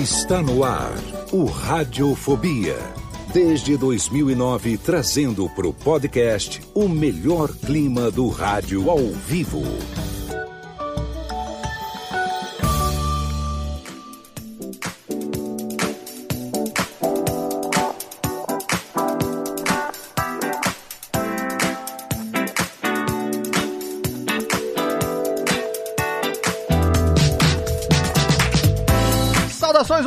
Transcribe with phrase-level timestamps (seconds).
[0.00, 0.94] Está no ar
[1.32, 2.76] o Radiofobia.
[3.34, 9.64] Desde 2009, trazendo para o podcast o melhor clima do rádio ao vivo.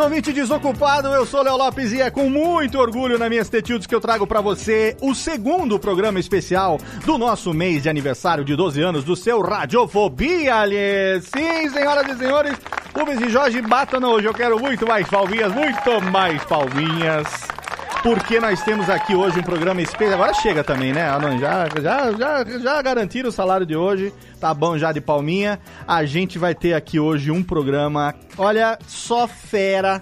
[0.02, 1.10] Ouvinte desocupado.
[1.10, 4.26] Eu sou Léo Lopes e é com muito orgulho na minhas tetildes que eu trago
[4.26, 9.16] para você o segundo programa especial do nosso mês de aniversário de 12 anos do
[9.16, 11.26] seu Radiofobia, aliás.
[11.26, 12.58] Sim, senhoras e senhores,
[12.96, 14.28] Rubens e Jorge batam hoje.
[14.28, 17.61] Eu quero muito mais palminhas, muito mais palminhas.
[18.04, 20.14] Porque nós temos aqui hoje um programa especial.
[20.14, 21.08] Agora chega também, né?
[21.08, 21.38] Alan?
[21.38, 24.12] Já, já, já, já garantiram o salário de hoje.
[24.40, 25.60] Tá bom já de palminha.
[25.88, 30.02] A gente vai ter aqui hoje um programa, olha, só fera.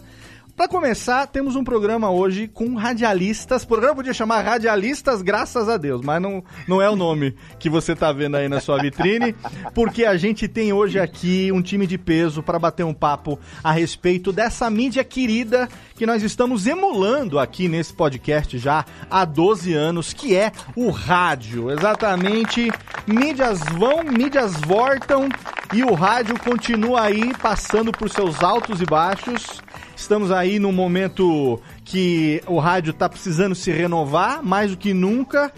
[0.60, 3.64] Pra começar, temos um programa hoje com radialistas.
[3.64, 7.70] O programa podia chamar Radialistas, graças a Deus, mas não, não é o nome que
[7.70, 9.34] você tá vendo aí na sua vitrine,
[9.74, 13.72] porque a gente tem hoje aqui um time de peso para bater um papo a
[13.72, 20.12] respeito dessa mídia querida que nós estamos emulando aqui nesse podcast já há 12 anos,
[20.12, 21.72] que é o rádio.
[21.72, 22.70] Exatamente,
[23.08, 25.30] mídias vão, mídias voltam
[25.74, 29.62] e o rádio continua aí passando por seus altos e baixos.
[30.00, 35.52] Estamos aí num momento que o rádio está precisando se renovar mais do que nunca,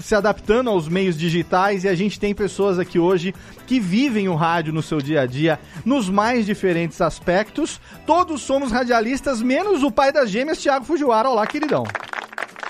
[0.00, 3.34] se adaptando aos meios digitais e a gente tem pessoas aqui hoje
[3.66, 7.80] que vivem o rádio no seu dia a dia nos mais diferentes aspectos.
[8.06, 11.28] Todos somos radialistas, menos o pai das gêmeas, Thiago Fujiwara.
[11.28, 11.82] Olá, queridão.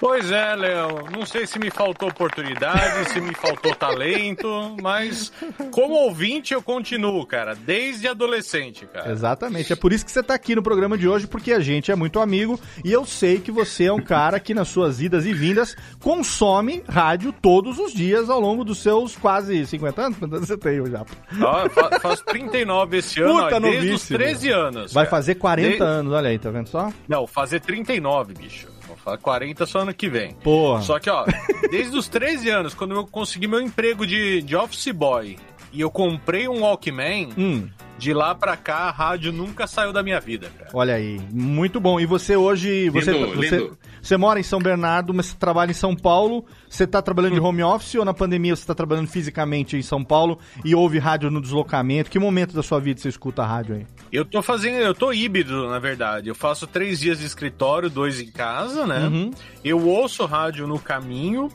[0.00, 1.04] Pois é, Léo.
[1.12, 5.30] Não sei se me faltou oportunidade, se me faltou talento, mas
[5.70, 9.12] como ouvinte eu continuo, cara, desde adolescente, cara.
[9.12, 9.70] Exatamente.
[9.74, 11.94] É por isso que você tá aqui no programa de hoje, porque a gente é
[11.94, 15.34] muito amigo e eu sei que você é um cara que nas suas idas e
[15.34, 20.18] vindas consome rádio todos os dias ao longo dos seus quase 50 anos.
[20.18, 21.04] Quantos anos você tem já?
[21.42, 24.18] Ó, fa faço 39 esse ano, Puta ó, desde os novíssimo.
[24.18, 24.92] 13 anos.
[24.94, 25.10] Vai cara.
[25.10, 26.90] fazer 40 Desde- anos, olha aí, tá vendo só?
[27.06, 28.66] Não, fazer 39, bicho.
[29.00, 30.34] Vou falar 40 só ano que vem.
[30.34, 30.82] Porra.
[30.82, 31.24] Só que, ó,
[31.70, 35.38] desde os 13 anos, quando eu consegui meu emprego de, de office boy
[35.72, 37.68] e eu comprei um Walkman, Hum,
[38.00, 40.70] de lá pra cá a rádio nunca saiu da minha vida, cara.
[40.72, 42.00] olha aí, muito bom.
[42.00, 43.78] E você hoje, você, Lindo, você, lindo.
[44.00, 46.44] você mora em São Bernardo, mas você trabalha em São Paulo.
[46.68, 50.02] Você tá trabalhando de home office ou na pandemia você tá trabalhando fisicamente em São
[50.02, 52.10] Paulo e ouve rádio no deslocamento?
[52.10, 53.86] Que momento da sua vida você escuta a rádio aí?
[54.10, 56.28] Eu tô fazendo, eu tô híbrido, na verdade.
[56.28, 59.06] Eu faço três dias de escritório, dois em casa, né?
[59.06, 59.30] Uhum.
[59.62, 61.48] Eu ouço rádio no caminho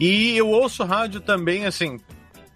[0.00, 1.98] e eu ouço rádio também, assim,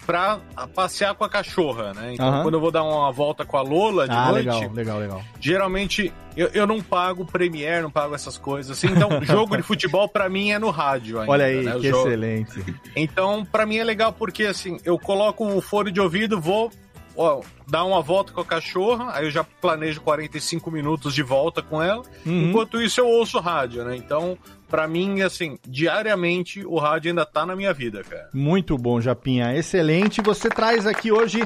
[0.09, 0.41] pra
[0.75, 2.15] passear com a cachorra, né?
[2.15, 2.43] Então, Aham.
[2.43, 5.23] quando eu vou dar uma volta com a Lola de Ah, noite, legal, legal, legal.
[5.39, 8.87] geralmente eu, eu não pago Premiere, não pago essas coisas assim.
[8.91, 11.31] Então, jogo de futebol pra mim é no rádio ainda.
[11.31, 11.79] Olha aí, né?
[11.79, 12.65] Que jogo- excelente.
[12.97, 16.73] Então, pra mim é legal porque assim, eu coloco o fone de ouvido, vou
[17.15, 21.61] ó, dar uma volta com a cachorra, aí eu já planejo 45 minutos de volta
[21.61, 22.03] com ela.
[22.25, 22.49] Uhum.
[22.49, 23.95] Enquanto isso, eu ouço rádio, né?
[23.95, 28.29] Então, pra mim, assim, diariamente o rádio ainda tá na minha vida, cara.
[28.33, 29.57] Muito bom, Japinha.
[29.57, 30.21] Excelente.
[30.23, 31.43] Você traz aqui hoje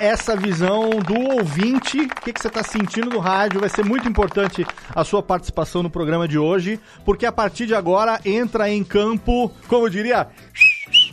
[0.00, 2.00] essa visão do ouvinte.
[2.00, 3.60] O que, que você está sentindo no rádio?
[3.60, 7.74] Vai ser muito importante a sua participação no programa de hoje, porque a partir de
[7.74, 10.28] agora entra em campo, como eu diria.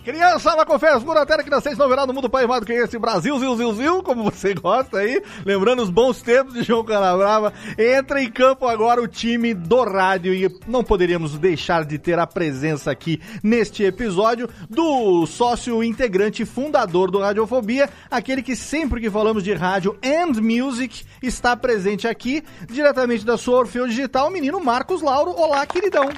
[0.09, 2.83] Criança, ela confere por até que nascente não verá no mundo pai amado que é
[2.83, 6.83] esse Brasil, zil, zil, zil, como você gosta aí, lembrando os bons tempos de João
[6.83, 7.53] Canabrava.
[7.77, 12.25] Entra em campo agora o time do rádio e não poderíamos deixar de ter a
[12.25, 19.43] presença aqui neste episódio do sócio integrante fundador do Radiofobia, aquele que sempre que falamos
[19.43, 25.03] de rádio and music está presente aqui, diretamente da sua Orfeu Digital, o menino Marcos
[25.03, 25.35] Lauro.
[25.37, 26.09] Olá, queridão.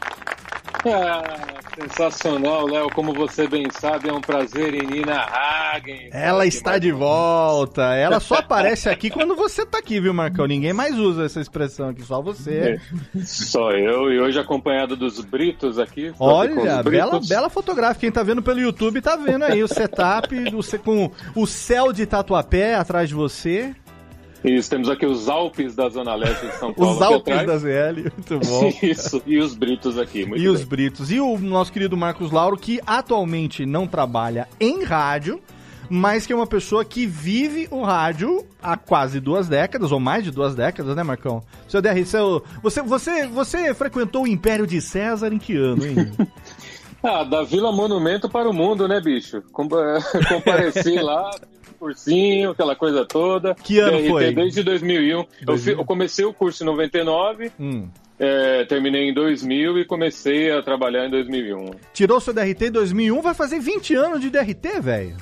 [0.86, 1.22] Ah,
[1.80, 2.90] sensacional, Léo.
[2.90, 6.10] Como você bem sabe, é um prazer em Nina Hagen.
[6.12, 7.94] Ela está de volta.
[7.96, 10.46] Ela só aparece aqui quando você tá aqui, viu, Marcão?
[10.48, 12.80] Ninguém mais usa essa expressão aqui, só você.
[13.16, 13.22] É.
[13.24, 16.12] Só eu, e hoje acompanhado dos Britos aqui.
[16.20, 18.02] Olha, bela, bela fotográfica.
[18.02, 22.06] Quem tá vendo pelo YouTube tá vendo aí o setup, você com o céu de
[22.06, 23.76] Tatuapé atrás de você.
[24.44, 26.96] Isso, temos aqui os Alpes da Zona Leste de São Paulo.
[26.96, 28.74] os Alpes da ZL, muito bom.
[28.82, 30.50] Isso, e os Britos aqui, muito E bem.
[30.50, 31.12] os Britos.
[31.12, 35.40] E o nosso querido Marcos Lauro, que atualmente não trabalha em rádio,
[35.88, 40.24] mas que é uma pessoa que vive o rádio há quase duas décadas, ou mais
[40.24, 41.44] de duas décadas, né, Marcão?
[41.68, 46.12] Seu DR, seu, você, você, você frequentou o Império de César em que ano, hein?
[47.04, 49.44] ah, da Vila Monumento para o Mundo, né, bicho?
[49.52, 51.30] Compareci lá
[51.82, 53.56] cursinho, aquela coisa toda.
[53.56, 54.34] Que ano DRT foi?
[54.34, 55.26] Desde 2001.
[55.44, 55.74] 2000.
[55.74, 57.52] Eu, eu, comecei o curso em 99.
[57.60, 57.88] Hum.
[58.20, 61.72] É, terminei em 2000 e comecei a trabalhar em 2001.
[61.92, 65.18] Tirou seu DRT em 2001, vai fazer 20 anos de DRT, velho.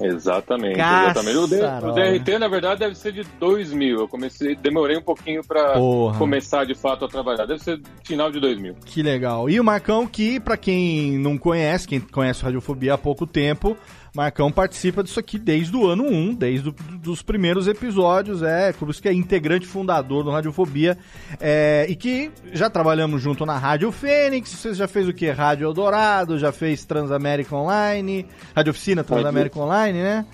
[0.00, 1.36] Exatamente, exatamente.
[1.36, 3.98] O, o, DRT, na verdade, deve ser de 2000.
[3.98, 5.74] Eu comecei, demorei um pouquinho para
[6.16, 7.46] começar de fato a trabalhar.
[7.46, 8.76] Deve ser final de 2000.
[8.84, 9.50] Que legal.
[9.50, 13.76] E o Marcão, que para quem não conhece, quem conhece Radiofobia há pouco tempo,
[14.14, 16.74] Marcão participa disso aqui desde o ano 1, desde
[17.06, 20.96] os primeiros episódios, é, por isso que é integrante fundador do Radiofobia,
[21.40, 25.30] é, e que já trabalhamos junto na Rádio Fênix, você já fez o que?
[25.30, 30.26] Rádio Eldorado, já fez Transamérica Online, Rádio Oficina Transamérica Online, né?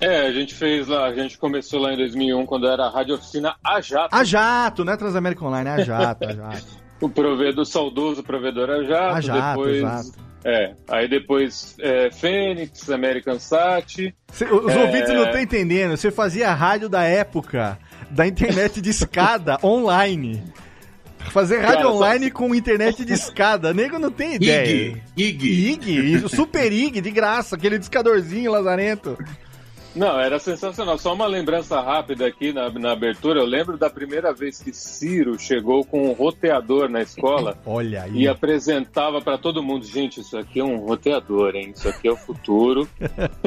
[0.00, 3.14] É, a gente fez lá, a gente começou lá em 2001, quando era a Rádio
[3.14, 4.14] Oficina A Jato.
[4.14, 4.96] A Jato, né?
[4.96, 6.82] Transamérica Online, A Jato, A Jato.
[7.00, 9.76] o provedor, saudoso provedor A Jato, a Jato depois...
[9.76, 14.14] Exato é, aí depois é, Fênix, American Sat.
[14.32, 14.78] Cê, os é...
[14.78, 15.96] ouvintes não estão entendendo.
[15.96, 17.78] Você fazia a rádio da época
[18.10, 20.42] da internet de escada online.
[21.30, 22.34] Fazer rádio Cara, online só...
[22.34, 25.00] com internet de escada, nego não tem ideia.
[25.16, 25.70] IG.
[25.72, 25.72] IG.
[25.72, 26.28] IG.
[26.28, 29.16] Super IG, de graça, aquele discadorzinho lazarento.
[29.94, 30.98] Não, era sensacional.
[30.98, 33.40] Só uma lembrança rápida aqui na, na abertura.
[33.40, 37.58] Eu lembro da primeira vez que Ciro chegou com um roteador na escola.
[37.66, 38.22] Olha aí.
[38.22, 41.72] E apresentava para todo mundo: gente, isso aqui é um roteador, hein?
[41.74, 42.88] Isso aqui é o futuro.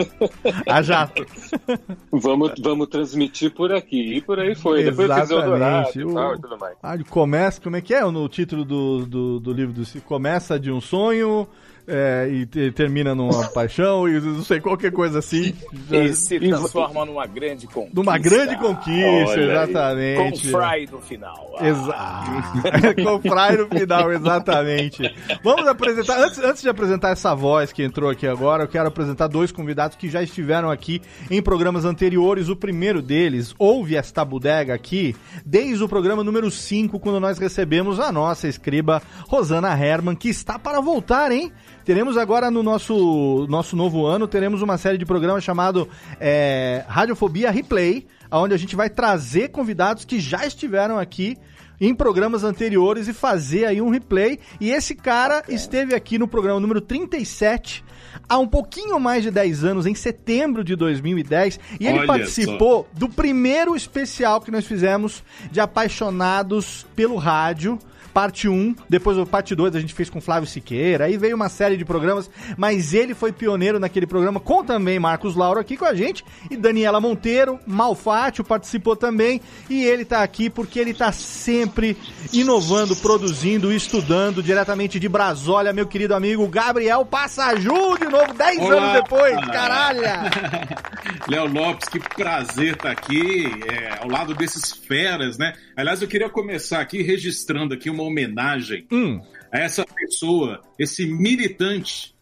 [0.69, 1.25] A jato.
[2.12, 4.18] vamos, vamos transmitir por aqui.
[4.18, 4.83] E por aí foi.
[4.83, 5.27] Depois Exatamente.
[5.27, 6.77] fiz Eldorado e tal e tudo mais.
[6.83, 10.03] Ah, começa, como é que é no título do, do, do livro do Ciro?
[10.06, 11.47] Começa de um sonho
[11.88, 15.54] é, e, e, termina numa paixão e não sei, qualquer coisa assim.
[15.92, 17.96] E se transforma numa grande conquista.
[17.96, 20.52] Numa grande conquista, exatamente.
[20.52, 21.56] Com Fry no final.
[21.60, 21.68] Ah.
[21.68, 22.96] Exato.
[23.04, 25.16] com Fry no final, exatamente.
[25.44, 29.28] Vamos apresentar, antes, antes de apresentar essa voz que entrou aqui agora, eu quero apresentar
[29.28, 32.50] dois convidados que já estiveram aqui em programas anteriores.
[32.50, 35.16] O primeiro deles, ouve esta bodega aqui,
[35.46, 40.58] desde o programa número 5, quando nós recebemos a nossa escriba Rosana Herman, que está
[40.58, 41.52] para voltar, hein?
[41.86, 45.88] Teremos agora no nosso, nosso novo ano, teremos uma série de programas chamado
[46.20, 51.38] é, Radiofobia Replay, onde a gente vai trazer convidados que já estiveram aqui
[51.80, 54.40] em programas anteriores e fazer aí um replay.
[54.60, 57.84] E esse cara esteve aqui no programa número 37
[58.28, 62.88] há um pouquinho mais de 10 anos, em setembro de 2010, e ele Olha participou
[62.92, 63.00] só.
[63.00, 67.78] do primeiro especial que nós fizemos de apaixonados pelo rádio
[68.16, 71.50] parte 1, depois o parte 2 a gente fez com Flávio Siqueira, aí veio uma
[71.50, 75.84] série de programas, mas ele foi pioneiro naquele programa, com também Marcos Lauro aqui com
[75.84, 81.12] a gente, e Daniela Monteiro, Malfátio participou também, e ele tá aqui porque ele tá
[81.12, 81.98] sempre
[82.32, 88.94] inovando, produzindo, estudando diretamente de Brasólia, meu querido amigo Gabriel Passaju, de novo, 10 anos
[88.94, 90.00] depois, caralho!
[91.28, 95.54] Léo Lopes, que prazer estar tá aqui, é, ao lado desses feras, né?
[95.76, 99.21] Aliás, eu queria começar aqui registrando aqui uma homenagem hum.
[99.52, 102.16] a essa pessoa, esse militante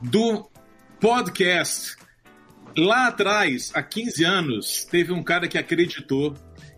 [0.00, 0.48] do
[1.00, 1.96] podcast.
[2.76, 6.34] Lá atrás, há 15 anos, teve um cara que acreditou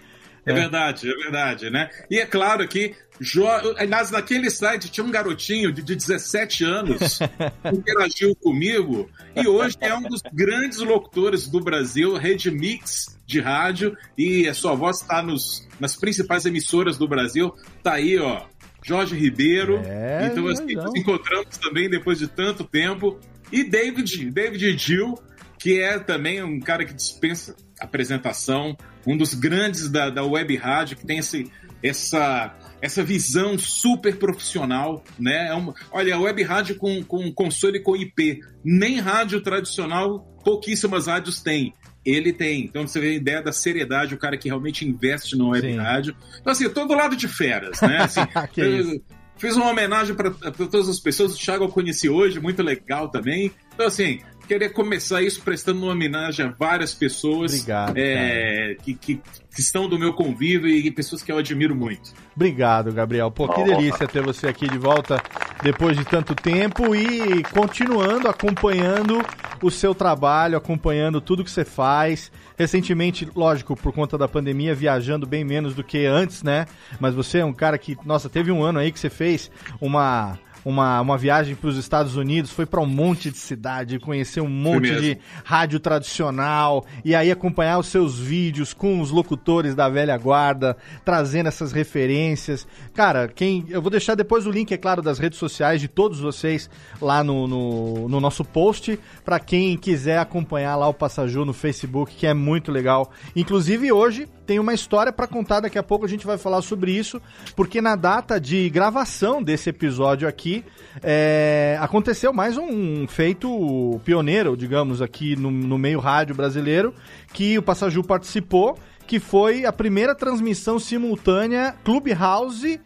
[0.44, 1.90] É, é verdade, é verdade, né?
[2.10, 3.46] E é claro que Jo...
[3.76, 7.18] Aliás, naquele site tinha um garotinho de 17 anos
[7.62, 13.40] que interagiu comigo e hoje é um dos grandes locutores do Brasil, Rede Mix de
[13.40, 17.54] rádio, e a sua voz está nas principais emissoras do Brasil.
[17.82, 18.42] Tá aí, ó,
[18.82, 19.80] Jorge Ribeiro.
[19.84, 23.18] É, então, assim, nos encontramos também depois de tanto tempo.
[23.50, 25.14] E David, David Gill,
[25.58, 30.96] que é também um cara que dispensa apresentação, um dos grandes da, da web rádio,
[30.96, 31.50] que tem esse,
[31.82, 35.48] essa essa visão super profissional, né?
[35.50, 41.06] É uma, olha, a web rádio com, com console com IP, nem rádio tradicional, pouquíssimas
[41.06, 41.72] rádios têm.
[42.04, 42.64] Ele tem.
[42.64, 45.76] Então você vê a ideia da seriedade, o cara que realmente investe no web Sim.
[45.76, 46.16] rádio.
[46.40, 47.98] Então, assim, eu tô do lado de feras, né?
[47.98, 48.20] Assim,
[48.60, 49.00] eu,
[49.36, 51.34] fiz uma homenagem para todas as pessoas.
[51.34, 53.52] O Thiago eu conheci hoje, muito legal também.
[53.72, 59.14] Então, assim, queria começar isso prestando uma homenagem a várias pessoas Obrigado, é, que, que,
[59.54, 62.12] que, estão do meu convívio e pessoas que eu admiro muito.
[62.34, 63.30] Obrigado, Gabriel.
[63.30, 65.22] Pô, que delícia ter você aqui de volta
[65.62, 69.22] depois de tanto tempo e continuando acompanhando
[69.62, 72.32] o seu trabalho, acompanhando tudo que você faz.
[72.58, 76.66] Recentemente, lógico, por conta da pandemia, viajando bem menos do que antes, né?
[76.98, 80.38] Mas você é um cara que, nossa, teve um ano aí que você fez uma
[80.64, 84.48] uma, uma viagem para os Estados Unidos, foi para um monte de cidade, conhecer um
[84.48, 90.16] monte de rádio tradicional e aí acompanhar os seus vídeos com os locutores da velha
[90.16, 92.66] guarda, trazendo essas referências.
[92.94, 96.20] Cara, quem eu vou deixar depois o link, é claro, das redes sociais de todos
[96.20, 101.52] vocês lá no, no, no nosso post para quem quiser acompanhar lá o Passaju no
[101.52, 103.10] Facebook, que é muito legal.
[103.34, 106.92] Inclusive hoje tem uma história para contar, daqui a pouco a gente vai falar sobre
[106.92, 107.20] isso,
[107.54, 110.64] porque na data de gravação desse episódio aqui,
[111.02, 116.94] é, aconteceu mais um feito pioneiro, digamos, aqui no, no meio rádio brasileiro,
[117.32, 122.80] que o Passaju participou, que foi a primeira transmissão simultânea Clubhouse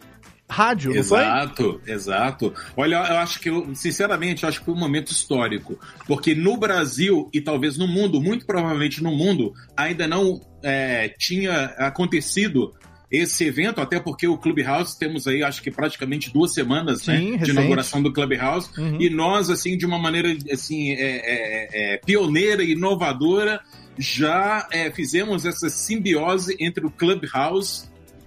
[0.49, 1.93] rádio, exato, foi?
[1.93, 5.79] Exato, Olha, eu acho que, sinceramente, eu acho que foi um momento histórico.
[6.07, 11.67] Porque no Brasil e talvez no mundo, muito provavelmente no mundo, ainda não é, tinha
[11.79, 12.75] acontecido
[13.09, 17.31] esse evento, até porque o Clubhouse temos aí, acho que praticamente duas semanas né, Sim,
[17.33, 19.01] né, de inauguração do Clubhouse, uhum.
[19.01, 23.61] e nós, assim, de uma maneira assim, é, é, é, pioneira e inovadora,
[23.97, 27.85] já é, fizemos essa simbiose entre o Clubhouse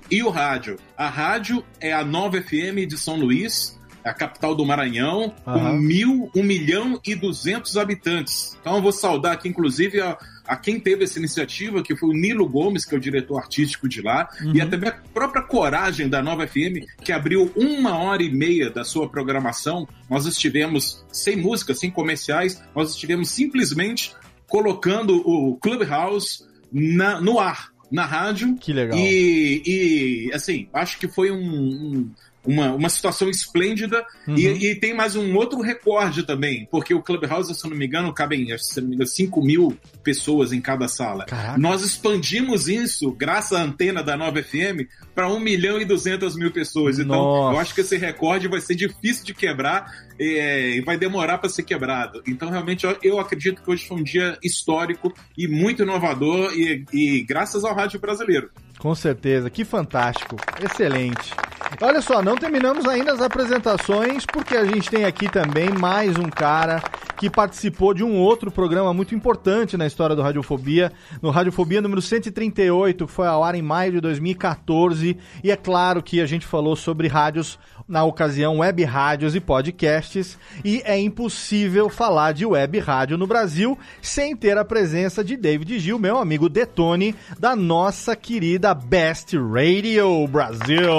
[0.09, 0.77] e o rádio.
[0.97, 5.53] A rádio é a Nova FM de São Luís, a capital do Maranhão, uhum.
[5.53, 8.57] com mil, um milhão e duzentos habitantes.
[8.61, 10.17] Então eu vou saudar aqui, inclusive, a,
[10.49, 13.87] a, quem teve essa iniciativa, que foi o Nilo Gomes, que é o diretor artístico
[13.87, 14.55] de lá, uhum.
[14.55, 18.83] e até a própria coragem da Nova FM, que abriu uma hora e meia da
[18.83, 19.87] sua programação.
[20.09, 24.13] Nós estivemos sem música, sem comerciais, nós estivemos simplesmente
[24.47, 28.55] colocando o Clubhouse na, no ar na rádio.
[28.57, 28.97] Que legal.
[28.97, 32.11] E, e assim, acho que foi um, um
[32.45, 34.05] uma, uma situação esplêndida.
[34.27, 34.37] Uhum.
[34.37, 37.85] E, e, tem mais um outro recorde também, porque o Clubhouse, se eu não me
[37.85, 41.25] engano, cabem se não me engano, 5 mil pessoas em cada sala.
[41.25, 41.57] Caraca.
[41.57, 46.51] Nós expandimos isso, graças à antena da Nova FM, para 1 milhão e 200 mil
[46.51, 46.99] pessoas.
[46.99, 47.55] Então, Nossa.
[47.55, 51.49] eu acho que esse recorde vai ser difícil de quebrar é, e vai demorar para
[51.49, 52.21] ser quebrado.
[52.27, 56.85] Então, realmente, eu, eu, acredito que hoje foi um dia histórico e muito inovador, e,
[56.93, 58.49] e graças ao rádio brasileiro.
[58.79, 61.33] Com certeza, que fantástico, excelente.
[61.81, 66.29] Olha só, não terminamos ainda as apresentações, porque a gente tem aqui também mais um
[66.29, 66.81] cara
[67.17, 72.01] que participou de um outro programa muito importante na história do Radiofobia, no Radiofobia número
[72.01, 75.17] 138, que foi ao ar em maio de 2014.
[75.43, 80.37] E é claro que a gente falou sobre rádios na ocasião web rádios e podcasts,
[80.63, 85.79] e é impossível falar de web rádio no Brasil sem ter a presença de David
[85.79, 90.91] Gil, meu amigo Detone, da nossa querida Best Radio Brasil.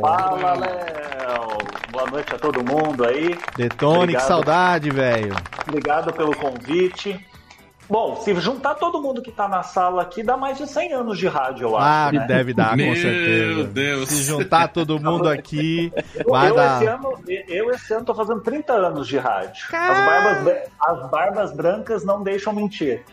[0.00, 1.58] Fala, Léo!
[1.92, 3.38] Boa noite a todo mundo aí.
[3.56, 4.22] Detone, Obrigado.
[4.22, 5.34] que saudade, velho.
[5.68, 7.24] Obrigado pelo convite.
[7.92, 11.18] Bom, se juntar todo mundo que está na sala aqui, dá mais de 100 anos
[11.18, 12.16] de rádio, eu ah, acho.
[12.16, 12.26] Ah, né?
[12.26, 13.54] deve dar, com certeza.
[13.54, 14.08] Meu Deus.
[14.08, 15.92] Se juntar todo mundo aqui,
[16.26, 16.80] vai eu, dar.
[16.80, 19.66] Esse ano, eu, esse ano, tô fazendo 30 anos de rádio.
[19.70, 23.04] As barbas, as barbas brancas não deixam mentir.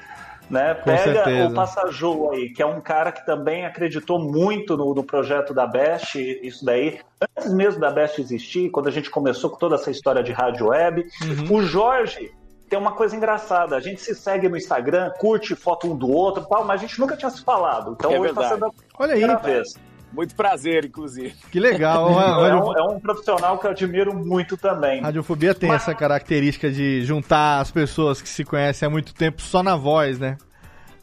[0.49, 0.73] Né?
[0.75, 5.53] Pega o Passaju aí, que é um cara que também acreditou muito no, no, projeto
[5.53, 7.01] da Best, isso daí,
[7.37, 10.67] antes mesmo da Best existir, quando a gente começou com toda essa história de rádio
[10.67, 11.05] web.
[11.21, 11.57] Uhum.
[11.57, 12.31] O Jorge
[12.69, 13.75] tem uma coisa engraçada.
[13.75, 16.99] A gente se segue no Instagram, curte foto um do outro, tal, mas a gente
[16.99, 17.95] nunca tinha se falado.
[17.97, 19.53] Então é hoje está sendo a Olha primeira aí.
[19.53, 19.73] vez.
[20.11, 21.35] Muito prazer, inclusive.
[21.51, 22.09] Que legal.
[22.45, 25.01] é, um, é, um, profissional que eu admiro muito também.
[25.01, 25.83] Radiofobia tem Mas...
[25.83, 30.19] essa característica de juntar as pessoas que se conhecem há muito tempo só na voz,
[30.19, 30.37] né?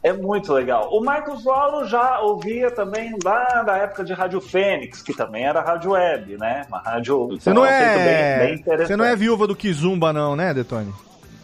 [0.03, 0.89] É muito legal.
[0.91, 5.59] O Marcos Lauro já ouvia também lá da época de Rádio Fênix, que também era
[5.61, 6.65] rádio web, né?
[6.69, 7.27] Uma rádio.
[7.29, 8.45] Você não, é...
[8.45, 10.93] Bem, bem Você não é viúva do Kizumba, não, né, Detone?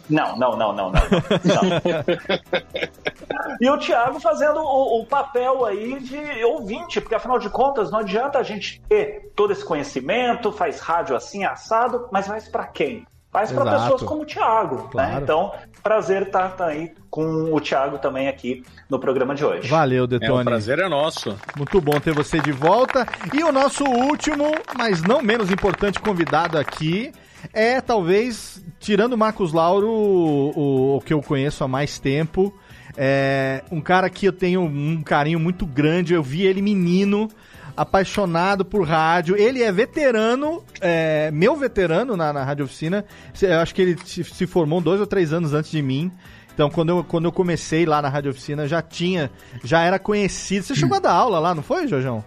[0.08, 0.92] Não, não, não, não, não.
[0.92, 1.00] não.
[3.60, 8.00] e o Thiago fazendo o, o, papel aí de ouvinte, porque afinal de contas não
[8.00, 13.06] adianta a gente ter todo esse conhecimento, faz rádio assim, assado, mas faz para quem?
[13.34, 14.76] Faz para pessoas como o Thiago.
[14.76, 14.88] Né?
[14.92, 15.12] Claro.
[15.12, 15.20] Né?
[15.20, 19.68] Então, prazer estar tá, tá aí com o Thiago também aqui no programa de hoje.
[19.68, 20.38] Valeu, Detone.
[20.38, 21.36] É, o prazer é nosso.
[21.56, 23.04] Muito bom ter você de volta.
[23.32, 27.12] E o nosso último, mas não menos importante convidado aqui
[27.52, 32.54] é talvez, tirando Marcos Lauro, o, o, que eu conheço há mais tempo,
[32.96, 36.14] é um cara que eu tenho um carinho muito grande.
[36.14, 37.28] Eu vi ele menino,
[37.76, 39.36] apaixonado por rádio.
[39.36, 43.04] Ele é veterano, é, meu veterano na, na Rádio Oficina.
[43.40, 46.10] Eu acho que ele se formou dois ou três anos antes de mim.
[46.54, 49.30] Então, quando eu, quando eu comecei lá na Rádio Oficina, já tinha,
[49.64, 50.64] já era conhecido.
[50.64, 52.24] Você chegou a dar aula lá, não foi, Jojão?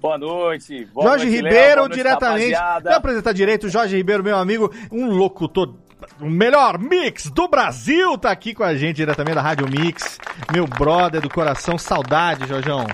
[0.00, 0.84] Boa noite.
[0.86, 2.56] Boa Jorge noite, Ribeiro, noite, diretamente.
[2.82, 5.74] Vou apresentar direito, Jorge Ribeiro, meu amigo, um locutor
[6.20, 10.18] o melhor mix do Brasil tá aqui com a gente diretamente da Rádio Mix.
[10.52, 12.86] Meu brother do coração, saudade, Jorjão.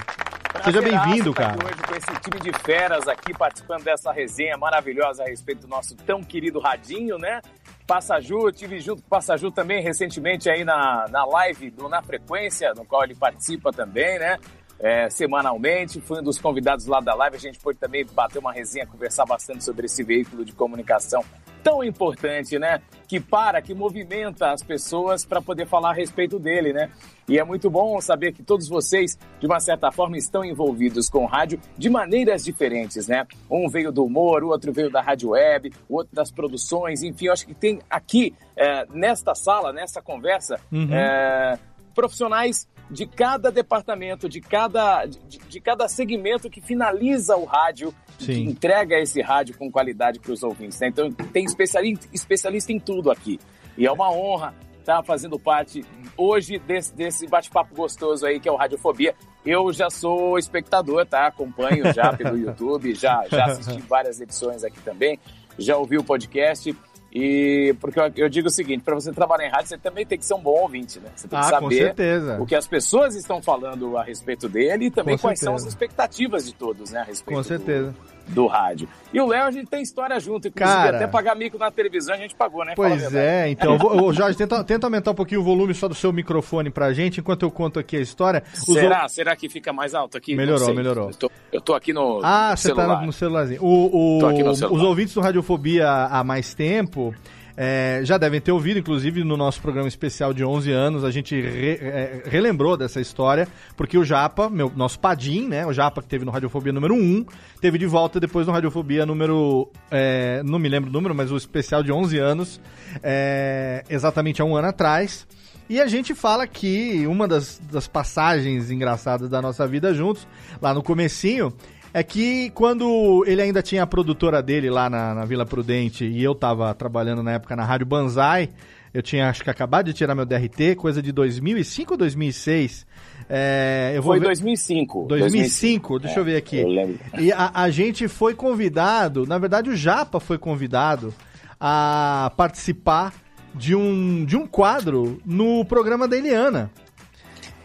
[0.65, 1.57] Seja bem-vindo, cara.
[1.65, 5.97] Hoje com esse time de feras aqui participando dessa resenha maravilhosa a respeito do nosso
[5.97, 7.41] tão querido Radinho, né?
[7.87, 12.73] Passaju, tive junto com o Passaju também recentemente aí na, na live do Na Frequência,
[12.75, 14.39] no qual ele participa também, né?
[14.83, 16.01] É, semanalmente.
[16.01, 17.37] Fui um dos convidados lá da live.
[17.37, 21.25] A gente pôde também bater uma resenha, conversar bastante sobre esse veículo de comunicação
[21.63, 22.83] tão importante, né?
[23.07, 26.91] Que para, que movimenta as pessoas para poder falar a respeito dele, né?
[27.29, 31.25] E é muito bom saber que todos vocês, de uma certa forma, estão envolvidos com
[31.25, 33.27] rádio de maneiras diferentes, né?
[33.49, 37.27] Um veio do humor, o outro veio da rádio web, o outro das produções, enfim,
[37.27, 40.93] eu acho que tem aqui, é, nesta sala, nessa conversa, uhum.
[40.93, 41.59] é,
[41.95, 48.27] profissionais de cada departamento, de cada, de, de cada segmento que finaliza o rádio, Sim.
[48.27, 50.79] que entrega esse rádio com qualidade para os ouvintes.
[50.79, 50.89] Né?
[50.89, 53.41] Então tem especialista, especialista em tudo aqui.
[53.79, 55.83] E é uma honra estar tá fazendo parte
[56.17, 59.15] hoje desse, desse bate-papo gostoso aí que é o Radiofobia.
[59.45, 61.27] Eu já sou espectador, tá?
[61.27, 65.19] Acompanho já pelo YouTube, já, já assisti várias edições aqui também,
[65.59, 66.77] já ouvi o podcast.
[67.15, 70.19] E porque eu, eu digo o seguinte, para você trabalhar em rádio, você também tem
[70.19, 71.11] que ser um bom ouvinte, né?
[71.15, 71.95] Você tem que ah, saber
[72.41, 75.59] o que as pessoas estão falando a respeito dele e também com quais certeza.
[75.59, 77.91] são as expectativas de todos, né, a respeito com certeza.
[77.91, 78.89] Do do rádio.
[79.13, 82.15] E o Léo, a gente tem história junto, inclusive Cara, até pagar mico na televisão
[82.15, 82.73] a gente pagou, né?
[82.75, 86.13] Pois é, então, vou, Jorge, tenta, tenta aumentar um pouquinho o volume só do seu
[86.13, 88.43] microfone pra gente, enquanto eu conto aqui a história.
[88.53, 89.09] Será?
[89.09, 90.35] Será que fica mais alto aqui?
[90.35, 91.09] Melhorou, melhorou.
[91.09, 93.63] Eu tô, eu tô, aqui no Ah, você tá no, no celularzinho.
[93.63, 94.77] O, o, no celular.
[94.77, 97.15] Os ouvintes do Radiofobia há mais tempo...
[97.57, 101.39] É, já devem ter ouvido, inclusive no nosso programa especial de 11 anos, a gente
[101.39, 106.09] re, é, relembrou dessa história, porque o Japa, meu, nosso Padim, né, o Japa que
[106.09, 107.27] teve no Radiofobia número 1,
[107.61, 111.37] teve de volta depois no Radiofobia número, é, não me lembro o número, mas o
[111.37, 112.61] especial de 11 anos,
[113.03, 115.27] é, exatamente há um ano atrás.
[115.69, 120.27] E a gente fala que uma das, das passagens engraçadas da nossa vida juntos,
[120.61, 121.53] lá no comecinho,
[121.95, 126.23] é que quando ele ainda tinha a produtora dele lá na, na Vila Prudente e
[126.23, 128.49] eu tava trabalhando na época na Rádio Banzai,
[128.95, 132.87] eu tinha acho que acabado de tirar meu DRT, coisa de 2005 ou 2006.
[133.29, 134.27] É, eu vou foi ver...
[134.27, 135.07] 2005.
[135.07, 136.59] 2005, 2005, deixa é, eu ver aqui.
[136.59, 136.99] Eu lembro.
[137.19, 141.13] E a, a gente foi convidado, na verdade o Japa foi convidado
[141.61, 143.15] a participar
[143.55, 146.71] de um, de um quadro no programa da Eliana.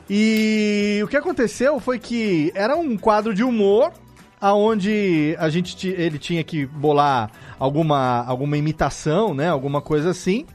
[0.09, 3.91] E o que aconteceu foi que era um quadro de humor
[4.39, 10.45] aonde a gente ele tinha que bolar alguma, alguma imitação, né, alguma coisa assim.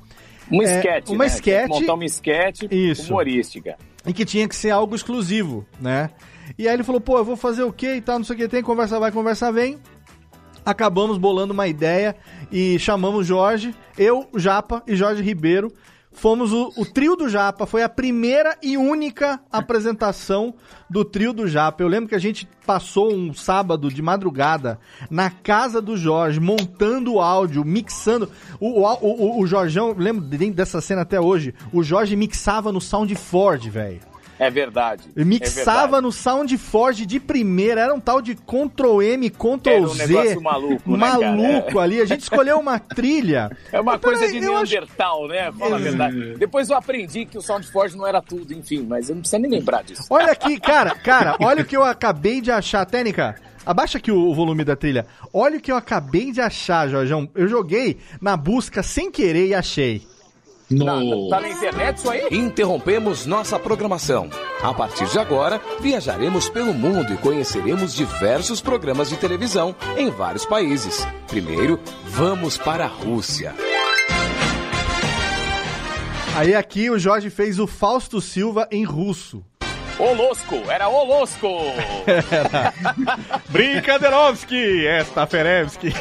[0.51, 1.27] Um é, esquete, uma né?
[1.27, 2.69] esquete, montar um esquete
[3.09, 3.77] humorística.
[4.07, 6.11] E que tinha que ser algo exclusivo, né?
[6.59, 8.39] E aí ele falou, pô, eu vou fazer o quê e tal, não sei o
[8.39, 9.79] que tem, conversa vai, conversa vem.
[10.65, 12.15] Acabamos bolando uma ideia
[12.51, 15.73] e chamamos Jorge, eu, Japa e Jorge Ribeiro
[16.13, 17.67] fomos o, o, trio do Japa.
[17.67, 20.55] Foi a primeira e única apresentação
[20.89, 21.83] do trio do Japa.
[21.83, 24.79] Eu lembro que a gente passou um sábado de madrugada
[25.11, 28.31] na casa do Jorge, montando o áudio, mixando.
[28.61, 33.15] O, o, o, o Jorgão, lembro dessa cena até hoje, o Jorge mixava no Sound
[33.15, 34.12] Ford, velho.
[34.39, 35.05] É verdade.
[35.15, 36.03] Mixava é verdade.
[36.03, 40.41] no SoundForge de primeira, era um tal de Ctrl M, Ctrl era um Z.
[40.41, 42.01] maluco, né, Maluco ali.
[42.01, 43.51] A gente escolheu uma trilha.
[43.73, 45.29] É uma coisa de Neandertal, acho...
[45.33, 45.53] né?
[45.53, 46.35] Fala a verdade.
[46.37, 49.51] Depois eu aprendi que o SoundForge não era tudo, enfim, mas eu não precisa nem
[49.51, 50.05] lembrar disso.
[50.11, 53.37] Olha aqui, cara, cara, olha o que eu acabei de achar, Técnica.
[53.65, 55.07] Abaixa aqui o volume da trilha.
[55.33, 57.29] Olha o que eu acabei de achar, Jorjão.
[57.35, 60.03] Eu joguei na busca sem querer e achei.
[60.73, 61.29] No...
[61.29, 62.29] Tá, tá na internet isso aí?
[62.31, 64.29] Interrompemos nossa programação.
[64.63, 70.47] A partir de agora, viajaremos pelo mundo e conheceremos diversos programas de televisão em vários
[70.47, 71.07] países.
[71.29, 73.55] Primeiro, vamos para a Rússia.
[76.35, 79.45] Aí aqui o Jorge fez o Fausto Silva em russo.
[79.99, 81.47] Olosco, era Olosco!
[82.07, 82.73] era.
[83.51, 85.93] Brinkadeirovski, esta Ferevski.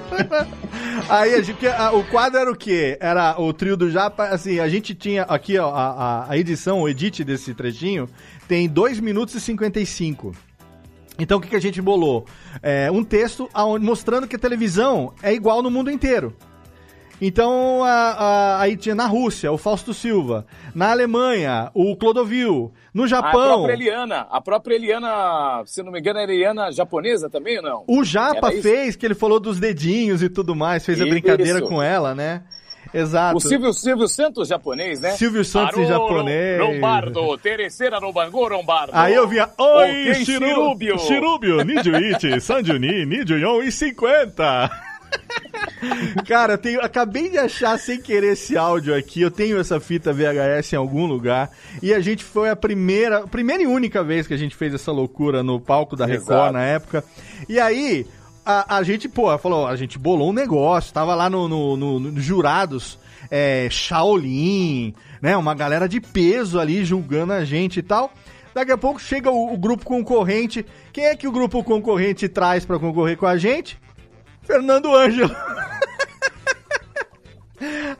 [1.08, 2.96] Aí a gente, a, o quadro era o quê?
[3.00, 6.88] Era o trio do Japa, assim, a gente tinha aqui, ó, a, a edição, o
[6.88, 8.08] edit desse trechinho,
[8.48, 10.34] tem 2 minutos e 55.
[11.18, 12.26] Então o que, que a gente bolou?
[12.62, 13.48] É, um texto
[13.80, 16.34] mostrando que a televisão é igual no mundo inteiro.
[17.24, 23.06] Então, a, a, aí tinha na Rússia o Fausto Silva, na Alemanha o Clodovil, no
[23.06, 23.28] Japão.
[23.28, 27.62] A própria Eliana, a própria Eliana, se não me engano, era Eliana japonesa também ou
[27.62, 27.84] não?
[27.86, 31.80] O Japa fez, que ele falou dos dedinhos e tudo mais, fez a brincadeira com
[31.80, 32.42] ela, né?
[32.92, 33.36] Exato.
[33.36, 35.12] O Silvio, Silvio Santos japonês, né?
[35.12, 36.58] Silvio Santos Arô, japonês.
[36.58, 38.90] Lombardo, terceira no Bangu Lombardo.
[38.92, 40.98] Aí eu via, oi, Shirubio.
[40.98, 44.91] Shirubio, Nijuichi, Sanjuni, Nijuyon e 50.
[46.26, 49.20] Cara, eu tenho, acabei de achar sem querer esse áudio aqui.
[49.20, 51.50] Eu tenho essa fita VHS em algum lugar.
[51.82, 54.92] E a gente foi a primeira, primeira e única vez que a gente fez essa
[54.92, 56.52] loucura no palco da Record Exato.
[56.52, 57.04] na época.
[57.48, 58.06] E aí,
[58.44, 62.00] a, a gente, pô, falou, a gente bolou um negócio, tava lá no, no, no,
[62.00, 62.98] no jurados,
[63.30, 65.36] é, Shaolin, né?
[65.36, 68.12] Uma galera de peso ali julgando a gente e tal.
[68.54, 70.64] Daqui a pouco chega o, o grupo concorrente.
[70.92, 73.80] Quem é que o grupo concorrente traz para concorrer com a gente?
[74.42, 75.34] Fernando Ângelo.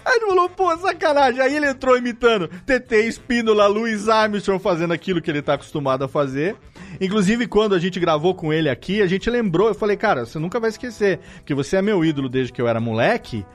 [0.05, 1.41] Aí ele falou, pô, sacanagem.
[1.41, 6.09] Aí ele entrou imitando TT Espínola, Luiz Armstrong fazendo aquilo que ele tá acostumado a
[6.09, 6.57] fazer.
[7.01, 9.69] Inclusive, quando a gente gravou com ele aqui, a gente lembrou.
[9.69, 12.67] Eu falei, cara, você nunca vai esquecer, porque você é meu ídolo desde que eu
[12.67, 13.47] era moleque.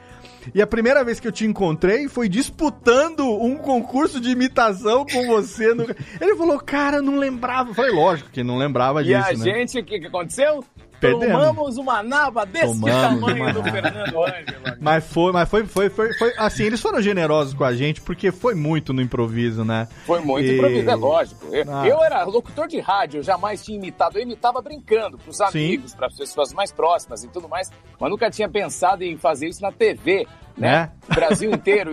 [0.56, 5.28] E a primeira vez que eu te encontrei foi disputando um concurso de imitação com
[5.28, 5.74] você.
[5.74, 5.84] No...
[6.22, 7.72] Ele falou, cara, não lembrava.
[7.72, 9.18] Eu falei, lógico que não lembrava e disso.
[9.18, 9.44] E a né?
[9.44, 10.64] gente, o que, que aconteceu?
[11.00, 11.28] Perdemos.
[11.28, 14.78] Tomamos uma nava desse Tomamos tamanho do Fernando Ângelo.
[14.80, 18.32] Mas foi, mas foi, foi, foi, foi, assim, eles foram generosos com a gente porque
[18.32, 19.88] foi muito no improviso, né?
[20.06, 20.56] Foi muito e...
[20.56, 21.48] improviso, é lógico.
[21.52, 21.88] Eu, ah.
[21.88, 26.08] eu, era locutor de rádio, eu jamais tinha imitado, eu imitava brincando pros amigos, para
[26.08, 29.72] as pessoas mais próximas e tudo mais, mas nunca tinha pensado em fazer isso na
[29.72, 30.28] TV.
[30.58, 30.90] Né?
[31.08, 31.12] É.
[31.12, 31.92] O Brasil inteiro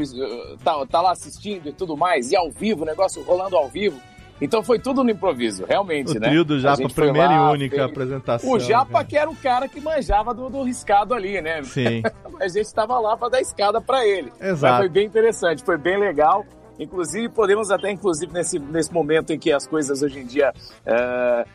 [0.64, 4.00] tá, tá lá assistindo e tudo mais, e ao vivo, o negócio rolando ao vivo.
[4.40, 6.26] Então foi tudo no improviso, realmente, o né?
[6.26, 7.90] O trio do Japa, primeira lá, e única fez...
[7.90, 8.50] apresentação.
[8.50, 9.04] O Japa cara.
[9.04, 11.62] que era o cara que manjava do, do riscado ali, né?
[11.62, 12.02] Sim.
[12.40, 14.32] a gente estava lá para dar escada para ele.
[14.40, 14.60] Exato.
[14.60, 16.44] Mas foi bem interessante, foi bem legal.
[16.78, 20.52] Inclusive, podemos até, inclusive, nesse, nesse momento em que as coisas hoje em dia.
[20.86, 21.48] Uh,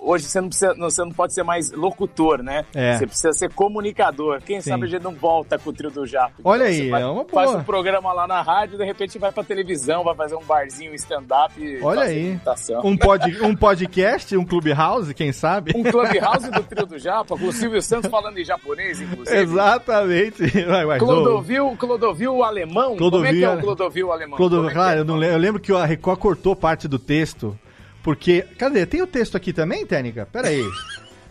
[0.00, 2.64] hoje você não, precisa, você não pode ser mais locutor, né?
[2.74, 2.96] É.
[2.96, 4.40] Você precisa ser comunicador.
[4.42, 4.70] Quem Sim.
[4.70, 6.34] sabe a gente não volta com o trio do Japo.
[6.38, 7.28] Então, Olha aí, faz, é uma boa.
[7.28, 10.94] Faz um programa lá na rádio, de repente vai pra televisão, vai fazer um barzinho,
[10.94, 11.54] stand-up.
[11.82, 12.38] Olha aí.
[12.84, 15.72] Um, pod, um podcast, um clubhouse, quem sabe?
[15.74, 19.36] Um clubhouse do trio do Japa, com o Silvio Santos falando em japonês, inclusive.
[19.36, 20.46] Exatamente.
[20.66, 22.96] Vai, vai, Clodovil, Clodovil alemão?
[22.96, 24.36] Clodovil, Como é que é o Clodovil alemão?
[24.36, 27.58] Clodovil Claro, eu, não lembro, eu lembro que a Record cortou parte do texto,
[28.02, 28.42] porque...
[28.58, 28.86] Cadê?
[28.86, 30.26] Tem o texto aqui também, Técnica?
[30.26, 30.64] Pera aí.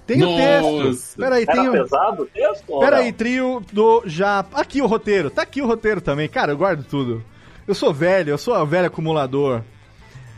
[0.05, 1.17] Tem o texto.
[1.17, 1.71] Pera aí, tem o...
[1.71, 2.79] pesado o texto?
[2.79, 4.45] Pera aí, trio do já...
[4.53, 5.29] Aqui o roteiro.
[5.29, 6.29] Tá aqui o roteiro também.
[6.29, 7.23] Cara, eu guardo tudo.
[7.67, 9.63] Eu sou velho, eu sou velho acumulador.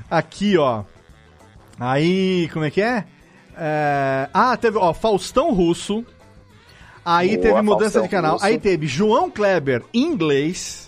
[0.10, 0.83] Aqui, ó.
[1.79, 3.03] Aí, como é que é?
[3.57, 4.29] é...
[4.33, 6.05] Ah, teve, ó, Faustão Russo.
[7.03, 8.33] Aí Boa, teve mudança Faustão de canal.
[8.33, 8.45] Russo.
[8.45, 10.87] Aí teve João Kleber inglês.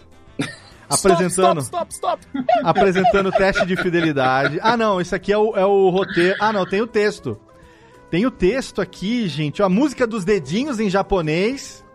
[0.90, 1.62] Apresentando.
[1.62, 4.60] Stop, stop, stop, apresentando o teste de fidelidade.
[4.62, 6.36] Ah, não, isso aqui é o, é o roteiro.
[6.40, 7.40] Ah, não, tem o texto.
[8.10, 9.62] Tem o texto aqui, gente.
[9.62, 11.86] Ó, a música dos dedinhos em japonês.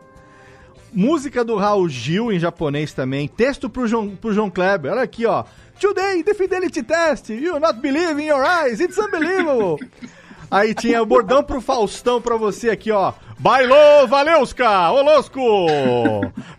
[0.92, 3.26] Música do Raul Gil em japonês também.
[3.26, 4.92] Texto pro João, pro João Kleber.
[4.92, 5.44] Olha aqui, ó.
[5.80, 7.30] Today, the fidelity test.
[7.30, 8.78] You not believe in your eyes.
[8.78, 9.84] It's unbelievable.
[10.48, 13.12] Aí tinha o bordão pro Faustão pra você aqui, ó.
[13.38, 15.66] Bailou, Valeuska, Olosco!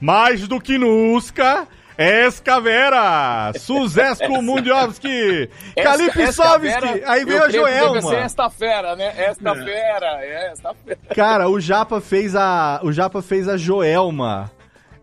[0.01, 1.65] Mais do que Nusca,
[1.97, 5.49] Escavera, Suzesco Mundiovski,
[5.81, 8.15] Kalipsovski, aí veio a Joelma.
[8.15, 9.13] Esta fera, né?
[9.17, 9.63] Esta é.
[9.63, 10.99] fera, é, esta fera.
[11.15, 14.51] Cara, o Japa fez a, o Japa fez a Joelma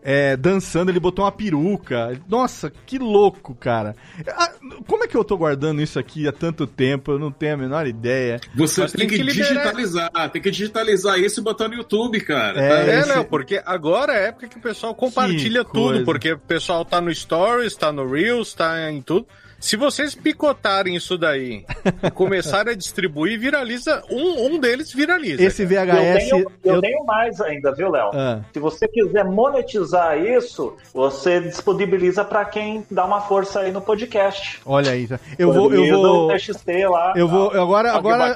[0.03, 2.19] é, dançando, ele botou uma peruca.
[2.27, 3.95] Nossa, que louco, cara.
[4.27, 4.51] Ah,
[4.85, 7.13] como é que eu tô guardando isso aqui há tanto tempo?
[7.13, 8.39] Eu não tenho a menor ideia.
[8.53, 12.59] Você Mas tem, que, que digitalizar, tem que digitalizar isso e botar no YouTube, cara.
[12.59, 12.91] É, tá?
[12.91, 13.15] é esse...
[13.15, 16.03] não, porque agora é a época que o pessoal compartilha que tudo, coisa.
[16.03, 19.25] porque o pessoal tá no Stories, tá no Reels, tá em tudo.
[19.63, 21.65] Se vocês picotarem isso daí
[22.03, 24.03] e começarem a distribuir, viraliza.
[24.11, 25.41] Um, um deles viraliza.
[25.41, 25.77] Esse VHS.
[25.79, 26.81] Eu tenho, eu, eu...
[26.81, 28.11] tenho mais ainda, viu, Léo?
[28.13, 28.41] Ah.
[28.51, 34.59] Se você quiser monetizar isso, você disponibiliza para quem dá uma força aí no podcast.
[34.65, 35.07] Olha aí.
[35.39, 35.73] Eu vou.
[35.73, 36.27] Eu vou.
[36.27, 37.13] TXT lá.
[37.15, 37.49] Eu vou.
[37.51, 37.93] Agora.
[37.93, 38.35] agora...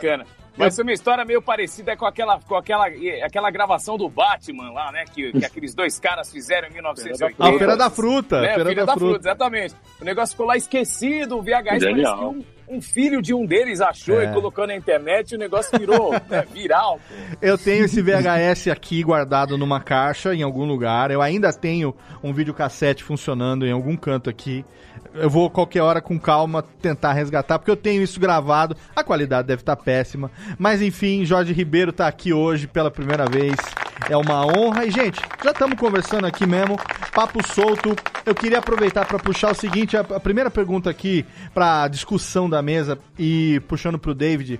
[0.57, 2.87] Vai ser uma história meio parecida com aquela, com aquela,
[3.23, 5.05] aquela gravação do Batman lá, né?
[5.05, 7.43] Que, que aqueles dois caras fizeram em 1980.
[7.43, 8.41] A Feira da Fruta.
[8.41, 8.47] Né?
[8.47, 9.13] Feira, Feira da, da fruta.
[9.13, 9.29] fruta.
[9.29, 9.75] exatamente.
[10.01, 12.17] O negócio ficou lá esquecido, o VHS Genial.
[12.17, 14.25] parece que um, um filho de um deles achou é.
[14.25, 16.99] e colocou na internet e o negócio virou né, viral.
[17.39, 21.11] Eu tenho esse VHS aqui guardado numa caixa em algum lugar.
[21.11, 24.65] Eu ainda tenho um videocassete funcionando em algum canto aqui
[25.19, 28.75] eu vou qualquer hora com calma tentar resgatar, porque eu tenho isso gravado.
[28.95, 30.31] A qualidade deve estar péssima.
[30.57, 33.55] Mas enfim, Jorge Ribeiro está aqui hoje pela primeira vez.
[34.09, 34.85] É uma honra.
[34.85, 36.77] E, gente, já estamos conversando aqui mesmo.
[37.13, 37.95] Papo solto.
[38.25, 42.61] Eu queria aproveitar para puxar o seguinte: a, a primeira pergunta aqui para discussão da
[42.61, 44.59] mesa e puxando para o David.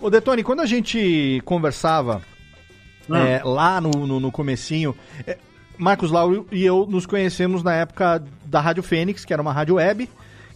[0.00, 2.22] Ô, Detone, quando a gente conversava.
[3.10, 3.16] Hum.
[3.16, 4.94] É, lá no, no, no comecinho,
[5.26, 5.38] é,
[5.78, 9.76] Marcos Lauro e eu nos conhecemos na época da Rádio Fênix, que era uma rádio
[9.76, 10.08] web,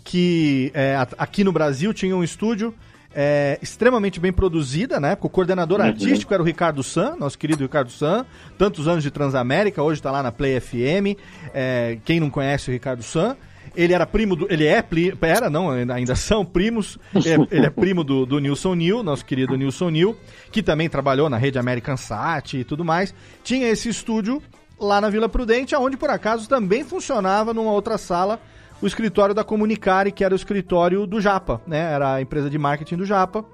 [0.03, 2.75] que é, aqui no Brasil tinha um estúdio
[3.15, 5.17] é, extremamente bem produzida, né?
[5.21, 5.87] O coordenador uhum.
[5.87, 8.25] artístico era o Ricardo San, nosso querido Ricardo San,
[8.57, 11.19] tantos anos de Transamérica, hoje está lá na Play FM.
[11.53, 13.37] É, quem não conhece o Ricardo San,
[13.77, 14.47] ele era primo do.
[14.51, 14.83] Ele é.
[15.23, 16.99] Era, não, ainda são primos.
[17.15, 20.17] É, ele é primo do, do Nilson New, nosso querido Nilson New,
[20.51, 23.15] que também trabalhou na rede American Sat e tudo mais.
[23.43, 24.43] Tinha esse estúdio
[24.79, 28.41] lá na Vila Prudente, onde por acaso também funcionava numa outra sala
[28.81, 31.93] o escritório da Comunicare, que era o escritório do Japa, né?
[31.93, 33.45] Era a empresa de marketing do Japa.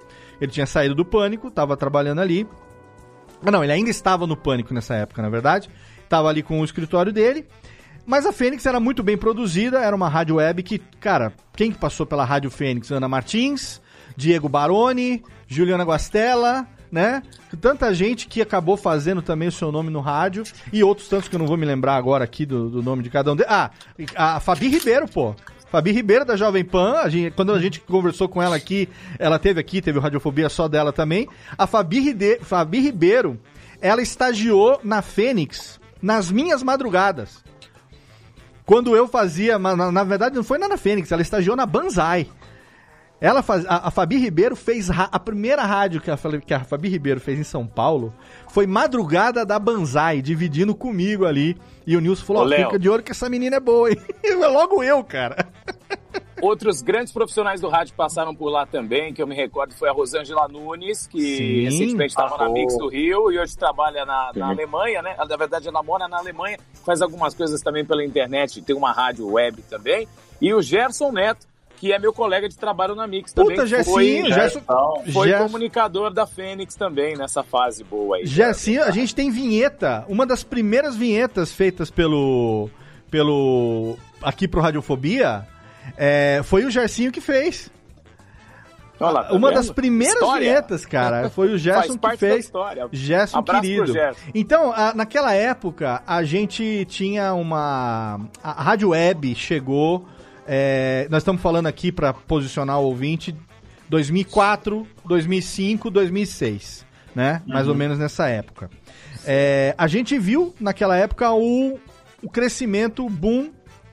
[0.40, 2.46] Ele tinha saído do Pânico, estava trabalhando ali.
[3.44, 5.68] Ah, não, ele ainda estava no Pânico nessa época, na verdade.
[6.02, 7.46] Estava ali com o escritório dele.
[8.06, 11.76] Mas a Fênix era muito bem produzida, era uma rádio web que, cara, quem que
[11.76, 12.90] passou pela Rádio Fênix?
[12.90, 13.82] Ana Martins,
[14.16, 17.22] Diego Baroni, Juliana Guastella, né?
[17.60, 21.34] Tanta gente que acabou fazendo também o seu nome no rádio e outros tantos que
[21.34, 23.50] eu não vou me lembrar agora aqui do, do nome de cada um deles.
[23.50, 23.70] Ah,
[24.16, 25.34] a Fabi Ribeiro, pô.
[25.70, 29.38] Fabi Ribeiro da Jovem Pan, a gente, quando a gente conversou com ela aqui, ela
[29.38, 31.28] teve aqui, teve o Radiofobia só dela também.
[31.58, 33.38] A Fabi, Ride, Fabi Ribeiro,
[33.80, 37.44] ela estagiou na Fênix nas minhas madrugadas.
[38.64, 42.28] Quando eu fazia, na, na verdade não foi na Fênix, ela estagiou na Banzai.
[43.20, 46.88] Ela faz, a, a Fabi Ribeiro fez a primeira rádio que a, que a Fabi
[46.88, 48.14] Ribeiro fez em São Paulo
[48.48, 51.56] foi Madrugada da Banzai, dividindo comigo ali.
[51.84, 53.96] E o Nilson falou: Ô, fica de olho que essa menina é boa, hein?
[54.22, 55.48] É logo eu, cara.
[56.40, 59.92] Outros grandes profissionais do rádio passaram por lá também, que eu me recordo foi a
[59.92, 61.64] Rosângela Nunes, que Sim.
[61.64, 65.16] recentemente estava ah, na Mix do Rio e hoje trabalha na, na Alemanha, né?
[65.18, 69.26] Na verdade, ela mora na Alemanha, faz algumas coisas também pela internet, tem uma rádio
[69.32, 70.06] web também.
[70.40, 71.44] E o Gerson Neto,
[71.78, 73.56] que é meu colega de trabalho na Mix também.
[73.56, 74.60] Puta, Gessinho, foi, Gerson,
[75.12, 75.44] foi Gerson.
[75.46, 78.26] comunicador da Fênix também nessa fase boa aí.
[78.26, 82.68] Gessinho, a gente tem vinheta, uma das primeiras vinhetas feitas pelo
[83.10, 85.46] pelo aqui pro Radiofobia,
[85.96, 87.70] é, foi o Gersinho que fez.
[89.00, 89.58] Olá, tá uma vendo?
[89.58, 90.40] das primeiras história.
[90.40, 92.50] vinhetas, cara, foi o Gerson que fez.
[92.90, 93.92] Gerson Abraço querido.
[93.92, 94.20] Gerson.
[94.34, 98.20] Então, a, naquela época, a gente tinha uma.
[98.42, 100.04] A Rádio Web chegou
[100.50, 103.36] é, nós estamos falando aqui para posicionar o ouvinte
[103.90, 107.42] 2004, 2005, 2006, né?
[107.46, 107.52] Uhum.
[107.52, 108.70] Mais ou menos nessa época.
[109.26, 111.78] É, a gente viu naquela época o,
[112.22, 113.50] o crescimento, o boom,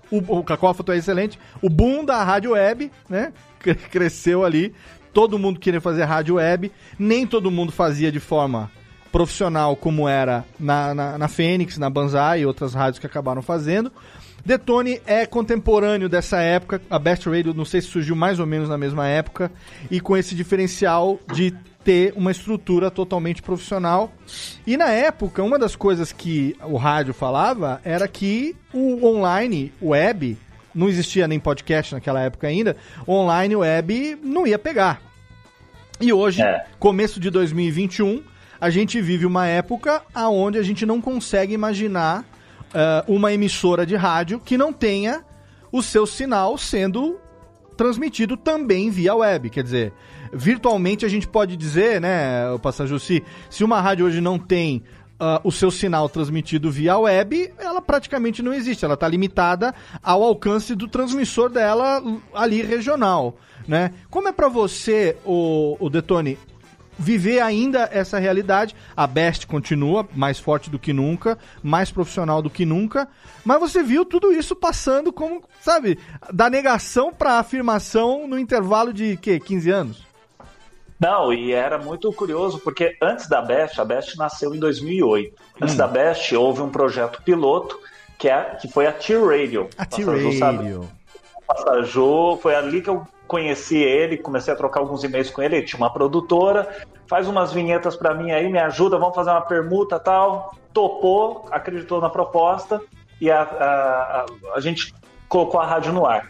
[0.09, 3.33] o, o Cacófato é excelente, o boom da rádio web, né?
[3.91, 4.73] Cresceu ali,
[5.13, 8.71] todo mundo queria fazer rádio web, nem todo mundo fazia de forma
[9.11, 13.91] profissional como era na, na, na Fênix, na Banzai e outras rádios que acabaram fazendo.
[14.45, 18.69] Detone é contemporâneo dessa época, a Best Radio não sei se surgiu mais ou menos
[18.69, 19.51] na mesma época,
[19.89, 21.51] e com esse diferencial de
[21.83, 24.13] ter uma estrutura totalmente profissional.
[24.65, 29.89] E na época, uma das coisas que o rádio falava era que o online, o
[29.89, 30.37] web,
[30.75, 32.77] não existia nem podcast naquela época ainda,
[33.07, 35.01] online web não ia pegar.
[35.99, 36.65] E hoje, é.
[36.77, 38.21] começo de 2021,
[38.61, 42.25] a gente vive uma época onde a gente não consegue imaginar
[42.75, 45.23] uh, uma emissora de rádio que não tenha
[45.71, 47.19] o seu sinal sendo
[47.77, 49.49] transmitido também via web.
[49.49, 49.93] Quer dizer,
[50.33, 54.83] virtualmente a gente pode dizer, né, o Passagem, se, se uma rádio hoje não tem
[55.17, 58.83] Uh, o seu sinal transmitido via web, ela praticamente não existe.
[58.83, 63.93] Ela está limitada ao alcance do transmissor dela ali regional, né?
[64.09, 66.37] Como é para você, o, o Detone,
[66.97, 68.75] viver ainda essa realidade.
[68.95, 73.07] A Best continua mais forte do que nunca, mais profissional do que nunca,
[73.43, 75.99] mas você viu tudo isso passando como, sabe,
[76.31, 80.05] da negação para afirmação no intervalo de que 15 anos?
[80.99, 85.35] Não, e era muito curioso porque antes da Best, a Best nasceu em 2008.
[85.61, 85.77] Antes hum.
[85.77, 87.77] da Best houve um projeto piloto
[88.17, 89.69] que é que foi a T-Radio.
[89.77, 90.89] A T-Radio.
[91.47, 95.57] Passajou, foi ali que eu conheci ele, comecei a trocar alguns e-mails com ele.
[95.57, 96.67] Ele tinha uma produtora,
[97.07, 100.55] faz umas vinhetas para mim aí, me ajuda, vamos fazer uma permuta tal.
[100.73, 102.81] Topou, acreditou na proposta
[103.21, 104.93] e a, a, a, a gente
[105.27, 106.29] colocou a rádio no ar.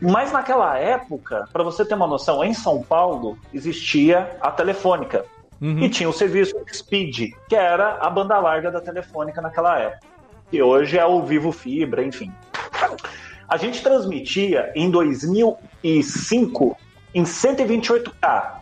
[0.00, 5.24] Mas naquela época, para você ter uma noção, em São Paulo existia a Telefônica.
[5.60, 5.78] Uhum.
[5.78, 10.06] E tinha o serviço Speed, que era a banda larga da Telefônica naquela época.
[10.52, 12.32] E hoje é o Vivo Fibra, enfim.
[13.48, 16.76] A gente transmitia em 2005
[17.14, 18.54] em 128K.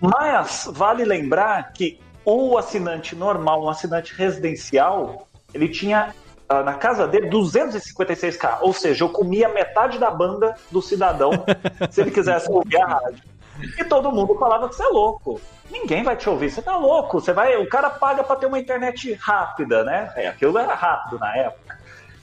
[0.00, 6.14] Mas vale lembrar que o assinante normal, um assinante residencial, ele tinha
[6.48, 8.58] ah, na casa dele 256K.
[8.60, 11.30] Ou seja, eu comia metade da banda do cidadão
[11.90, 13.22] se ele quisesse ouvir a rádio.
[13.78, 15.40] E todo mundo falava que você é louco.
[15.70, 17.20] Ninguém vai te ouvir, você tá louco.
[17.20, 20.12] Você vai, o cara paga para ter uma internet rápida, né?
[20.16, 21.65] É, aquilo era rápido na época.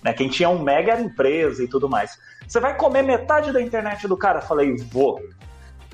[0.03, 0.13] Né?
[0.13, 2.17] Quem tinha um mega era empresa e tudo mais.
[2.47, 4.41] Você vai comer metade da internet do cara?
[4.41, 5.19] Falei, vou.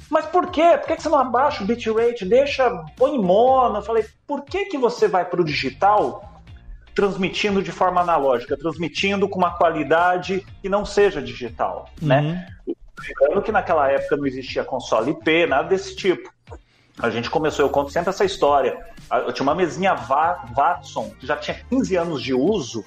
[0.10, 0.78] Mas por quê?
[0.78, 2.26] Por que você não abaixa o bitrate?
[2.26, 3.82] Deixa, põe mono.
[3.82, 6.26] falei, por que, que você vai para o digital
[6.96, 12.20] transmitindo de forma analógica, transmitindo com uma qualidade que não seja digital, né?
[12.20, 12.32] uhum.
[12.32, 12.48] né?
[13.08, 16.30] Lembrando que naquela época não existia console IP, nada desse tipo.
[17.02, 18.78] A gente começou, eu conto sempre essa história.
[19.10, 22.84] Eu tinha uma mesinha Watson, que já tinha 15 anos de uso,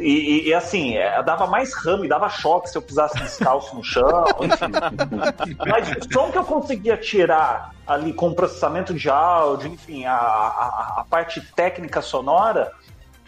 [0.00, 4.24] e, e, assim, é, dava mais rame, dava choque se eu pisasse descalço no chão,
[4.40, 5.56] enfim.
[5.58, 10.94] Mas o som que eu conseguia tirar ali com processamento de áudio, enfim, a, a,
[10.98, 12.72] a, parte técnica sonora,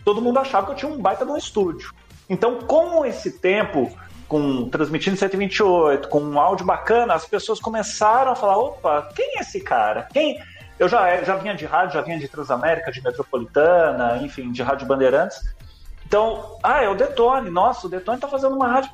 [0.02, 1.92] todo mundo achava que eu tinha um baita no estúdio.
[2.28, 3.94] Então, com esse tempo,
[4.26, 9.40] com transmitindo 128, com um áudio bacana, as pessoas começaram a falar: opa, quem é
[9.42, 10.08] esse cara?
[10.10, 10.40] Quem.
[10.78, 14.86] Eu já, já vinha de rádio, já vinha de Transamérica, de Metropolitana, enfim, de Rádio
[14.86, 15.38] Bandeirantes.
[16.12, 18.90] Então, ah, é o Detone, nossa, o Detone tá fazendo uma rádio.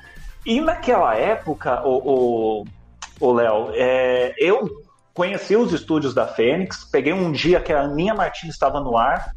[0.46, 2.64] E naquela época, o
[3.20, 4.70] Léo, é, eu
[5.12, 9.32] conheci os estúdios da Fênix, peguei um dia que a Aninha Martins estava no ar,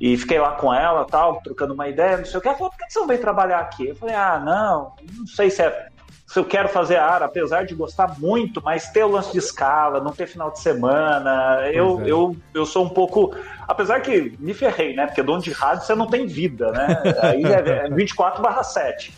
[0.00, 2.46] e fiquei lá com ela, tal, trocando uma ideia, não sei o que.
[2.46, 3.88] Ela falou, por que você não veio trabalhar aqui?
[3.88, 5.88] Eu falei, ah, não, não sei se é
[6.30, 9.38] se eu quero fazer a área, apesar de gostar muito, mas ter o lance de
[9.38, 12.04] escala, não ter final de semana, eu, é.
[12.06, 13.34] eu, eu sou um pouco.
[13.66, 15.06] Apesar que me ferrei, né?
[15.06, 17.02] Porque dono de rádio você não tem vida, né?
[17.20, 19.12] Aí é 24 barra 7.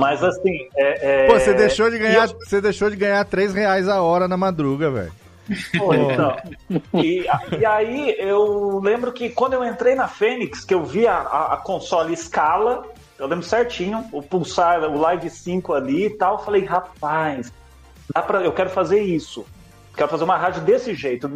[0.00, 0.68] Mas assim.
[0.76, 1.26] É, é...
[1.28, 2.28] Pô, você deixou de ganhar.
[2.28, 2.36] Eu...
[2.40, 5.12] Você deixou de ganhar 3 reais a hora na madruga, velho.
[5.72, 6.36] então.
[6.94, 7.26] E,
[7.58, 11.54] e, aí eu lembro que quando eu entrei na Fênix, que eu vi a, a,
[11.54, 12.82] a console escala,
[13.18, 16.34] eu lembro certinho, o pulsar, o Live 5 ali e tal.
[16.34, 17.52] Eu falei, rapaz,
[18.14, 19.44] dá pra, eu quero fazer isso.
[19.96, 21.28] Quero fazer uma rádio desse jeito,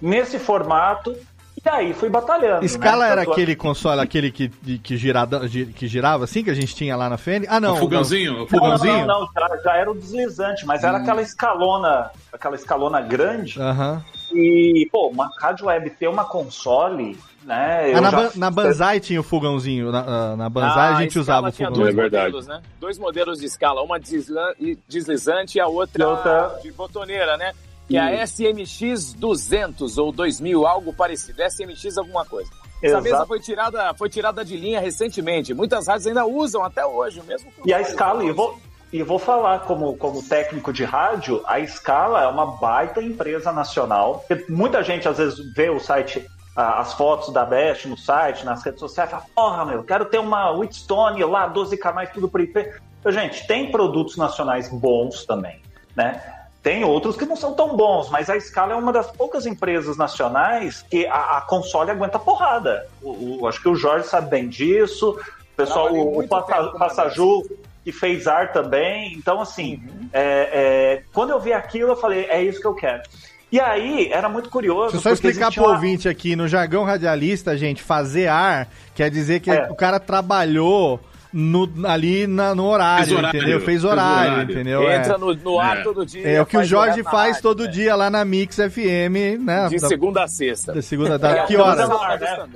[0.00, 1.14] nesse formato.
[1.62, 2.66] E aí fui batalhando.
[2.66, 3.12] Scala né?
[3.12, 7.08] era aquele console, aquele que, que, girada, que girava assim, que a gente tinha lá
[7.10, 7.52] na Fênix?
[7.52, 7.74] Ah, não.
[7.74, 8.44] O fogãozinho?
[8.44, 9.06] O fogãozinho?
[9.06, 10.88] Não, não, não já, já, era o deslizante, mas hum.
[10.88, 13.60] era aquela escalona, aquela escalona grande.
[13.60, 14.02] Aham.
[14.32, 17.92] E, pô, uma rádio web ter uma console né?
[17.94, 18.30] Ah, na, já...
[18.34, 19.92] na Banzai tinha o fogãozinho.
[19.92, 21.84] Na, na Banzai ah, a gente usava o fogãozinho.
[21.84, 22.24] Dois é verdade.
[22.24, 22.62] Modelos, né?
[22.80, 26.58] Dois modelos de escala, uma deslizante e a outra, outra...
[26.62, 27.52] de botoneira, né?
[27.88, 31.40] Que é a SMX 200 ou 2000, algo parecido.
[31.48, 32.50] SMX alguma coisa.
[32.82, 33.04] Essa Exato.
[33.04, 35.54] mesa foi tirada, foi tirada de linha recentemente.
[35.54, 37.50] Muitas rádios ainda usam até hoje, mesmo.
[37.64, 38.58] E a escala, e vou,
[38.92, 44.24] e vou falar como, como técnico de rádio, a Scala é uma baita empresa nacional.
[44.48, 46.26] Muita gente às vezes vê o site
[46.56, 50.50] as fotos da Best no site, nas redes sociais, fala, porra, meu, quero ter uma
[50.52, 52.72] Wheatstone lá, 12 canais, tudo por IP.
[52.98, 55.60] Então, gente, tem produtos nacionais bons também,
[55.94, 56.32] né?
[56.62, 59.96] Tem outros que não são tão bons, mas a Scala é uma das poucas empresas
[59.96, 62.88] nacionais que a, a console aguenta porrada.
[63.00, 67.44] O, o, acho que o Jorge sabe bem disso, o pessoal, o, o Passaju,
[67.84, 69.12] que fez ar também.
[69.12, 70.08] Então, assim, uhum.
[70.12, 73.02] é, é, quando eu vi aquilo, eu falei, é isso que eu quero.
[73.50, 74.92] E aí, era muito curioso.
[74.92, 75.74] Deixa eu só explicar pro uma...
[75.74, 79.68] ouvinte aqui, no jargão radialista, gente, fazer ar quer dizer que é.
[79.70, 81.00] o cara trabalhou
[81.32, 83.60] no, ali na, no horário, horário, entendeu?
[83.60, 84.52] Fez horário, Fez horário.
[84.52, 84.90] entendeu?
[84.90, 85.18] Entra é.
[85.18, 85.82] no, no, ar é.
[85.82, 86.26] todo dia.
[86.26, 87.70] É o que o Jorge faz rádio, todo né?
[87.70, 89.68] dia lá na Mix FM, né?
[89.68, 90.72] De segunda a sexta.
[90.72, 91.88] De segunda a é, Que horas?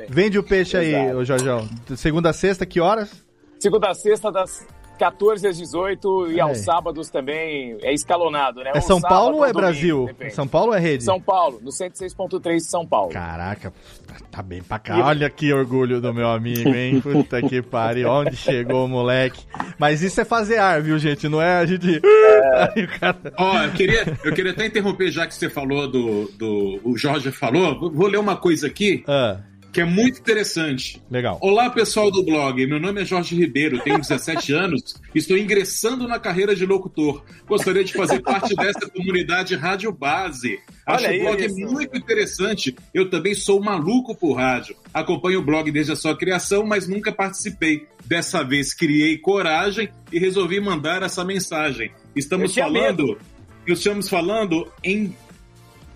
[0.09, 1.22] Vende o peixe aí, ô.
[1.22, 3.11] De segunda a sexta, que horas?
[3.59, 4.66] Segunda a sexta, das
[5.01, 6.42] 14 às 18 e é.
[6.42, 8.72] aos sábados também é escalonado, né?
[8.74, 10.05] É São Paulo ou é Brasil?
[10.05, 10.34] Depende.
[10.34, 11.05] São Paulo ou é rede?
[11.05, 13.11] São Paulo, no 106.3 de São Paulo.
[13.11, 13.72] Caraca,
[14.30, 15.03] tá bem pra cá.
[15.03, 17.01] Olha que orgulho do meu amigo, hein?
[17.01, 19.42] Puta que pariu, onde chegou o moleque.
[19.78, 21.30] Mas isso é fazer ar, viu, gente?
[21.30, 21.96] Não é a gente...
[21.96, 22.88] É.
[23.38, 26.30] Ó, oh, eu queria, eu queria até interromper, já que você falou do...
[26.32, 29.03] do o Jorge falou, vou ler uma coisa aqui.
[29.09, 29.38] Ah
[29.72, 31.00] que é muito interessante.
[31.10, 31.38] Legal.
[31.40, 32.66] Olá, pessoal do blog.
[32.66, 37.22] Meu nome é Jorge Ribeiro, tenho 17 anos, estou ingressando na carreira de locutor.
[37.46, 40.58] Gostaria de fazer parte dessa comunidade Rádio Base.
[40.84, 41.58] Acho Olha o blog isso.
[41.58, 42.74] muito interessante.
[42.92, 44.76] Eu também sou maluco por rádio.
[44.92, 47.86] Acompanho o blog desde a sua criação, mas nunca participei.
[48.04, 51.92] Dessa vez criei coragem e resolvi mandar essa mensagem.
[52.16, 53.06] Estamos falando.
[53.06, 53.18] Medo.
[53.66, 55.14] Estamos falando em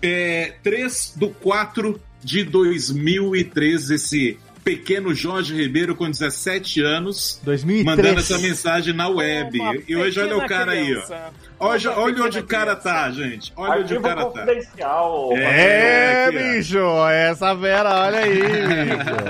[0.01, 7.85] é, 3 do 4 de 2013, esse pequeno Jorge Ribeiro com 17 anos, 2003.
[7.85, 9.59] mandando essa mensagem na web.
[9.59, 11.15] Uma e hoje olha o cara criança.
[11.15, 11.21] aí,
[11.59, 11.67] ó.
[11.67, 12.39] Olha, olha onde criança.
[12.39, 13.53] o cara tá, gente.
[13.55, 14.45] Olha Arquivo onde o cara tá.
[15.37, 16.79] É, bicho,
[17.11, 18.39] essa vera, olha aí.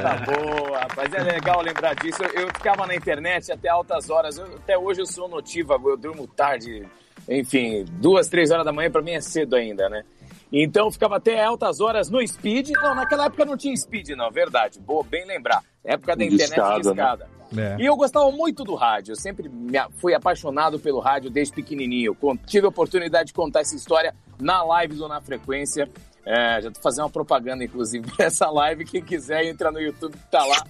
[0.02, 2.24] tá boa, mas é legal lembrar disso.
[2.24, 4.38] Eu, eu, ficava na internet até altas horas.
[4.38, 6.86] Eu, até hoje eu sou notívago, eu durmo tarde.
[7.28, 10.04] Enfim, duas, três horas da manhã para mim é cedo ainda, né?
[10.52, 12.72] Então ficava até altas horas no speed.
[12.72, 14.80] Não, naquela época não tinha speed, não, verdade.
[14.80, 15.64] Boa, bem lembrar.
[15.84, 17.28] Época da internet de escada.
[17.52, 17.78] Né?
[17.78, 17.82] É.
[17.82, 19.12] E eu gostava muito do rádio.
[19.12, 22.18] Eu sempre me, fui apaixonado pelo rádio desde pequenininho.
[22.46, 25.90] Tive a oportunidade de contar essa história na live do Na Frequência.
[26.26, 28.84] É, já tô fazendo uma propaganda, inclusive, dessa live.
[28.86, 30.64] Quem quiser, entra no YouTube, tá lá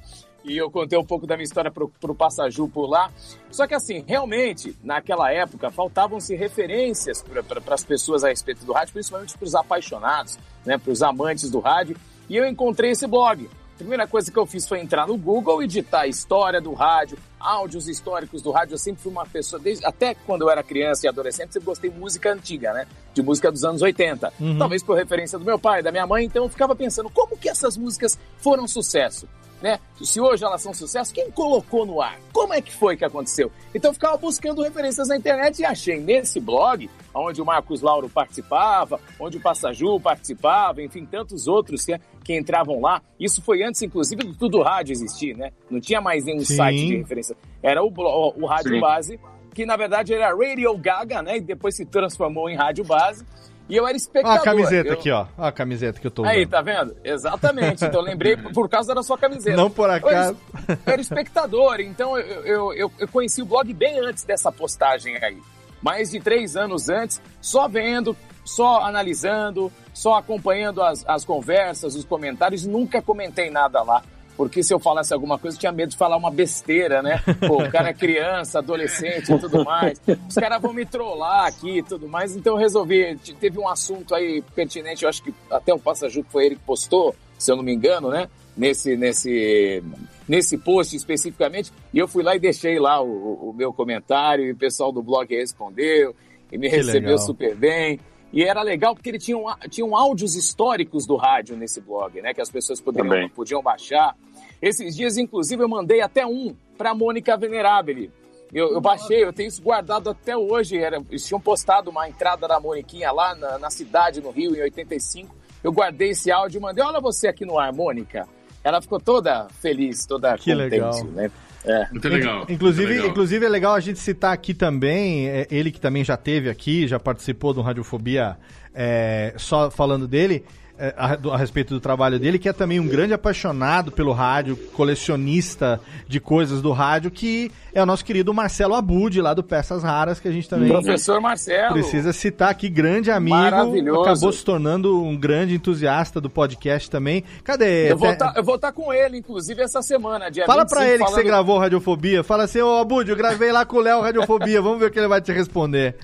[0.47, 3.11] e eu contei um pouco da minha história pro, pro Passaju por lá.
[3.51, 8.93] Só que assim, realmente, naquela época, faltavam-se referências para as pessoas a respeito do rádio,
[8.93, 11.97] principalmente para os apaixonados, né, para os amantes do rádio.
[12.29, 13.49] E eu encontrei esse blog.
[13.75, 16.73] A primeira coisa que eu fiz foi entrar no Google e digitar a história do
[16.73, 18.73] rádio, áudios históricos do rádio.
[18.73, 21.89] Eu sempre fui uma pessoa, desde, até quando eu era criança e adolescente, sempre gostei
[21.89, 22.87] de música antiga, né?
[23.13, 24.33] De música dos anos 80.
[24.39, 24.57] Uhum.
[24.57, 26.25] Talvez por referência do meu pai, da minha mãe.
[26.25, 29.27] Então eu ficava pensando, como que essas músicas foram sucesso?
[29.65, 29.79] né?
[29.99, 32.19] Se hoje elas são sucesso, quem colocou no ar?
[32.31, 33.51] Como é que foi que aconteceu?
[33.73, 38.07] Então eu ficava buscando referências na internet e achei nesse blog, onde o Marcos Lauro
[38.07, 43.01] participava, onde o Passaju participava, enfim, tantos outros que, que entravam lá.
[43.19, 45.51] Isso foi antes, inclusive, do Tudo Rádio existir, né?
[45.67, 46.57] Não tinha mais nenhum Sim.
[46.57, 47.24] site de referência.
[47.63, 48.79] Era o, o, o Rádio Sim.
[48.79, 49.19] Base,
[49.53, 51.37] que na verdade era Radio Gaga, né?
[51.37, 53.25] E depois se transformou em Rádio Base.
[53.67, 54.31] E eu era espectador.
[54.31, 54.93] Olha a camiseta eu...
[54.93, 55.25] aqui, ó.
[55.37, 56.33] Olha a camiseta que eu tô usando.
[56.35, 56.95] Aí, tá vendo?
[57.03, 57.83] Exatamente.
[57.83, 59.57] Então eu lembrei por causa da sua camiseta.
[59.57, 60.13] Não por acaso.
[60.13, 64.51] Eu era, eu era espectador, então eu, eu, eu, conheci o blog bem antes dessa
[64.51, 65.37] postagem aí.
[65.81, 72.05] Mais de três anos antes, só vendo, só analisando, só acompanhando as, as conversas, os
[72.05, 72.65] comentários.
[72.65, 74.03] Nunca comentei nada lá
[74.37, 77.21] porque se eu falasse alguma coisa, eu tinha medo de falar uma besteira, né?
[77.47, 80.01] Pô, o cara é criança, adolescente e tudo mais.
[80.27, 82.35] Os caras vão me trollar aqui e tudo mais.
[82.35, 83.17] Então eu resolvi.
[83.39, 87.15] Teve um assunto aí pertinente, eu acho que até o Passaju foi ele que postou,
[87.37, 88.27] se eu não me engano, né?
[88.57, 89.83] Nesse, nesse,
[90.27, 91.71] nesse post especificamente.
[91.93, 95.01] E eu fui lá e deixei lá o, o meu comentário, e o pessoal do
[95.01, 96.15] blog respondeu,
[96.51, 97.17] e me que recebeu legal.
[97.19, 97.99] super bem.
[98.33, 102.21] E era legal porque ele tinha, um, tinha um áudios históricos do rádio nesse blog,
[102.21, 102.33] né?
[102.33, 104.15] Que as pessoas poderiam, podiam baixar.
[104.61, 108.11] Esses dias, inclusive, eu mandei até um para Mônica Venerabile.
[108.53, 110.77] Eu, eu, baixei, eu tenho isso guardado até hoje.
[110.77, 114.61] Era, eles tinham postado uma entrada da Moniquinha lá na, na cidade, no Rio, em
[114.61, 115.35] 85.
[115.63, 118.27] Eu guardei esse áudio e mandei, olha você aqui no ar, Mônica.
[118.63, 121.03] Ela ficou toda feliz, toda que contente, legal.
[121.05, 121.31] né?
[121.65, 121.87] É.
[121.91, 122.45] Muito legal.
[122.49, 123.09] Inclusive, Muito legal.
[123.11, 126.87] inclusive é legal a gente citar aqui também, é, ele que também já teve aqui,
[126.87, 128.37] já participou do Radiofobia,
[128.73, 130.45] é, só falando dele,
[130.77, 135.79] a, a, respeito do trabalho dele, que é também um grande apaixonado pelo rádio, colecionista
[136.07, 140.19] de coisas do rádio, que é o nosso querido Marcelo Abud, lá do Peças Raras,
[140.19, 140.69] que a gente também.
[140.69, 141.73] Professor Marcelo.
[141.73, 143.35] Precisa citar aqui, grande amigo.
[143.37, 144.01] Maravilhoso.
[144.01, 147.23] Acabou se tornando um grande entusiasta do podcast também.
[147.43, 147.91] Cadê?
[147.91, 151.07] Eu vou estar tá, tá com ele, inclusive, essa semana, dia Fala pra ele falando...
[151.07, 152.23] que você gravou Radiofobia.
[152.23, 154.61] Fala assim, ô Abud, eu gravei lá com o Léo Radiofobia.
[154.61, 155.95] Vamos ver o que ele vai te responder.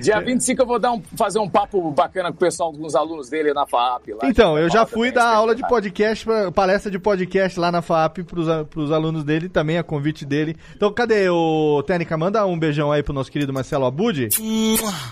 [0.00, 2.94] Dia 25 eu vou dar um, fazer um papo bacana com o pessoal, com os
[2.94, 4.08] alunos dele na FAP.
[4.10, 7.82] Lá, então, eu já fui dar aula de podcast, pra, palestra de podcast lá na
[7.82, 10.56] FAP pros, pros alunos dele, também a convite dele.
[10.74, 12.16] Então, cadê o Técnica?
[12.16, 14.28] Manda um beijão aí pro nosso querido Marcelo Abud,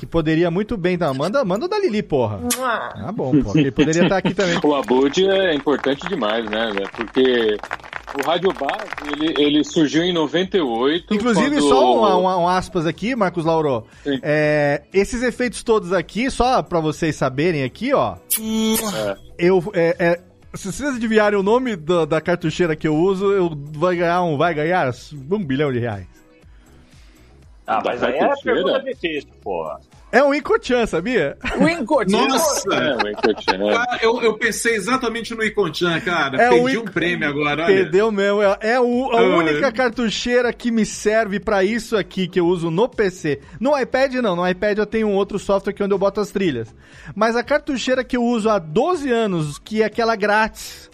[0.00, 1.12] que poderia muito bem, tá?
[1.12, 2.40] Manda, manda o da Lili, porra.
[2.60, 3.56] Ah, bom, pô.
[3.56, 4.58] Ele poderia estar aqui também.
[4.68, 6.70] O Abud é importante demais, né?
[6.94, 7.56] Porque
[8.16, 11.14] o Rádio Base, ele, ele surgiu em 98.
[11.14, 11.68] Inclusive, quando...
[11.68, 13.86] só um, um, um, aspas aqui, Marcos Lauro.
[14.22, 18.16] É, esses efeitos todos aqui, só pra vocês saberem aqui, ó.
[18.16, 19.16] É.
[19.38, 20.20] Eu, é, é,
[20.54, 24.36] se vocês adivinharem o nome da, da, cartucheira que eu uso, eu vai ganhar um,
[24.36, 24.92] vai ganhar
[25.30, 26.06] um bilhão de reais.
[27.66, 29.78] Ah, mas aí é pergunta difícil, porra.
[30.10, 31.36] É um Incochan, sabia?
[31.60, 32.10] O Incochan.
[32.10, 32.74] Nossa!
[32.74, 33.96] É, o Incochan.
[34.00, 34.06] É.
[34.06, 36.40] eu, eu pensei exatamente no Incochan, cara.
[36.40, 37.74] É Perdi um prêmio agora, olha.
[37.74, 38.42] Perdeu mesmo.
[38.42, 42.70] É, é o, a única cartucheira que me serve para isso aqui, que eu uso
[42.70, 43.40] no PC.
[43.60, 44.34] No iPad, não.
[44.34, 46.74] No iPad eu tenho um outro software que é onde eu boto as trilhas.
[47.14, 50.88] Mas a cartucheira que eu uso há 12 anos, que é aquela grátis,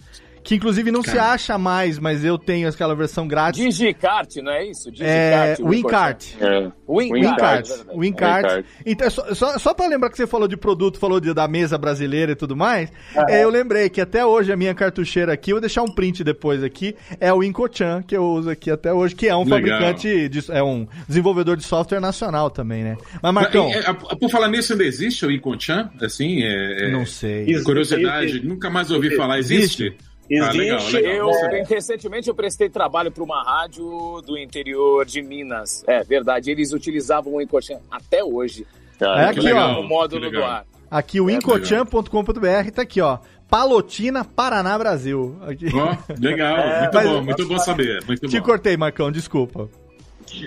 [0.45, 1.11] que inclusive não Cara.
[1.11, 3.59] se acha mais, mas eu tenho aquela versão grátis.
[3.59, 4.91] Digicart, não é isso?
[4.91, 5.59] Digicart.
[5.59, 6.25] É, Wincart.
[6.39, 6.71] É.
[6.87, 7.67] Wincart.
[7.95, 8.65] Wincart.
[8.85, 11.79] Então, só, só, só pra lembrar que você falou de produto, falou de, da mesa
[11.79, 12.91] brasileira e tudo mais,
[13.27, 13.43] é.
[13.43, 16.63] eu lembrei que até hoje a minha cartucheira aqui, eu vou deixar um print depois
[16.63, 19.79] aqui, é o Incochan, que eu uso aqui até hoje, que é um Legal.
[19.79, 22.97] fabricante, de, é um desenvolvedor de software nacional também, né?
[23.19, 23.67] Mas, Marcão...
[23.71, 25.89] É, por falar nisso, ainda existe o Incochan?
[25.99, 27.51] Assim, é, não sei.
[27.63, 29.39] Curiosidade, nunca mais ouvi falar.
[29.39, 29.85] Existe?
[29.85, 30.14] existe?
[30.29, 30.49] Existe.
[30.49, 31.29] Ah, legal, legal.
[31.29, 31.63] Eu, é...
[31.63, 35.83] Recentemente eu prestei trabalho para uma rádio do interior de Minas.
[35.87, 38.65] É verdade, eles utilizavam o Incochan até hoje.
[38.99, 39.81] Ah, é aqui, legal, ó.
[39.81, 40.65] O módulo do ar.
[40.89, 43.19] Aqui o é, incochan.com.br tá aqui, ó.
[43.49, 45.37] Palotina, Paraná, Brasil.
[45.41, 45.67] Aqui.
[45.67, 48.03] Oh, legal, é, muito bom, muito bom saber.
[48.05, 48.45] Muito te bom.
[48.45, 49.69] cortei, Marcão, desculpa.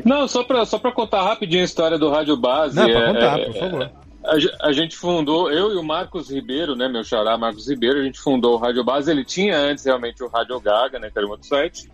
[0.04, 2.74] Não, só pra, só pra contar rapidinho a história do Rádio Base.
[2.74, 3.90] Não, pra contar, é, por favor.
[4.60, 8.20] A, gente fundou, eu e o Marcos Ribeiro, né, meu xará Marcos Ribeiro, a gente
[8.20, 9.10] fundou o Rádio Base.
[9.10, 11.88] Ele tinha antes realmente o Rádio Gaga, né, que era um outro site.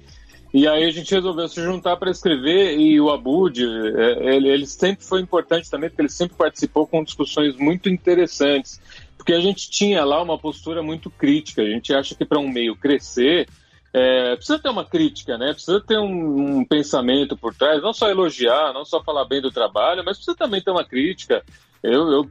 [0.53, 4.67] E aí a gente resolveu se juntar para escrever e o Abud, é, ele, ele
[4.67, 8.81] sempre foi importante também, porque ele sempre participou com discussões muito interessantes.
[9.17, 11.63] Porque a gente tinha lá uma postura muito crítica.
[11.63, 13.49] A gente acha que para um meio crescer,
[13.93, 15.53] é, precisa ter uma crítica, né?
[15.53, 19.53] Precisa ter um, um, pensamento por trás, não só elogiar, não só falar bem do
[19.53, 21.45] trabalho, mas precisa também ter uma crítica.
[21.85, 22.31] Eu, eu,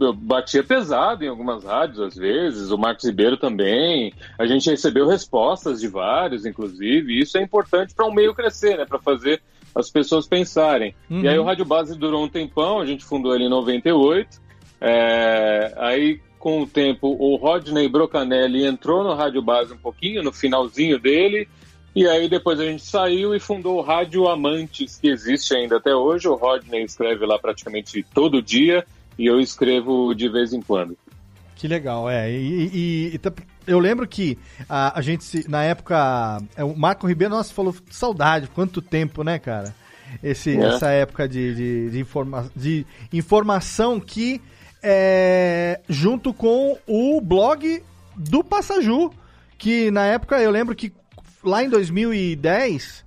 [0.00, 4.12] eu batia pesado em algumas rádios às vezes, o Marcos Ribeiro também.
[4.36, 8.76] A gente recebeu respostas de vários, inclusive, e isso é importante para um meio crescer,
[8.76, 8.84] né?
[8.84, 9.40] Para fazer
[9.74, 10.94] as pessoas pensarem.
[11.08, 11.20] Uhum.
[11.20, 14.40] E aí o Rádio Base durou um tempão, a gente fundou ele em 98.
[14.80, 20.32] É, aí, com o tempo, o Rodney Brocanelli entrou no Rádio Base um pouquinho, no
[20.32, 21.48] finalzinho dele.
[21.98, 25.92] E aí depois a gente saiu e fundou o Rádio Amantes, que existe ainda até
[25.92, 26.28] hoje.
[26.28, 28.86] O Rodney escreve lá praticamente todo dia
[29.18, 30.96] e eu escrevo de vez em quando.
[31.56, 32.30] Que legal, é.
[32.30, 33.20] E, e, e
[33.66, 34.38] eu lembro que
[34.68, 39.40] a, a gente, na época, é, o Marco Ribeiro, nossa, falou saudade, quanto tempo, né,
[39.40, 39.74] cara?
[40.22, 40.66] Esse, é.
[40.66, 44.40] Essa época de, de, de, informa, de informação que,
[44.80, 47.82] é, junto com o blog
[48.14, 49.10] do Passaju,
[49.58, 50.92] que na época eu lembro que
[51.42, 53.04] lá em 2010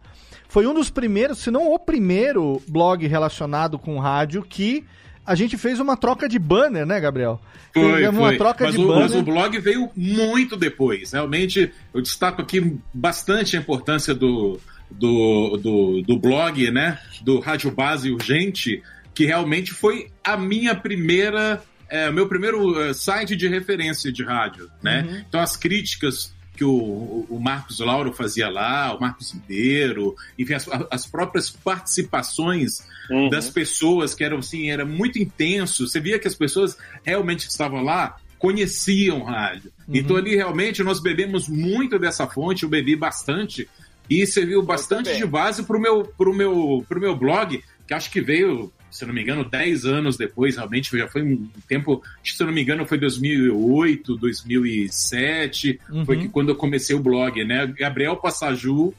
[0.47, 4.84] foi um dos primeiros, se não o primeiro blog relacionado com rádio que
[5.25, 7.39] a gente fez uma troca de banner, né, Gabriel?
[7.73, 8.38] Foi, uma foi.
[8.38, 9.01] troca mas de o, banner.
[9.03, 11.13] Mas o blog veio muito depois.
[11.13, 14.59] Realmente, eu destaco aqui bastante a importância do,
[14.89, 16.99] do, do, do blog, né?
[17.21, 21.61] Do Rádio Base Urgente, que realmente foi a minha primeira
[21.91, 25.05] é, meu primeiro uh, site de referência de rádio, né?
[25.07, 25.23] Uhum.
[25.27, 30.70] Então as críticas que o, o Marcos Lauro fazia lá, o Marcos Ribeiro, enfim, as,
[30.91, 33.30] as próprias participações uhum.
[33.32, 35.88] das pessoas que eram assim, era muito intenso.
[35.88, 39.72] Você via que as pessoas realmente que estavam lá conheciam rádio.
[39.88, 39.95] Uhum.
[39.95, 43.68] Então ali realmente nós bebemos muito dessa fonte, eu bebi bastante
[44.07, 48.12] e serviu bastante de base para o meu, pro meu, pro meu blog, que acho
[48.12, 52.43] que veio se não me engano, 10 anos depois, realmente, já foi um tempo, se
[52.43, 56.05] não me engano, foi 2008, 2007, uhum.
[56.05, 57.65] foi que quando eu comecei o blog, né?
[57.67, 58.93] gabrielpassaju.com,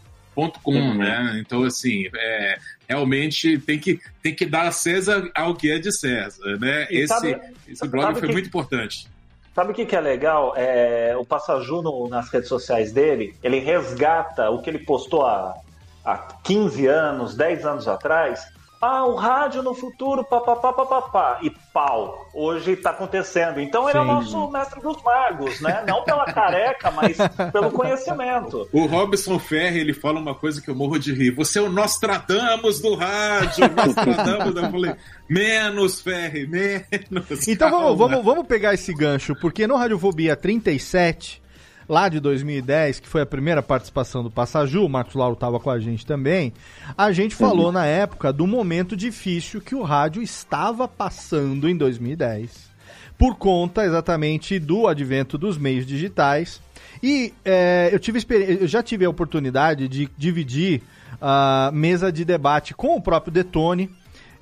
[0.66, 0.94] uhum.
[0.94, 1.38] né?
[1.44, 5.92] Então, assim, é, realmente tem que, tem que dar a César ao que é de
[5.92, 6.86] César, né?
[6.90, 7.38] esse, sabe,
[7.68, 8.32] esse blog foi que...
[8.32, 9.06] muito importante.
[9.54, 10.54] Sabe o que, que é legal?
[10.56, 15.54] É, o Passaju no, nas redes sociais dele, ele resgata o que ele postou há,
[16.02, 18.42] há 15 anos, 10 anos atrás,
[18.82, 23.60] ah, o rádio no futuro, papapá, papapá, e pau, hoje está acontecendo.
[23.60, 23.98] Então ele Sim.
[23.98, 25.84] é o nosso mestre dos magos, né?
[25.86, 27.16] Não pela careca, mas
[27.52, 28.68] pelo conhecimento.
[28.72, 31.30] O Robson Ferri, ele fala uma coisa que eu morro de rir.
[31.30, 34.56] Você é o Nostradamus do rádio, Nostradamus.
[34.56, 34.96] eu falei,
[35.28, 37.46] menos, Ferri, menos.
[37.46, 41.41] Então vamos, vamos, vamos pegar esse gancho, porque no Radiofobia 37
[41.88, 45.70] lá de 2010, que foi a primeira participação do Passaju, o Marcos Lauro estava com
[45.70, 46.52] a gente também,
[46.96, 47.72] a gente falou uhum.
[47.72, 52.70] na época do momento difícil que o rádio estava passando em 2010,
[53.18, 56.60] por conta exatamente do advento dos meios digitais.
[57.02, 58.24] E é, eu, tive,
[58.60, 60.82] eu já tive a oportunidade de dividir
[61.20, 63.90] a mesa de debate com o próprio Detone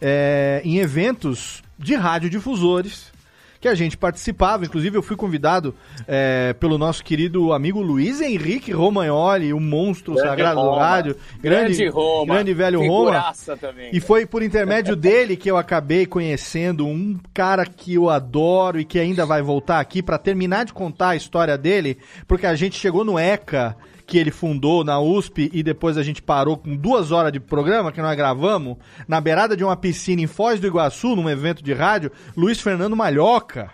[0.01, 3.11] é, em eventos de radiodifusores
[3.61, 4.65] que a gente participava.
[4.65, 5.75] Inclusive, eu fui convidado
[6.09, 10.73] é, pelo nosso querido amigo Luiz Henrique Romagnoli, o monstro grande sagrado Roma.
[10.73, 11.17] do rádio.
[11.41, 12.35] Grande, grande Roma.
[12.35, 13.33] Grande velho Roma.
[13.61, 13.91] Também.
[13.93, 18.85] E foi por intermédio dele que eu acabei conhecendo um cara que eu adoro e
[18.85, 22.79] que ainda vai voltar aqui para terminar de contar a história dele, porque a gente
[22.79, 23.77] chegou no ECA
[24.11, 27.93] que ele fundou na USP e depois a gente parou com duas horas de programa
[27.93, 31.73] que nós gravamos na beirada de uma piscina em Foz do Iguaçu, num evento de
[31.73, 33.71] rádio, Luiz Fernando Malhoca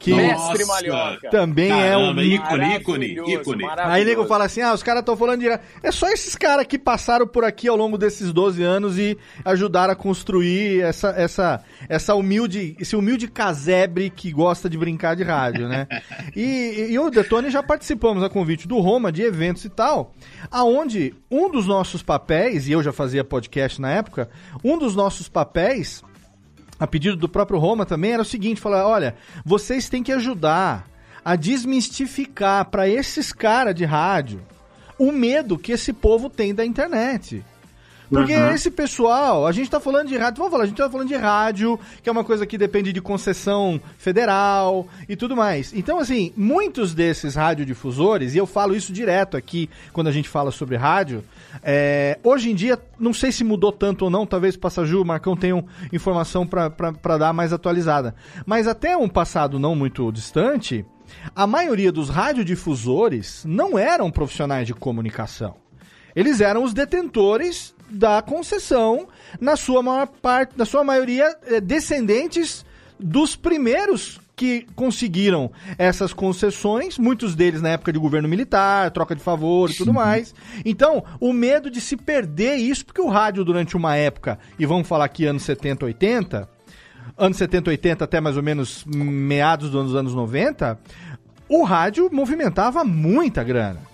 [0.00, 1.28] que Mestre Malhoca.
[1.30, 3.64] Também Caramba, é um ícone, ícone, ícone.
[3.76, 5.48] Aí nego fala assim: ah, os caras estão falando de.
[5.82, 9.92] É só esses caras que passaram por aqui ao longo desses 12 anos e ajudaram
[9.92, 15.68] a construir essa, essa, essa humilde, esse humilde casebre que gosta de brincar de rádio,
[15.68, 15.86] né?
[16.34, 20.14] e, e, o Detone já participamos a convite do Roma de eventos e tal,
[20.50, 24.30] aonde um dos nossos papéis, e eu já fazia podcast na época,
[24.64, 26.02] um dos nossos papéis
[26.80, 29.14] a pedido do próprio Roma também, era o seguinte: falar, olha,
[29.44, 30.88] vocês têm que ajudar
[31.22, 34.40] a desmistificar para esses caras de rádio
[34.98, 37.44] o medo que esse povo tem da internet.
[38.10, 38.50] Porque uhum.
[38.50, 41.14] esse pessoal, a gente está falando de rádio, vamos falar, a gente está falando de
[41.14, 45.72] rádio, que é uma coisa que depende de concessão federal e tudo mais.
[45.72, 50.50] Então, assim, muitos desses radiodifusores, e eu falo isso direto aqui quando a gente fala
[50.50, 51.22] sobre rádio,
[51.62, 55.06] é, hoje em dia, não sei se mudou tanto ou não, talvez o Passaju, o
[55.06, 58.14] Marcão tenham informação para dar mais atualizada.
[58.44, 60.84] Mas até um passado não muito distante,
[61.34, 65.54] a maioria dos radiodifusores não eram profissionais de comunicação.
[66.14, 69.08] Eles eram os detentores da concessão,
[69.40, 72.64] na sua maior parte, na sua maioria, é, descendentes
[72.98, 79.22] dos primeiros que conseguiram essas concessões, muitos deles na época de governo militar, troca de
[79.22, 80.34] favor e tudo mais.
[80.64, 84.88] Então, o medo de se perder isso, porque o rádio durante uma época, e vamos
[84.88, 86.48] falar aqui anos 70, 80,
[87.18, 90.78] anos 70, 80 até mais ou menos meados dos anos 90,
[91.46, 93.89] o rádio movimentava muita grana.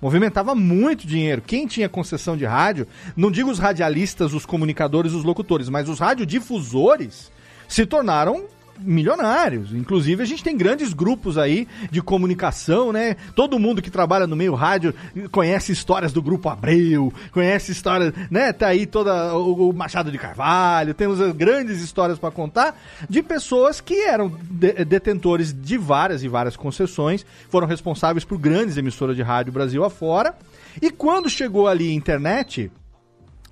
[0.00, 1.42] Movimentava muito dinheiro.
[1.42, 2.86] Quem tinha concessão de rádio,
[3.16, 7.32] não digo os radialistas, os comunicadores, os locutores, mas os radiodifusores
[7.66, 8.44] se tornaram
[8.80, 9.72] milionários.
[9.72, 13.16] Inclusive, a gente tem grandes grupos aí de comunicação, né?
[13.34, 14.94] Todo mundo que trabalha no meio rádio
[15.30, 18.52] conhece histórias do Grupo Abreu, conhece histórias, né?
[18.52, 23.94] Tá aí toda o Machado de Carvalho, temos grandes histórias para contar de pessoas que
[24.04, 29.52] eram de detentores de várias e várias concessões, foram responsáveis por grandes emissoras de rádio
[29.52, 30.34] Brasil afora.
[30.80, 32.70] E quando chegou ali a internet,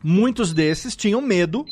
[0.02, 1.64] muitos desses tinham medo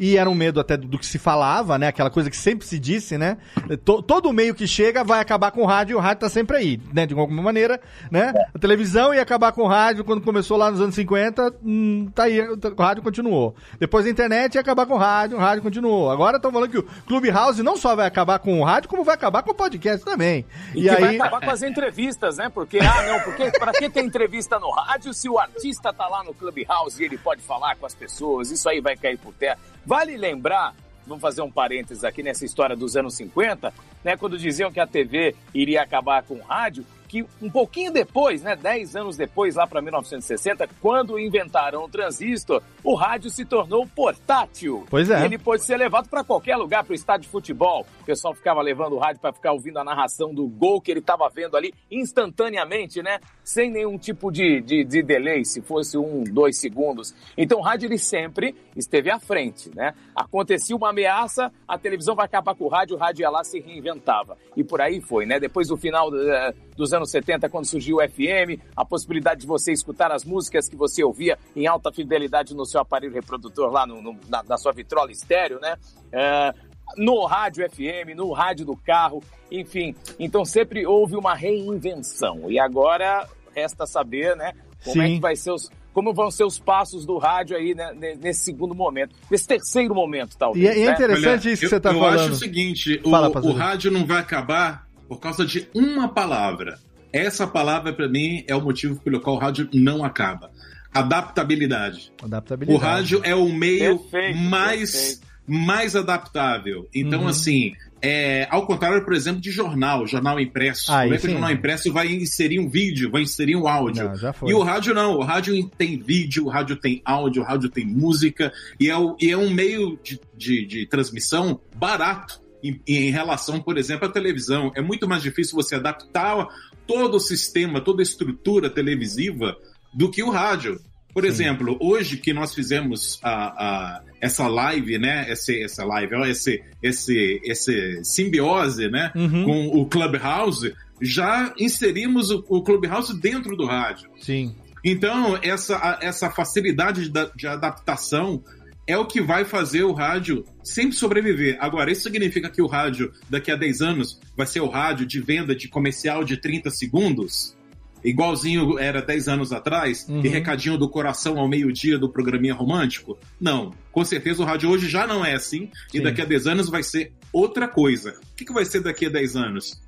[0.00, 1.88] e era um medo até do, do que se falava, né?
[1.88, 3.36] Aquela coisa que sempre se disse, né?
[3.68, 6.56] T todo meio que chega vai acabar com o rádio e o rádio tá sempre
[6.56, 7.04] aí, né?
[7.04, 7.78] De alguma maneira,
[8.10, 8.32] né?
[8.54, 12.22] A televisão ia acabar com o rádio quando começou lá nos anos 50, hum, tá
[12.22, 13.54] aí, o rádio continuou.
[13.78, 16.10] Depois a internet ia acabar com o rádio, o rádio continuou.
[16.10, 19.14] Agora estão falando que o Clubhouse não só vai acabar com o rádio, como vai
[19.14, 20.46] acabar com o podcast também.
[20.74, 20.98] E, e aí...
[20.98, 22.48] vai acabar com as entrevistas, né?
[22.48, 26.24] Porque, ah, não, porque pra que ter entrevista no rádio se o artista tá lá
[26.24, 28.50] no Clubhouse e ele pode falar com as pessoas?
[28.50, 29.58] Isso aí vai cair por terra.
[29.90, 30.72] Vale lembrar,
[31.04, 33.74] vamos fazer um parênteses aqui nessa história dos anos 50,
[34.04, 38.40] né, quando diziam que a TV iria acabar com o rádio, que um pouquinho depois,
[38.40, 43.84] né, 10 anos depois, lá para 1960, quando inventaram o transistor, o rádio se tornou
[43.84, 44.86] portátil.
[44.88, 45.20] Pois é.
[45.20, 47.84] E ele pode ser levado para qualquer lugar, para o estádio de futebol.
[48.00, 51.00] O pessoal ficava levando o rádio para ficar ouvindo a narração do gol que ele
[51.00, 53.18] estava vendo ali instantaneamente, né?
[53.42, 57.12] Sem nenhum tipo de, de, de delay, se fosse um, dois segundos.
[57.36, 59.94] Então o rádio ele sempre esteve à frente, né?
[60.14, 63.58] Acontecia uma ameaça, a televisão vai acabar com o rádio, o rádio ia lá se
[63.58, 64.38] reinventava.
[64.56, 65.40] E por aí foi, né?
[65.40, 69.72] Depois do final uh, dos anos 70, quando surgiu o FM, a possibilidade de você
[69.72, 74.00] escutar as músicas que você ouvia em alta fidelidade no seu aparelho reprodutor lá no,
[74.00, 75.76] no, na, na, sua vitrola estéreo, né?
[76.12, 76.54] É,
[76.96, 79.94] no rádio FM, no rádio do carro, enfim.
[80.18, 82.50] Então sempre houve uma reinvenção.
[82.50, 84.52] E agora resta saber, né,
[84.84, 85.02] como Sim.
[85.02, 88.44] é que vai ser os como vão ser os passos do rádio aí né, nesse
[88.44, 90.64] segundo momento, nesse terceiro momento, talvez.
[90.64, 90.92] E é, né?
[90.92, 92.14] interessante Olha, isso que eu, você está falando.
[92.14, 96.08] Eu acho o seguinte, Fala, o, o rádio não vai acabar por causa de uma
[96.08, 96.78] palavra.
[97.12, 100.50] Essa palavra, para mim, é o motivo pelo qual o rádio não acaba.
[100.92, 102.12] Adaptabilidade.
[102.22, 102.76] Adaptabilidade.
[102.76, 105.26] O rádio é o meio perfeito, mais, perfeito.
[105.46, 106.88] mais adaptável.
[106.92, 107.28] Então, uhum.
[107.28, 110.90] assim, é, ao contrário, por exemplo, de jornal, jornal impresso.
[110.92, 114.04] Ah, Como é que o jornal impresso vai inserir um vídeo, vai inserir um áudio?
[114.04, 117.68] Não, e o rádio não, o rádio tem vídeo, o rádio tem áudio, o rádio
[117.68, 122.80] tem música, e é, o, e é um meio de, de, de transmissão barato em,
[122.86, 124.72] em, relação, por exemplo, à televisão.
[124.74, 126.46] É muito mais difícil você adaptar
[126.86, 129.56] todo o sistema, toda a estrutura televisiva
[129.94, 130.80] do que o rádio.
[131.12, 131.28] Por Sim.
[131.28, 135.30] exemplo, hoje que nós fizemos a, a, essa live, né?
[135.30, 139.10] Esse, essa live, esse, esse, esse simbiose, né?
[139.16, 139.44] Uhum.
[139.44, 144.08] Com o Clubhouse, já inserimos o, o, Clubhouse dentro do rádio.
[144.20, 144.54] Sim.
[144.84, 148.42] Então, essa, essa facilidade de, de adaptação
[148.90, 151.56] é o que vai fazer o rádio sempre sobreviver.
[151.60, 155.20] Agora, isso significa que o rádio, daqui a 10 anos, vai ser o rádio de
[155.20, 157.56] venda de comercial de 30 segundos?
[158.02, 160.24] igualzinho era 10 anos atrás, uhum.
[160.24, 163.18] e recadinho do coração ao meio-dia do programinha romântico?
[163.38, 163.74] Não.
[163.92, 165.98] Com certeza o rádio hoje já não é assim, Sim.
[165.98, 168.18] e daqui a 10 anos vai ser outra coisa.
[168.32, 169.78] O que, que vai ser daqui a 10 anos?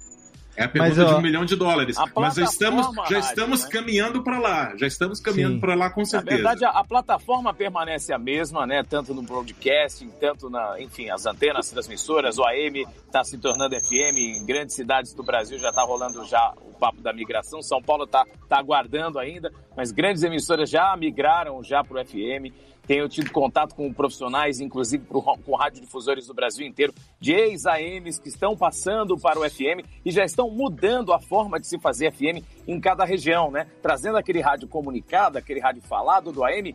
[0.55, 1.97] É a pergunta Mas, ó, de um milhão de dólares.
[2.15, 3.81] Mas já estamos, já estamos rádio, né?
[3.81, 4.77] caminhando para lá.
[4.77, 6.43] Já estamos caminhando para lá com certeza.
[6.43, 8.83] Na verdade, a, a, plataforma permanece a mesma, né?
[8.83, 14.17] Tanto no broadcasting, tanto na, enfim, as antenas, transmissoras, o AM está se tornando FM
[14.17, 17.63] em grandes cidades do Brasil já está rolando já o papo da migração.
[17.63, 22.53] São Paulo está tá aguardando ainda, mas grandes emissoras já migraram já para o FM.
[22.87, 28.57] Tenho tido contato com profissionais, inclusive com radiodifusores do Brasil inteiro, de ex-AMs que estão
[28.57, 32.81] passando para o FM e já estão mudando a forma de se fazer FM em
[32.81, 33.67] cada região, né?
[33.81, 36.75] Trazendo aquele rádio comunicado, aquele rádio falado do AM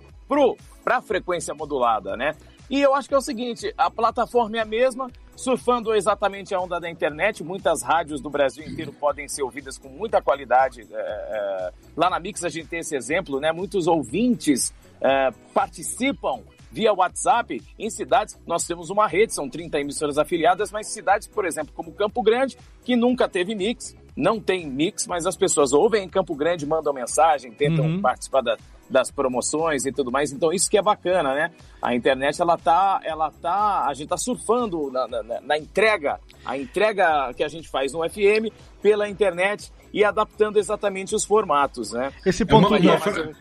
[0.84, 2.36] para a frequência modulada, né?
[2.70, 6.60] E eu acho que é o seguinte, a plataforma é a mesma, surfando exatamente a
[6.60, 10.82] onda da internet, muitas rádios do Brasil inteiro podem ser ouvidas com muita qualidade.
[10.92, 13.52] É, é, lá na Mix a gente tem esse exemplo, né?
[13.52, 18.38] Muitos ouvintes é, participam via WhatsApp em cidades.
[18.48, 22.58] Nós temos uma rede, são 30 emissoras afiliadas, mas cidades, por exemplo, como Campo Grande,
[22.84, 26.92] que nunca teve mix, não tem mix, mas as pessoas ouvem em Campo Grande, mandam
[26.92, 28.02] mensagem, tentam uhum.
[28.02, 28.58] participar da,
[28.90, 30.32] das promoções e tudo mais.
[30.32, 31.52] Então, isso que é bacana, né?
[31.82, 36.58] A internet, ela tá, ela tá, a gente tá surfando na, na, na entrega, a
[36.58, 42.12] entrega que a gente faz no FM pela internet e adaptando exatamente os formatos, né?
[42.26, 43.36] Esse ponto é uma, uma,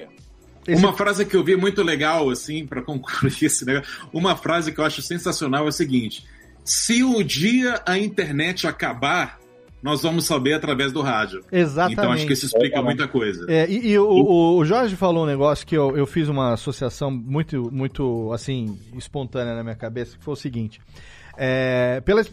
[0.66, 0.84] esse...
[0.84, 4.80] Uma frase que eu vi muito legal, assim, para concluir esse negócio, uma frase que
[4.80, 6.26] eu acho sensacional é o seguinte:
[6.64, 9.38] se o dia a internet acabar,
[9.86, 11.44] nós vamos saber através do rádio.
[11.50, 12.00] Exatamente.
[12.00, 13.46] Então acho que isso explica muita coisa.
[13.48, 17.08] É, e, e o, o, Jorge falou um negócio que eu, eu fiz uma associação
[17.08, 20.80] muito, muito assim, espontânea na minha cabeça, que foi o seguinte.
[21.38, 22.24] É, pela,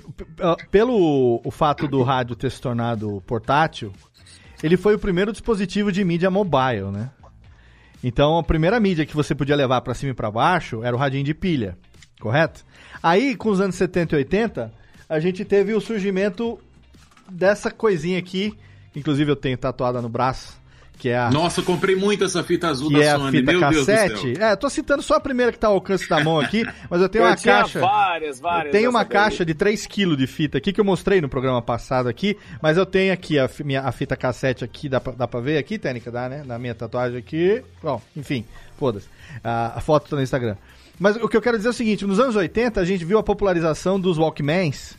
[0.71, 3.93] pelo o fato do rádio ter se tornado portátil,
[4.63, 7.11] ele foi o primeiro dispositivo de mídia mobile, né?
[8.03, 10.99] Então, a primeira mídia que você podia levar para cima e para baixo era o
[10.99, 11.77] radinho de pilha,
[12.19, 12.65] correto?
[13.01, 14.73] Aí, com os anos 70 e 80,
[15.07, 16.59] a gente teve o surgimento
[17.33, 18.57] dessa coisinha aqui,
[18.95, 20.61] inclusive eu tenho tatuada no braço,
[20.97, 21.31] que é a...
[21.31, 24.07] Nossa, eu comprei muito essa fita azul que da é Sony, a fita meu cassete.
[24.09, 24.47] Deus do céu.
[24.47, 27.09] É, tô citando só a primeira que tá ao alcance da mão aqui, mas eu
[27.09, 27.79] tenho eu uma caixa...
[27.79, 28.65] várias, várias.
[28.67, 31.61] Eu tenho uma caixa de 3 kg de fita aqui, que eu mostrei no programa
[31.61, 35.27] passado aqui, mas eu tenho aqui a, minha, a fita cassete aqui, dá pra, dá
[35.27, 36.43] pra ver aqui, técnica, dá, né?
[36.45, 37.63] Na minha tatuagem aqui.
[37.81, 38.45] Bom, enfim,
[38.77, 39.07] foda-se.
[39.43, 40.55] A, a foto tá no Instagram.
[40.99, 43.17] Mas o que eu quero dizer é o seguinte, nos anos 80 a gente viu
[43.17, 44.95] a popularização dos Walkmans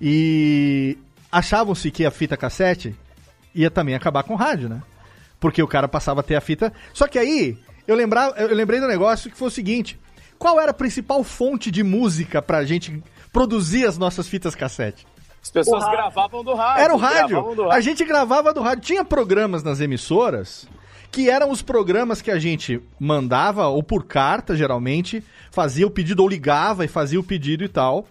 [0.00, 0.98] e
[1.30, 2.94] achavam-se que a fita cassete
[3.54, 4.82] ia também acabar com o rádio, né?
[5.40, 6.72] Porque o cara passava a ter a fita.
[6.92, 9.98] Só que aí, eu, lembrava, eu lembrei do negócio que foi o seguinte:
[10.38, 13.02] qual era a principal fonte de música pra gente
[13.32, 15.06] produzir as nossas fitas cassete?
[15.42, 16.82] As pessoas gravavam do rádio.
[16.82, 17.42] Era o rádio.
[17.42, 17.70] rádio.
[17.70, 18.84] A gente gravava do rádio.
[18.84, 20.66] Tinha programas nas emissoras
[21.10, 26.20] que eram os programas que a gente mandava, ou por carta, geralmente, fazia o pedido,
[26.20, 28.06] ou ligava e fazia o pedido e tal.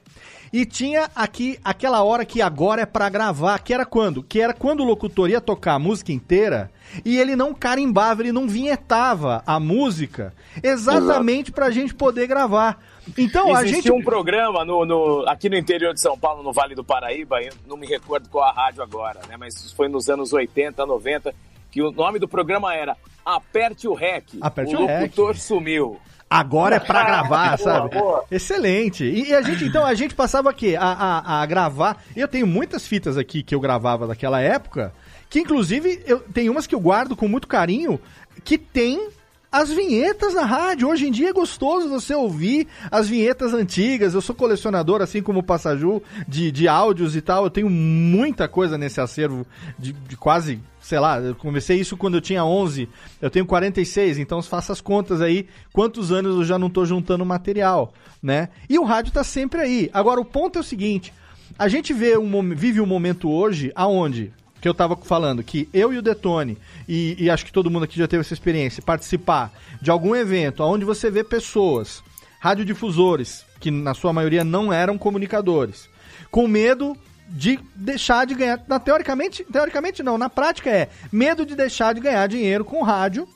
[0.52, 4.24] E tinha aqui aquela hora que agora é para gravar, que era quando?
[4.24, 6.72] Que era quando o locutor ia tocar a música inteira
[7.04, 10.34] e ele não carimbava, ele não vinhetava a música
[10.64, 12.82] exatamente para a gente poder gravar.
[13.18, 16.54] Então Existia a gente um programa no, no, aqui no interior de São Paulo, no
[16.54, 17.38] Vale do Paraíba,
[17.68, 19.36] não me recordo qual a rádio agora, né?
[19.38, 21.34] Mas foi nos anos 80, 90
[21.76, 22.96] que o nome do programa era
[23.26, 24.38] Aperte o REC.
[24.40, 25.42] Aperte o, o locutor rec.
[25.42, 26.00] sumiu.
[26.30, 27.90] Agora é pra gravar, sabe?
[27.90, 28.26] Boa, boa.
[28.32, 29.04] Excelente.
[29.04, 32.02] E, a gente, então, a gente passava aqui a, a, a gravar.
[32.16, 34.94] Eu tenho muitas fitas aqui que eu gravava daquela época,
[35.30, 38.00] que inclusive eu tem umas que eu guardo com muito carinho,
[38.46, 39.10] que tem
[39.56, 40.90] as vinhetas na rádio.
[40.90, 44.14] Hoje em dia é gostoso você ouvir as vinhetas antigas.
[44.14, 47.46] Eu sou colecionador, assim como o Passaju, de, de áudios e tal.
[47.46, 49.48] Eu tenho muita coisa nesse acervo
[49.80, 52.88] de, de quase sei lá, eu comecei isso quando eu tinha 11,
[53.20, 57.26] eu tenho 46, então faça as contas aí, quantos anos eu já não estou juntando
[57.26, 57.92] material,
[58.22, 58.50] né?
[58.70, 59.90] E o rádio está sempre aí.
[59.92, 61.12] Agora, o ponto é o seguinte,
[61.58, 64.32] a gente vê um, vive um momento hoje aonde
[64.66, 66.58] que eu estava falando, que eu e o Detone,
[66.90, 70.64] e, e, acho que todo mundo aqui já teve essa experiência, participar de algum evento
[70.64, 72.02] onde você vê pessoas,
[72.40, 75.88] radiodifusores, que na sua maioria não eram comunicadores,
[76.32, 76.98] com medo
[77.30, 78.60] de deixar de ganhar.
[78.68, 83.28] Na, teoricamente, teoricamente não, na prática é medo de deixar de ganhar dinheiro com rádio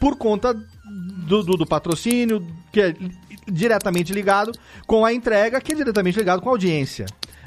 [0.00, 2.96] por conta do, do, do, patrocínio, que é
[3.46, 4.50] diretamente ligado
[4.84, 7.06] com a entrega, que é diretamente ligado com a audiência,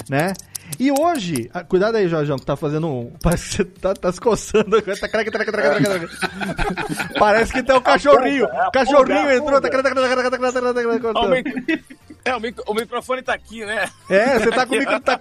[0.10, 0.34] né?
[0.80, 3.12] E hoje, ah, cuidado aí, Jorjão, que tá fazendo um.
[3.22, 4.82] Parece que você tá, tá se coçando.
[4.82, 4.92] Tá,
[7.20, 8.46] Parece que tem um cachorrinho.
[8.46, 9.62] O cachorrinho entrou.
[12.26, 13.88] É, o, o microfone tá aqui, né?
[14.10, 15.02] É, você tá com o microfone.
[15.04, 15.18] Tá,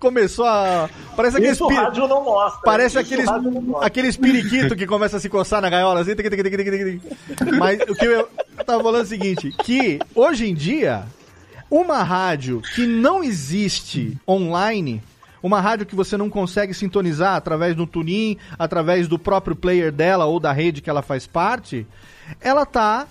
[0.00, 0.88] começou a.
[1.14, 2.60] Parece aquele Isso rádio não mostra.
[2.64, 3.28] Parece aqueles,
[3.82, 6.12] aqueles periquito que começa a se coçar na gaiola assim.
[7.58, 11.04] Mas o que eu, eu tava falando é o seguinte: que hoje em dia
[11.72, 15.02] uma rádio que não existe online,
[15.42, 20.26] uma rádio que você não consegue sintonizar através do tunin, através do próprio player dela
[20.26, 21.86] ou da rede que ela faz parte,
[22.42, 23.08] ela tá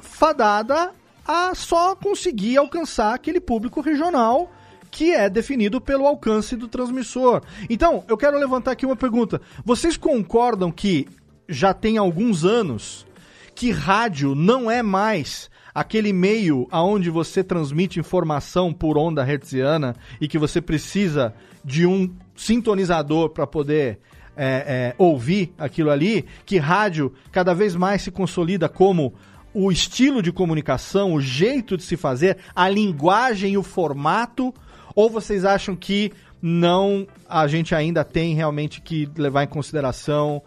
[0.00, 0.92] fadada
[1.26, 4.52] a só conseguir alcançar aquele público regional
[4.90, 7.40] que é definido pelo alcance do transmissor.
[7.70, 9.40] Então, eu quero levantar aqui uma pergunta.
[9.64, 11.08] Vocês concordam que
[11.48, 13.06] já tem alguns anos
[13.54, 20.28] que rádio não é mais aquele meio aonde você transmite informação por onda hertziana e
[20.28, 23.98] que você precisa de um sintonizador para poder
[24.36, 29.12] é, é, ouvir aquilo ali, que rádio cada vez mais se consolida como
[29.52, 34.54] o estilo de comunicação, o jeito de se fazer, a linguagem o formato,
[34.94, 40.40] ou vocês acham que não a gente ainda tem realmente que levar em consideração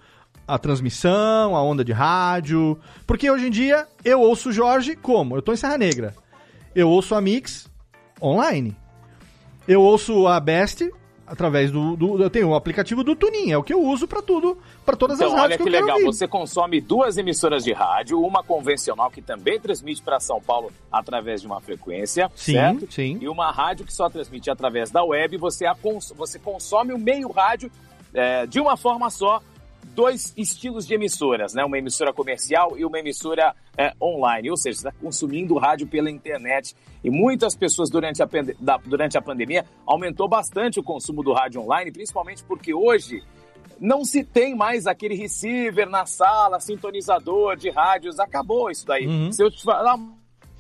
[0.52, 2.78] a transmissão, a onda de rádio.
[3.08, 5.36] Porque hoje em dia eu ouço o Jorge como?
[5.36, 6.14] Eu tô em Serra Negra.
[6.76, 7.70] Eu ouço a Mix
[8.22, 8.76] online.
[9.68, 10.92] Eu ouço a Best
[11.26, 14.22] através do, do, eu tenho o aplicativo do Tunin, é o que eu uso para
[14.22, 16.06] tudo, para todas então, as rádios olha que, que legal, ouvir.
[16.06, 21.40] você consome duas emissoras de rádio, uma convencional que também transmite para São Paulo através
[21.40, 22.92] de uma frequência, sim, certo?
[22.92, 23.18] Sim.
[23.22, 26.98] E uma rádio que só transmite através da web, você, a cons você consome o
[26.98, 27.72] meio rádio
[28.14, 29.42] é, de uma forma só
[29.94, 31.64] dois estilos de emissoras, né?
[31.64, 36.76] Uma emissora comercial e uma emissora é, online, ou seja, está consumindo rádio pela internet.
[37.04, 38.28] E muitas pessoas durante a,
[38.60, 43.24] da, durante a pandemia aumentou bastante o consumo do rádio online, principalmente porque hoje
[43.80, 49.08] não se tem mais aquele receiver na sala, sintonizador de rádios, acabou isso daí.
[49.08, 49.32] Uhum.
[49.32, 49.98] Se eu te falar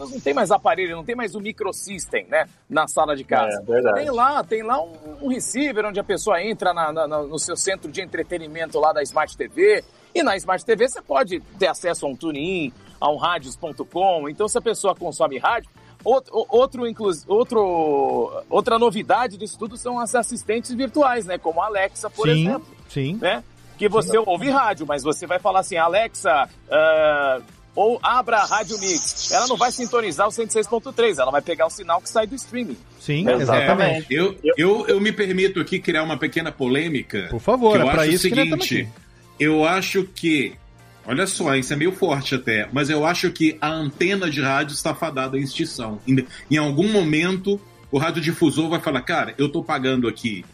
[0.10, 3.64] não tem mais aparelho, não tem mais o um microsystem, né, na sala de casa.
[3.68, 7.39] É, tem lá, tem lá um, um, receiver onde a pessoa entra na, na, no
[7.39, 9.84] seu centro de entretenimento lá da Smart TV.
[10.14, 14.30] E na Smart TV você pode ter acesso a um tuning, a um radios.com.
[14.30, 15.70] Então, se a pessoa consome rádio,
[16.04, 16.84] outro, outro,
[17.28, 21.38] outro, outra novidade disso tudo são as assistentes virtuais, né?
[21.38, 22.76] Como a Alexa, por sim, exemplo.
[22.89, 23.18] Sim.
[23.22, 23.43] Né?
[23.78, 24.24] Que você sim.
[24.26, 26.47] ouve rádio, mas você vai falar assim, Alexa.
[26.68, 29.32] Uh, ou abra a Rádio Mix.
[29.32, 32.78] Ela não vai sintonizar o 106.3, ela vai pegar o sinal que sai do streaming.
[33.00, 34.16] Sim, exatamente.
[34.16, 37.28] É, eu, eu, eu me permito aqui criar uma pequena polêmica.
[37.30, 38.90] Por favor, eu é acho o seguinte.
[39.40, 40.54] Eu acho que.
[41.06, 44.74] Olha só, isso é meio forte até, mas eu acho que a antena de rádio
[44.74, 46.00] está fadada em extinção.
[46.08, 47.60] Em, em algum momento,
[47.92, 50.46] o radiodifusor vai falar: cara, eu estou pagando aqui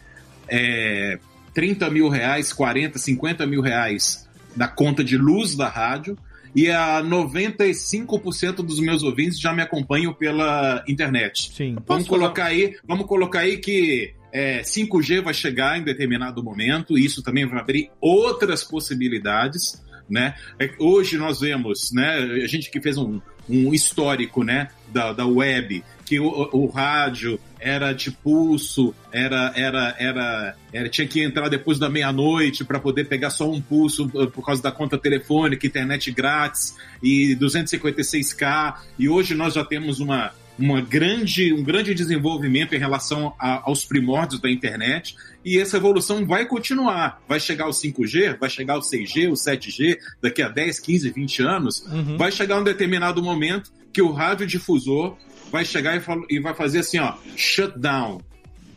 [0.48, 1.18] é,
[1.52, 6.16] 30 mil reais, 40, 50 mil reais da conta de luz da rádio
[6.54, 11.52] e a 95% dos meus ouvintes já me acompanham pela internet.
[11.54, 11.76] Sim.
[11.86, 17.04] Vamos colocar aí, vamos colocar aí que é, 5G vai chegar em determinado momento, e
[17.04, 19.82] isso também vai abrir outras possibilidades.
[20.08, 20.34] Né?
[20.58, 25.26] É, hoje nós vemos, né, a gente que fez um, um histórico né, da, da
[25.26, 31.48] web, que o, o rádio era de pulso, era, era, era, era tinha que entrar
[31.48, 35.66] depois da meia-noite para poder pegar só um pulso uh, por causa da conta telefônica,
[35.66, 38.76] internet grátis e 256k.
[38.98, 43.84] E hoje nós já temos uma uma grande, um grande desenvolvimento em relação a, aos
[43.84, 47.22] primórdios da internet e essa evolução vai continuar.
[47.28, 51.42] Vai chegar o 5G, vai chegar o 6G, o 7G, daqui a 10, 15, 20
[51.42, 51.86] anos.
[51.86, 52.16] Uhum.
[52.16, 55.16] Vai chegar um determinado momento que o radiodifusor
[55.50, 56.02] vai chegar e,
[56.36, 58.20] e vai fazer assim, ó, shutdown.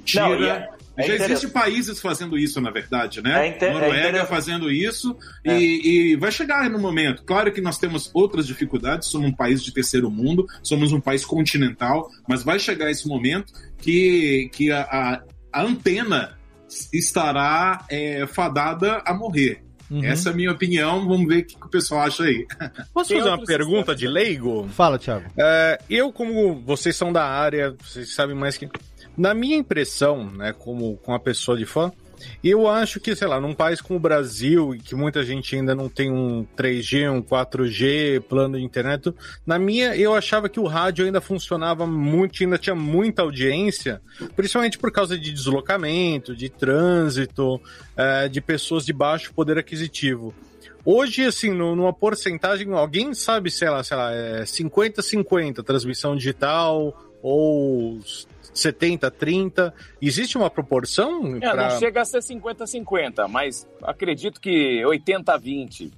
[0.04, 0.28] Tira.
[0.28, 3.48] Não, é, é Já existem países fazendo isso, na verdade, né?
[3.48, 3.74] É inter...
[3.74, 5.58] Noruega é fazendo isso é.
[5.58, 7.24] e, e, vai chegar no momento.
[7.24, 11.26] Claro que nós temos outras dificuldades, somos um país de terceiro mundo, somos um país
[11.26, 16.38] continental, mas vai chegar esse momento que, que a, a, a antena
[16.94, 19.64] estará é, fadada a morrer.
[19.92, 20.06] Uhum.
[20.06, 21.06] Essa é a minha opinião.
[21.06, 22.48] Vamos ver o que o pessoal acha aí.
[22.94, 24.68] Posso Tem fazer uma pergunta de leigo?
[24.70, 25.30] Fala, Thiago.
[25.38, 28.70] É, eu, como vocês são da área, vocês sabem mais que.
[29.18, 31.92] Na minha impressão, né, como com a pessoa de fã,
[32.44, 35.90] eu acho que, sei lá, num país como o Brasil, que muita gente ainda não
[35.90, 39.14] tem um 3G, um 4G, plano de internet,
[39.46, 44.02] na minha, eu achava que o rádio ainda funcionava muito, ainda tinha muita audiência,
[44.36, 47.62] principalmente por causa de deslocamento, de trânsito,
[47.96, 50.34] é, de pessoas de baixo poder aquisitivo.
[50.84, 58.00] Hoje, assim, numa porcentagem, alguém sabe, sei lá, sei lá, é 50-50 transmissão digital ou
[58.54, 59.74] 70, 30.
[60.02, 61.36] Existe uma proporção?
[61.36, 61.70] É, pra...
[61.70, 65.92] Não chega a ser 50, 50, mas acredito que 80, 20.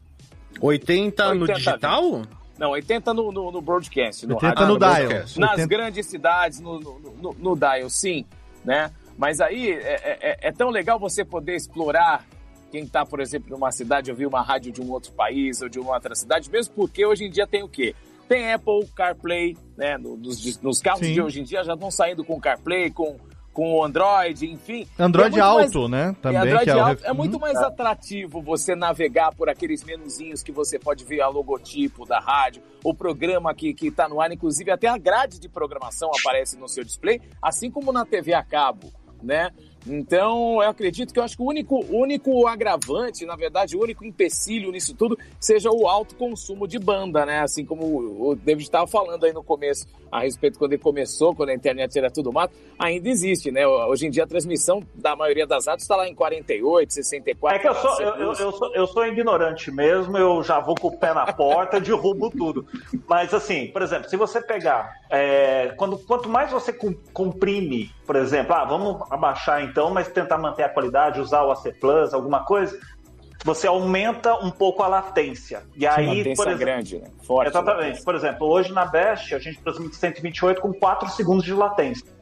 [0.62, 2.12] 80, 80 no digital?
[2.18, 2.30] 20.
[2.58, 4.28] Não, 80 no, no, no broadcast.
[4.28, 5.10] No 80 rádio, no, no dial.
[5.38, 5.68] Nas 80...
[5.68, 8.26] grandes cidades, no, no, no, no dial, sim.
[8.64, 8.92] Né?
[9.18, 12.26] Mas aí é, é, é tão legal você poder explorar
[12.72, 15.80] quem está, por exemplo, numa cidade ouvir uma rádio de um outro país ou de
[15.80, 17.94] uma outra cidade, mesmo porque hoje em dia tem o quê?
[18.28, 19.98] Tem Apple CarPlay, né?
[19.98, 21.14] Nos, nos carros Sim.
[21.14, 23.18] de hoje em dia já estão saindo com CarPlay, com
[23.54, 24.88] com o Android, enfim.
[24.98, 26.16] Android é alto, mais, né?
[26.22, 26.38] Também.
[26.38, 30.80] É, Android é, alto, é muito mais atrativo você navegar por aqueles menuzinhos que você
[30.80, 34.88] pode ver a logotipo da rádio, o programa que, que tá no ar, inclusive até
[34.88, 39.52] a grade de programação aparece no seu display, assim como na TV a cabo, né?
[39.88, 44.06] Então, eu acredito que eu acho que o único, único agravante, na verdade, o único
[44.06, 47.42] empecilho nisso tudo, seja o alto consumo de banda, né?
[47.42, 51.50] Assim como o David estava falando aí no começo, a respeito quando ele começou, quando
[51.50, 53.68] a internet era tudo mato, ainda existe, né?
[53.68, 57.58] Hoje em dia a transmissão da maioria das rádios está lá em 48, 64.
[57.58, 60.76] É que eu sou, eu, eu, eu, sou, eu sou ignorante mesmo, eu já vou
[60.76, 62.66] com o pé na porta, derrubo tudo.
[63.08, 66.72] Mas assim, por exemplo, se você pegar, é, quando, quanto mais você
[67.12, 71.74] comprime, por exemplo, ah, vamos abaixar então, mas tentar manter a qualidade, usar o AC
[71.80, 72.80] Plus, alguma coisa,
[73.44, 75.64] você aumenta um pouco a latência.
[75.76, 77.08] E aí, latência por exemplo, grande, né?
[77.24, 78.04] Forte exatamente.
[78.04, 82.13] Por exemplo, hoje na Best a gente transmite 128 com 4 segundos de latência.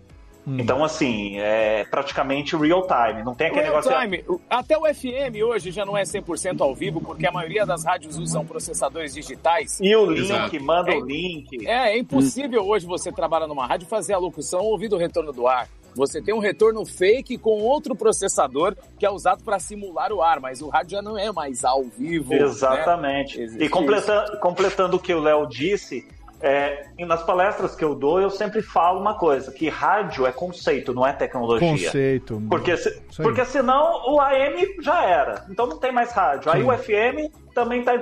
[0.48, 0.58] Hum.
[0.60, 3.24] Então, assim, é praticamente real time.
[3.24, 4.00] Não tem aquele real negócio.
[4.00, 4.24] Time.
[4.50, 8.18] Até o FM hoje já não é 100% ao vivo, porque a maioria das rádios
[8.18, 9.80] usam processadores digitais.
[9.80, 10.64] E o link, Exato.
[10.64, 11.68] manda é, o link.
[11.68, 12.70] É, é impossível hum.
[12.70, 15.68] hoje você trabalhar numa rádio fazer a locução ouvindo o retorno do ar.
[15.96, 20.40] Você tem um retorno fake com outro processador que é usado para simular o ar,
[20.40, 22.30] mas o rádio já não é mais ao vivo.
[22.30, 22.42] Né?
[22.42, 23.40] Exatamente.
[23.40, 23.66] Né?
[23.66, 26.08] E completando, completando o que o Léo disse,
[26.42, 30.94] é, nas palestras que eu dou, eu sempre falo uma coisa, que rádio é conceito,
[30.94, 31.70] não é tecnologia.
[31.70, 32.42] Conceito.
[32.50, 36.52] Porque, se, porque senão o AM já era, então não tem mais rádio.
[36.52, 36.58] Sim.
[36.58, 37.94] Aí o FM também tá,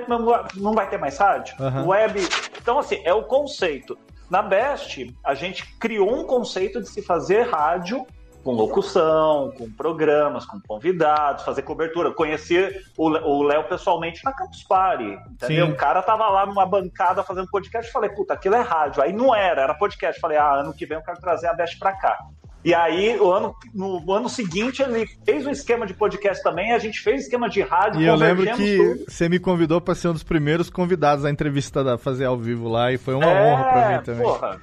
[0.56, 1.54] não vai ter mais rádio.
[1.58, 1.88] Uhum.
[1.88, 2.20] Web.
[2.60, 3.98] Então, assim, é o conceito.
[4.30, 8.06] Na Best, a gente criou um conceito de se fazer rádio
[8.42, 12.12] com locução, com programas, com convidados, fazer cobertura.
[12.12, 15.66] Conhecer o Léo pessoalmente na Campus Party, entendeu?
[15.66, 15.72] Sim.
[15.72, 19.02] O cara tava lá numa bancada fazendo podcast, falei, puta, aquilo é rádio.
[19.02, 20.20] Aí não era, era podcast.
[20.20, 22.18] Falei, ah, ano que vem eu quero trazer a Best pra cá.
[22.62, 26.78] E aí, o ano, no ano seguinte, ele fez um esquema de podcast também, a
[26.78, 28.02] gente fez esquema de rádio.
[28.02, 29.04] E eu lembro que tudo.
[29.08, 32.68] você me convidou para ser um dos primeiros convidados à entrevista da fazer ao vivo
[32.68, 34.22] lá, e foi uma é, honra para mim também.
[34.22, 34.60] Porra.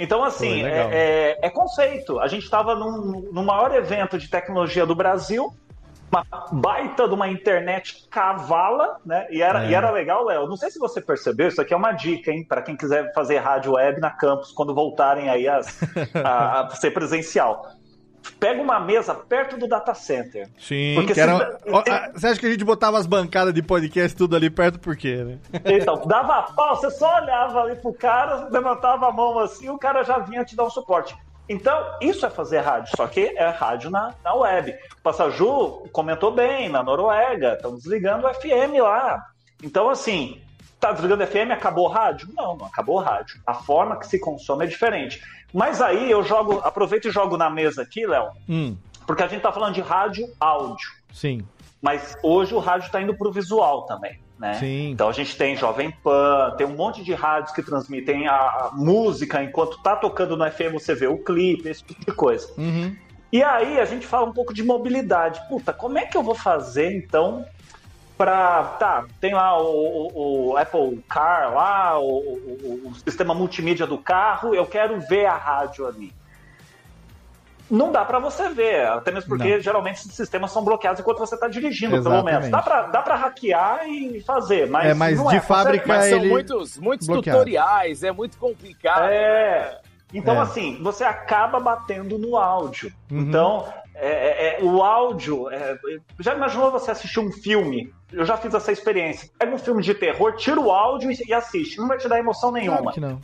[0.00, 2.18] Então, assim, é, é, é, conceito.
[2.18, 5.54] A gente estava num, no maior evento de tecnologia do Brasil,
[6.10, 9.26] uma baita de uma internet cavala, né?
[9.30, 9.68] E era, é.
[9.68, 10.48] e era legal, Léo.
[10.48, 13.36] Não sei se você percebeu, isso aqui é uma dica, hein, para quem quiser fazer
[13.38, 15.60] rádio web na campus quando voltarem aí a,
[16.24, 17.79] a, a ser presencial
[18.38, 20.48] pega uma mesa perto do data center.
[20.58, 21.20] Sim, porque se...
[21.20, 21.58] era...
[22.14, 25.16] Você acha que a gente botava as bancadas de podcast tudo ali perto por quê,
[25.16, 25.38] né?
[25.80, 30.02] Então, dava pau, você só olhava ali pro cara, levantava a mão assim, o cara
[30.02, 31.16] já vinha te dar um suporte.
[31.48, 34.72] Então, isso é fazer rádio, só que é rádio na, na web.
[34.98, 39.20] O Passaju comentou bem, na Noruega, estão desligando o FM lá.
[39.62, 40.40] Então, assim,
[40.78, 42.28] tá desligando o FM, acabou o rádio?
[42.34, 43.40] Não, não acabou o rádio.
[43.44, 45.20] A forma que se consome é diferente.
[45.52, 48.76] Mas aí eu jogo, aproveito e jogo na mesa aqui, Léo, hum.
[49.06, 50.88] porque a gente tá falando de rádio áudio.
[51.12, 51.42] Sim.
[51.80, 54.18] Mas hoje o rádio está indo para o visual também.
[54.38, 54.54] Né?
[54.54, 54.90] Sim.
[54.90, 58.70] Então a gente tem Jovem Pan, tem um monte de rádios que transmitem a, a
[58.72, 62.50] música enquanto tá tocando no FM, você vê o clipe, esse tipo de coisa.
[62.56, 62.96] Uhum.
[63.32, 65.40] E aí a gente fala um pouco de mobilidade.
[65.48, 67.44] Puta, como é que eu vou fazer então
[68.20, 73.96] para tá tem lá o, o, o, Apple Car lá o, o, sistema multimídia do
[73.96, 76.12] carro eu quero ver a rádio ali
[77.70, 79.60] não dá para você ver, até mesmo porque não.
[79.60, 82.24] geralmente esses sistemas são bloqueados enquanto você está dirigindo, Exatamente.
[82.24, 82.50] pelo menos.
[82.50, 84.86] Dá para dá pra hackear e fazer, mas.
[84.86, 85.86] É, mas de é, fábrica.
[85.86, 89.04] Mas são muitos, muitos tutoriais, é muito complicado.
[89.04, 89.60] É.
[89.60, 89.90] Né?
[90.12, 90.40] Então, é.
[90.40, 92.92] assim, você acaba batendo no áudio.
[93.08, 93.20] Uhum.
[93.20, 95.50] Então, é, é, é o áudio.
[95.50, 95.78] É,
[96.18, 97.92] já imaginou você assistir um filme?
[98.12, 99.30] Eu já fiz essa experiência.
[99.38, 101.78] Pega um filme de terror, tira o áudio e, assiste.
[101.78, 102.92] Não vai te dar emoção nenhuma.
[102.92, 103.20] Claro não,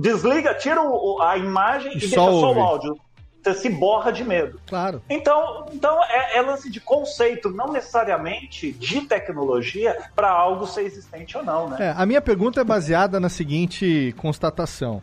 [0.00, 2.96] desliga, tira o, a imagem e, e deixa só o áudio
[3.42, 4.60] você se borra de medo.
[4.66, 5.02] Claro.
[5.08, 11.36] Então, então é, é lance de conceito, não necessariamente de tecnologia para algo ser existente
[11.36, 11.76] ou não, né?
[11.80, 15.02] É, a minha pergunta é baseada na seguinte constatação.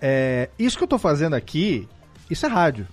[0.00, 1.88] É, isso que eu estou fazendo aqui,
[2.28, 2.86] isso é rádio.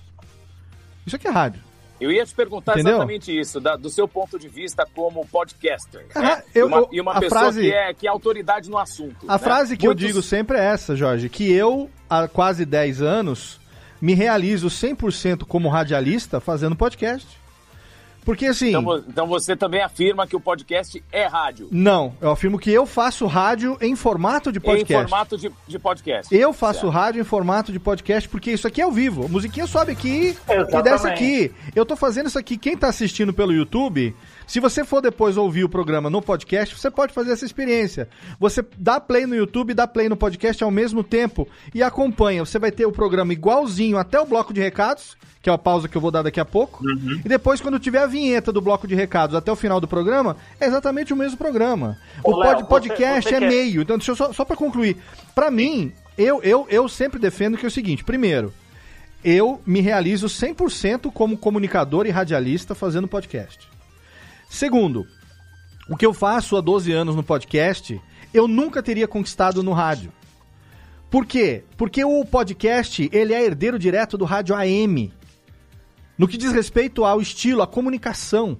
[1.06, 1.62] Isso aqui é rádio.
[2.00, 2.94] Eu ia te perguntar Entendeu?
[2.96, 6.06] exatamente isso, da, do seu ponto de vista como podcaster.
[6.14, 6.44] né?
[6.54, 9.26] eu, e uma, e uma pessoa frase, que, é, que é autoridade no assunto.
[9.28, 9.40] A né?
[9.40, 10.04] frase que Muitos...
[10.04, 13.60] eu digo sempre é essa, Jorge, que eu, há quase 10 anos,
[14.02, 17.28] me realizo 100% como radialista fazendo podcast.
[18.24, 18.70] Porque assim.
[18.70, 21.68] Então, então, você também afirma que o podcast é rádio?
[21.72, 24.94] Não, eu afirmo que eu faço rádio em formato de podcast.
[24.94, 26.36] Em formato de, de podcast.
[26.36, 26.94] Eu faço certo.
[26.94, 29.26] rádio em formato de podcast porque isso aqui é ao vivo.
[29.26, 30.76] A musiquinha sobe aqui Exatamente.
[30.76, 31.52] e desce aqui.
[31.76, 32.58] Eu tô fazendo isso aqui.
[32.58, 34.16] Quem tá assistindo pelo YouTube
[34.46, 38.08] se você for depois ouvir o programa no podcast, você pode fazer essa experiência.
[38.40, 42.46] Você dá play no YouTube, dá play no podcast ao mesmo tempo e acompanha.
[42.46, 45.88] Você vai ter o programa igualzinho até o bloco de recados, que é a pausa
[45.88, 46.86] que eu vou dar daqui a pouco.
[46.86, 47.22] Uhum.
[47.24, 50.38] E depois, quando tiver a vinheta do bloco de recados até o final do programa,
[50.60, 51.98] é exatamente o mesmo programa.
[52.24, 53.50] Ô, o pod, Léo, podcast você, você é quer...
[53.50, 53.82] meio.
[53.82, 54.98] Então, deixa eu só, só para concluir.
[55.36, 58.54] Para mim, eu, eu, eu sempre defendo que é o seguinte: primeiro,
[59.24, 63.73] eu me realizo 100% como comunicador e radialista fazendo podcast.
[64.54, 65.08] Segundo,
[65.90, 68.00] o que eu faço há 12 anos no podcast,
[68.32, 70.14] eu nunca teria conquistado no rádio.
[71.10, 71.64] Por quê?
[71.76, 75.12] Porque o podcast, ele é herdeiro direto do rádio AM.
[76.16, 78.60] No que diz respeito ao estilo, à comunicação.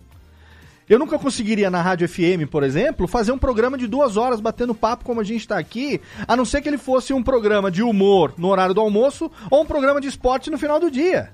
[0.90, 4.74] Eu nunca conseguiria na rádio FM, por exemplo, fazer um programa de duas horas batendo
[4.74, 7.84] papo como a gente está aqui, a não ser que ele fosse um programa de
[7.84, 11.32] humor no horário do almoço ou um programa de esporte no final do dia.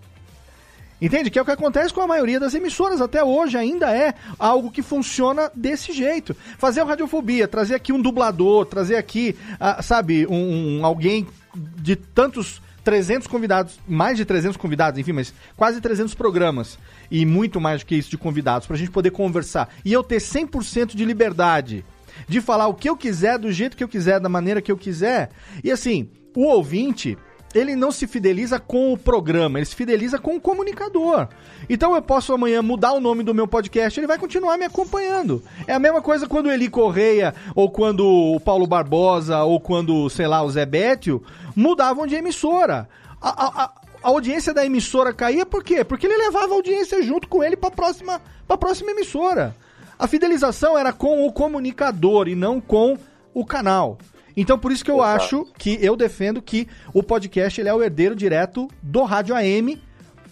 [1.02, 1.30] Entende?
[1.30, 4.70] Que é o que acontece com a maioria das emissoras até hoje, ainda é algo
[4.70, 6.36] que funciona desse jeito.
[6.58, 11.26] Fazer o Radiofobia, trazer aqui um dublador, trazer aqui, uh, sabe, um, um, alguém
[11.56, 16.78] de tantos 300 convidados, mais de 300 convidados, enfim, mas quase 300 programas
[17.10, 19.70] e muito mais do que isso de convidados pra gente poder conversar.
[19.86, 21.86] E eu ter 100% de liberdade
[22.28, 24.78] de falar o que eu quiser, do jeito que eu quiser, da maneira que eu
[24.78, 25.30] quiser.
[25.64, 27.18] E assim, o ouvinte
[27.54, 31.28] ele não se fideliza com o programa, ele se fideliza com o comunicador.
[31.70, 35.44] Então eu posso amanhã mudar o nome do meu podcast, ele vai continuar me acompanhando.
[35.68, 40.10] É a mesma coisa quando o Eli Correia, ou quando o Paulo Barbosa, ou quando,
[40.10, 41.24] sei lá, o Zé Bétio,
[41.56, 42.88] mudavam de emissora.
[43.22, 43.72] A, a, a,
[44.04, 45.84] a audiência da emissora caía por quê?
[45.84, 48.22] Porque ele levava a audiência junto com ele para a próxima,
[48.60, 49.56] próxima emissora.
[49.98, 52.98] A fidelização era com o comunicador e não com
[53.34, 53.98] o canal.
[54.40, 55.24] Então, por isso que eu Exato.
[55.24, 59.82] acho que eu defendo que o podcast ele é o herdeiro direto do rádio AM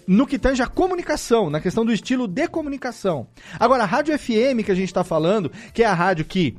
[0.07, 3.27] no que tange a comunicação, na questão do estilo de comunicação.
[3.59, 6.55] Agora, a rádio FM que a gente está falando, que é a rádio que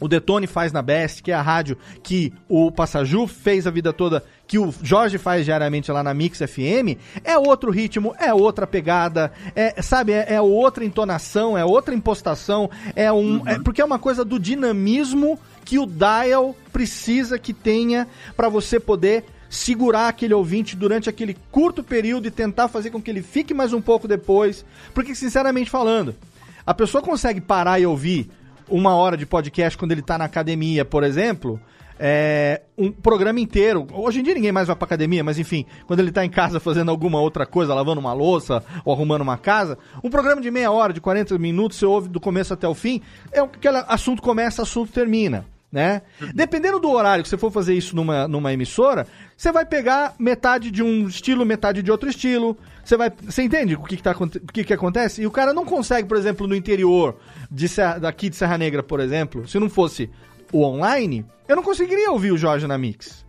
[0.00, 3.92] o Detone faz na Best, que é a rádio que o Passaju fez a vida
[3.92, 8.66] toda, que o Jorge faz diariamente lá na Mix FM, é outro ritmo, é outra
[8.66, 13.40] pegada, é, sabe, é, é outra entonação, é outra impostação, é um.
[13.40, 13.42] Uhum.
[13.46, 18.06] É, porque é uma coisa do dinamismo que o dial precisa que tenha
[18.36, 23.10] para você poder segurar aquele ouvinte durante aquele curto período e tentar fazer com que
[23.10, 24.64] ele fique mais um pouco depois.
[24.94, 26.14] Porque, sinceramente falando,
[26.64, 28.30] a pessoa consegue parar e ouvir
[28.68, 31.60] uma hora de podcast quando ele tá na academia, por exemplo.
[32.02, 33.86] É, um programa inteiro.
[33.92, 36.58] Hoje em dia ninguém mais vai pra academia, mas enfim, quando ele tá em casa
[36.58, 40.70] fazendo alguma outra coisa, lavando uma louça ou arrumando uma casa, um programa de meia
[40.70, 44.62] hora, de 40 minutos, você ouve do começo até o fim, é aquele assunto começa,
[44.62, 46.02] assunto termina né?
[46.34, 50.70] Dependendo do horário que você for fazer isso numa, numa emissora, você vai pegar metade
[50.70, 52.56] de um estilo, metade de outro estilo.
[52.84, 53.10] Você vai.
[53.10, 55.22] Você entende o que, que, tá, o que, que acontece?
[55.22, 57.16] E o cara não consegue, por exemplo, no interior
[57.50, 60.10] de Serra, daqui de Serra Negra, por exemplo, se não fosse
[60.52, 63.24] o online, eu não conseguiria ouvir o Jorge na Mix.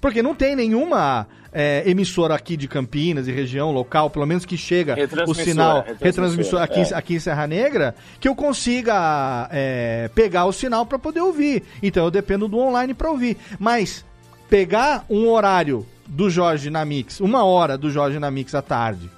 [0.00, 4.58] Porque não tem nenhuma é, emissora aqui de Campinas e região local, pelo menos que
[4.58, 4.94] chega
[5.26, 6.94] o sinal retransmissor aqui, é.
[6.94, 11.62] aqui em Serra Negra, que eu consiga é, pegar o sinal para poder ouvir.
[11.82, 13.38] Então eu dependo do online para ouvir.
[13.58, 14.04] Mas
[14.50, 19.10] pegar um horário do Jorge na Mix, uma hora do Jorge na Mix à tarde,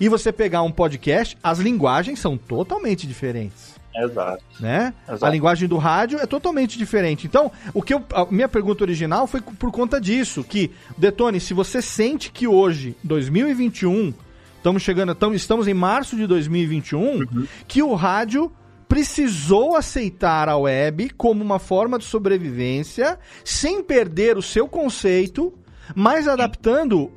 [0.00, 3.75] e você pegar um podcast, as linguagens são totalmente diferentes.
[3.96, 4.44] Exato.
[4.60, 4.92] Né?
[5.08, 5.24] Exato.
[5.24, 7.26] A linguagem do rádio é totalmente diferente.
[7.26, 11.54] Então, o que eu, a minha pergunta original foi por conta disso, que Detone, se
[11.54, 14.12] você sente que hoje, 2021,
[14.56, 17.46] estamos chegando, estamos, estamos em março de 2021, uhum.
[17.66, 18.52] que o rádio
[18.88, 25.52] precisou aceitar a web como uma forma de sobrevivência, sem perder o seu conceito,
[25.94, 27.10] mas adaptando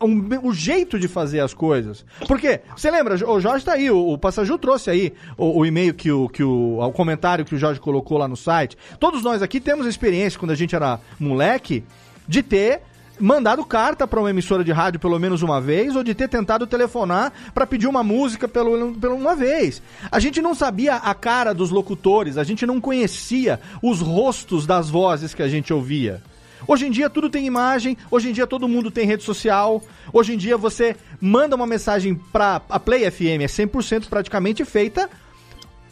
[0.00, 2.04] o jeito de fazer as coisas.
[2.26, 5.94] Porque, você lembra, o Jorge tá aí, o, o Passaju trouxe aí o, o, e-mail
[5.94, 8.76] que o, que o, o comentário que o Jorge colocou lá no site.
[8.98, 11.84] Todos nós aqui temos experiência, quando a gente era moleque,
[12.28, 12.82] de ter
[13.18, 16.66] mandado carta para uma emissora de rádio pelo menos uma vez ou de ter tentado
[16.66, 19.82] telefonar para pedir uma música pelo, pelo uma vez.
[20.10, 24.90] A gente não sabia a cara dos locutores, a gente não conhecia os rostos das
[24.90, 26.22] vozes que a gente ouvia.
[26.68, 29.82] Hoje em dia tudo tem imagem, hoje em dia todo mundo tem rede social,
[30.12, 35.08] hoje em dia você manda uma mensagem para a Play FM, é 100% praticamente feita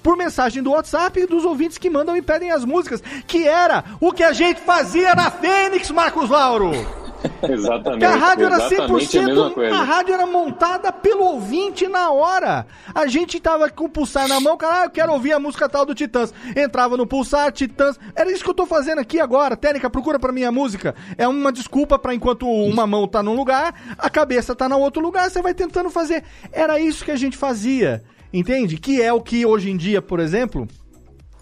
[0.02, 4.12] por mensagem do WhatsApp dos ouvintes que mandam e pedem as músicas, que era o
[4.12, 7.03] que a gente fazia na Fênix, Marcos Lauro.
[7.48, 8.00] exatamente.
[8.00, 12.66] Porque a rádio era 100%, a, a, rádio era montada pelo ouvinte na hora.
[12.94, 15.68] A gente tava com o pulsar na mão, cara, ah, eu quero ouvir a música
[15.68, 16.32] tal do Titãs.
[16.56, 17.98] Entrava no pulsar, Titãs.
[18.14, 19.56] Era isso que eu tô fazendo aqui agora.
[19.56, 20.94] Técnica, procura pra minha música.
[21.16, 25.02] É uma desculpa para enquanto uma mão tá num lugar, a cabeça tá no outro
[25.02, 26.24] lugar, você vai tentando fazer.
[26.52, 28.02] Era isso que a gente fazia.
[28.32, 28.76] Entende?
[28.78, 30.66] Que é o que hoje em dia, por exemplo,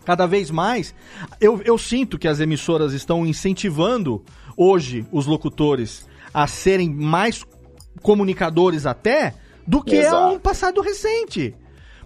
[0.04, 0.94] cada vez mais,
[1.40, 4.22] eu, eu sinto que as emissoras estão incentivando
[4.56, 7.44] hoje os locutores a serem mais
[8.02, 9.34] comunicadores até
[9.66, 10.16] do que Exato.
[10.16, 11.54] é um passado recente.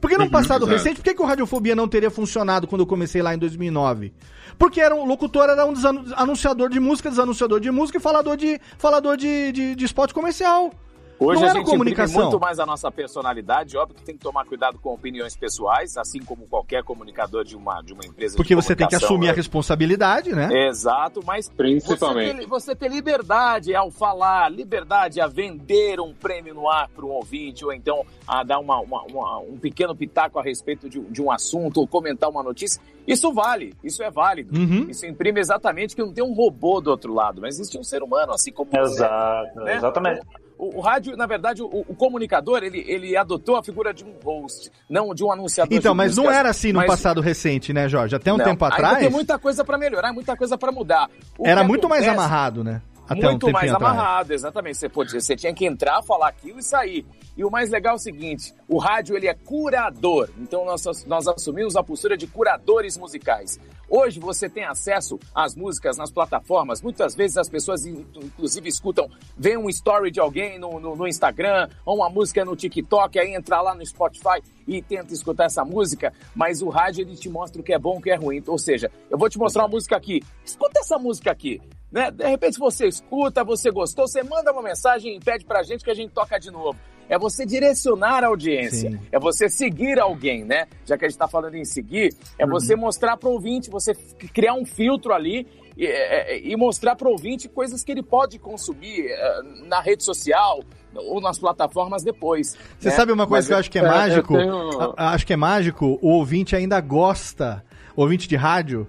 [0.01, 0.73] Porque num passado Exato.
[0.73, 4.13] recente, por que, que o Radiofobia não teria funcionado quando eu comecei lá em 2009?
[4.59, 5.75] Porque era um locutor, era um
[6.15, 10.73] anunciador de música, desanunciador de música e falador de, falador de, de, de spot comercial.
[11.19, 12.23] Hoje não a gente comunicação.
[12.23, 16.21] muito mais a nossa personalidade, óbvio que tem que tomar cuidado com opiniões pessoais, assim
[16.21, 19.37] como qualquer comunicador de uma, de uma empresa Porque você tem que assumir a né?
[19.37, 20.69] responsabilidade, né?
[20.69, 26.55] Exato, mas principalmente você ter, você ter liberdade ao falar, liberdade a vender um prêmio
[26.55, 30.39] no ar para um ouvinte, ou então a dar uma, uma, uma, um pequeno pitaco
[30.39, 34.59] a respeito de, de um assunto, ou comentar uma notícia, isso vale, isso é válido.
[34.59, 34.91] Uhum.
[34.91, 38.03] Isso imprime exatamente que não tem um robô do outro lado, mas existe um ser
[38.03, 39.65] humano, assim como Exato, você.
[39.65, 39.77] Né?
[39.77, 40.21] Exatamente.
[40.59, 44.15] O, o, rádio, na verdade, o, o, comunicador, ele, ele adotou a figura de um
[44.25, 45.77] host, não de um anunciador.
[45.77, 46.87] Então, mas músicas, não era assim no mas...
[46.87, 48.17] passado recente, né, Jorge?
[48.17, 48.99] Até um não, tempo atrás.
[48.99, 51.11] Tem muita coisa para melhorar, muita coisa para mudar.
[51.45, 52.07] era muito acontece...
[52.07, 52.81] mais amarrado, né?
[53.09, 53.93] Até muito um mais atrás.
[53.93, 54.79] amarrado, exatamente.
[54.79, 57.07] Você, podia, você tinha que entrar, falar aquilo e sair.
[57.37, 60.29] E o mais legal é o seguinte: o rádio ele é curador.
[60.39, 63.61] Então nós, nós assumimos a postura de curadores musicais.
[63.89, 66.83] Hoje você tem acesso às músicas nas plataformas.
[66.83, 69.09] Muitas vezes as pessoas, inclusive, escutam,
[69.39, 73.35] vê um story de alguém no, no, no Instagram, ou uma música no TikTok, aí
[73.35, 76.13] entra lá no Spotify e tenta escutar essa música.
[76.35, 78.43] Mas o rádio ele te mostra o que é bom e o que é ruim.
[78.49, 80.21] Ou seja, eu vou te mostrar uma música aqui.
[80.45, 81.61] Escuta essa música aqui.
[81.97, 82.11] Né?
[82.11, 85.91] De repente você escuta, você gostou, você manda uma mensagem e pede pra gente que
[85.91, 86.79] a gente toca de novo.
[87.09, 89.01] É você direcionar a audiência, Sim.
[89.11, 90.67] é você seguir alguém, né?
[90.85, 92.51] Já que a gente está falando em seguir, é uhum.
[92.51, 93.95] você mostrar para o ouvinte, você
[94.35, 98.03] criar um filtro ali e, é, é, e mostrar para o ouvinte coisas que ele
[98.03, 100.61] pode consumir é, na rede social,
[100.95, 102.59] ou nas plataformas depois.
[102.79, 102.95] Você né?
[102.95, 104.37] sabe uma coisa Mas que eu acho que é, é mágico?
[104.37, 104.95] Tenho...
[104.99, 107.65] Acho que é mágico, o ouvinte ainda gosta,
[107.95, 108.87] o ouvinte de rádio,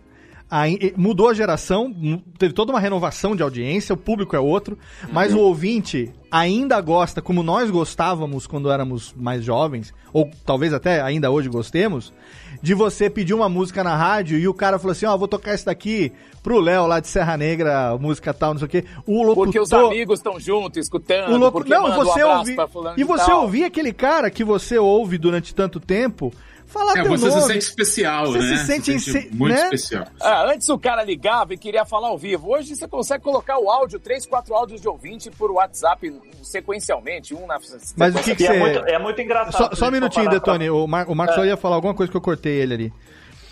[0.96, 1.94] mudou a geração,
[2.38, 4.78] teve toda uma renovação de audiência, o público é outro,
[5.12, 5.40] mas uhum.
[5.40, 11.30] o ouvinte ainda gosta, como nós gostávamos quando éramos mais jovens, ou talvez até ainda
[11.30, 12.14] hoje gostemos,
[12.62, 15.28] de você pedir uma música na rádio e o cara falou assim: Ó, oh, vou
[15.28, 16.12] tocar essa daqui
[16.42, 18.86] pro Léo lá de Serra Negra, música tal, não sei o quê.
[19.06, 19.46] O locutor...
[19.46, 21.34] Porque os amigos estão juntos, escutando.
[21.34, 21.68] O locu...
[21.68, 22.56] Não, você um ouvi...
[22.96, 26.34] E você ouvir aquele cara que você ouve durante tanto tempo
[26.68, 27.42] falar é, teu você nome.
[27.42, 28.58] se sente especial, você né?
[28.58, 29.64] Se sente, se sente muito né?
[29.64, 30.06] especial.
[30.22, 32.52] Ah, antes o cara ligava e queria falar ao vivo.
[32.52, 36.14] Hoje você consegue colocar o áudio, três, quatro áudios de ouvinte por WhatsApp
[36.44, 37.58] sequencialmente, um na
[37.96, 38.54] Mas o que, que você...
[38.54, 39.70] É muito, é muito engraçado.
[39.70, 40.66] Só, só um minutinho, Detone.
[40.66, 40.74] Pra...
[40.74, 41.40] O, Mar o Marcos é.
[41.40, 42.94] só ia falar alguma coisa que eu cortei ele ali.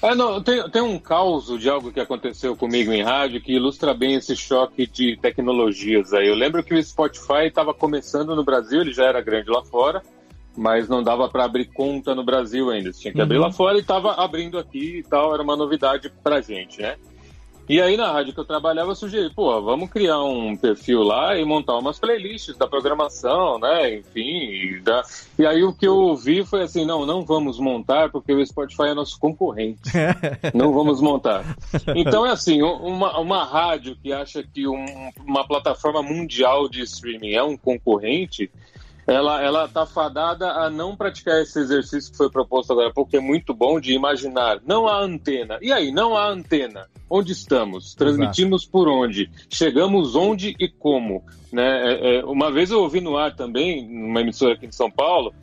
[0.01, 3.93] É, não, tem, tem um caos de algo que aconteceu comigo em rádio que ilustra
[3.93, 6.27] bem esse choque de tecnologias aí.
[6.27, 10.03] Eu lembro que o Spotify estava começando no Brasil, ele já era grande lá fora
[10.55, 12.91] mas não dava para abrir conta no Brasil ainda.
[12.91, 13.43] Você tinha que abrir uhum.
[13.43, 16.95] lá fora e estava abrindo aqui e tal, era uma novidade para gente, né?
[17.67, 21.35] E aí na rádio que eu trabalhava, eu sugeri, pô, vamos criar um perfil lá
[21.35, 23.95] e montar umas playlists da programação, né?
[23.95, 24.21] Enfim.
[24.21, 25.03] E, da...
[25.37, 28.89] e aí o que eu ouvi foi assim, não, não vamos montar porque o Spotify
[28.89, 29.81] é nosso concorrente.
[30.53, 31.57] não vamos montar.
[31.95, 34.85] Então é assim, uma, uma rádio que acha que um,
[35.25, 38.51] uma plataforma mundial de streaming é um concorrente,
[39.07, 43.11] ela ela está fadada a não praticar esse exercício que foi proposto agora há pouco,
[43.11, 44.59] que é muito bom de imaginar.
[44.65, 45.59] Não há antena.
[45.61, 46.87] E aí, não há antena.
[47.09, 47.93] Onde estamos?
[47.93, 48.71] Transmitimos Exato.
[48.71, 49.29] por onde?
[49.49, 51.23] Chegamos onde e como?
[51.51, 51.93] Né?
[51.93, 55.33] É, é, uma vez eu ouvi no ar também, numa emissora aqui em São Paulo,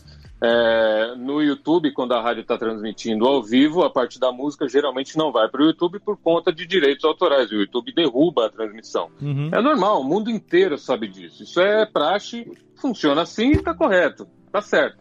[0.44, 5.16] é, no YouTube, quando a rádio está transmitindo ao vivo, a parte da música geralmente
[5.16, 7.52] não vai para o YouTube por conta de direitos autorais.
[7.52, 9.08] O YouTube derruba a transmissão.
[9.20, 9.50] Uhum.
[9.52, 11.44] É normal, o mundo inteiro sabe disso.
[11.44, 15.00] Isso é praxe, funciona assim e está correto, está certo.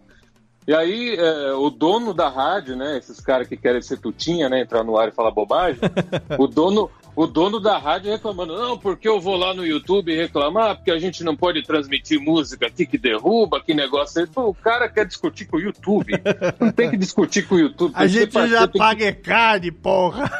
[0.67, 4.61] E aí, é, o dono da rádio, né, esses caras que querem ser tutinha, né,
[4.61, 5.81] entrar no ar e falar bobagem,
[6.37, 10.75] o dono, o dono da rádio reclamando, não, porque eu vou lá no YouTube reclamar,
[10.75, 14.25] porque a gente não pode transmitir música aqui que derruba, que negócio é.
[14.25, 16.13] Pô, o cara quer discutir com o YouTube.
[16.59, 17.93] Não tem que discutir com o YouTube.
[17.95, 19.21] A gente já paga que...
[19.21, 20.31] card, porra.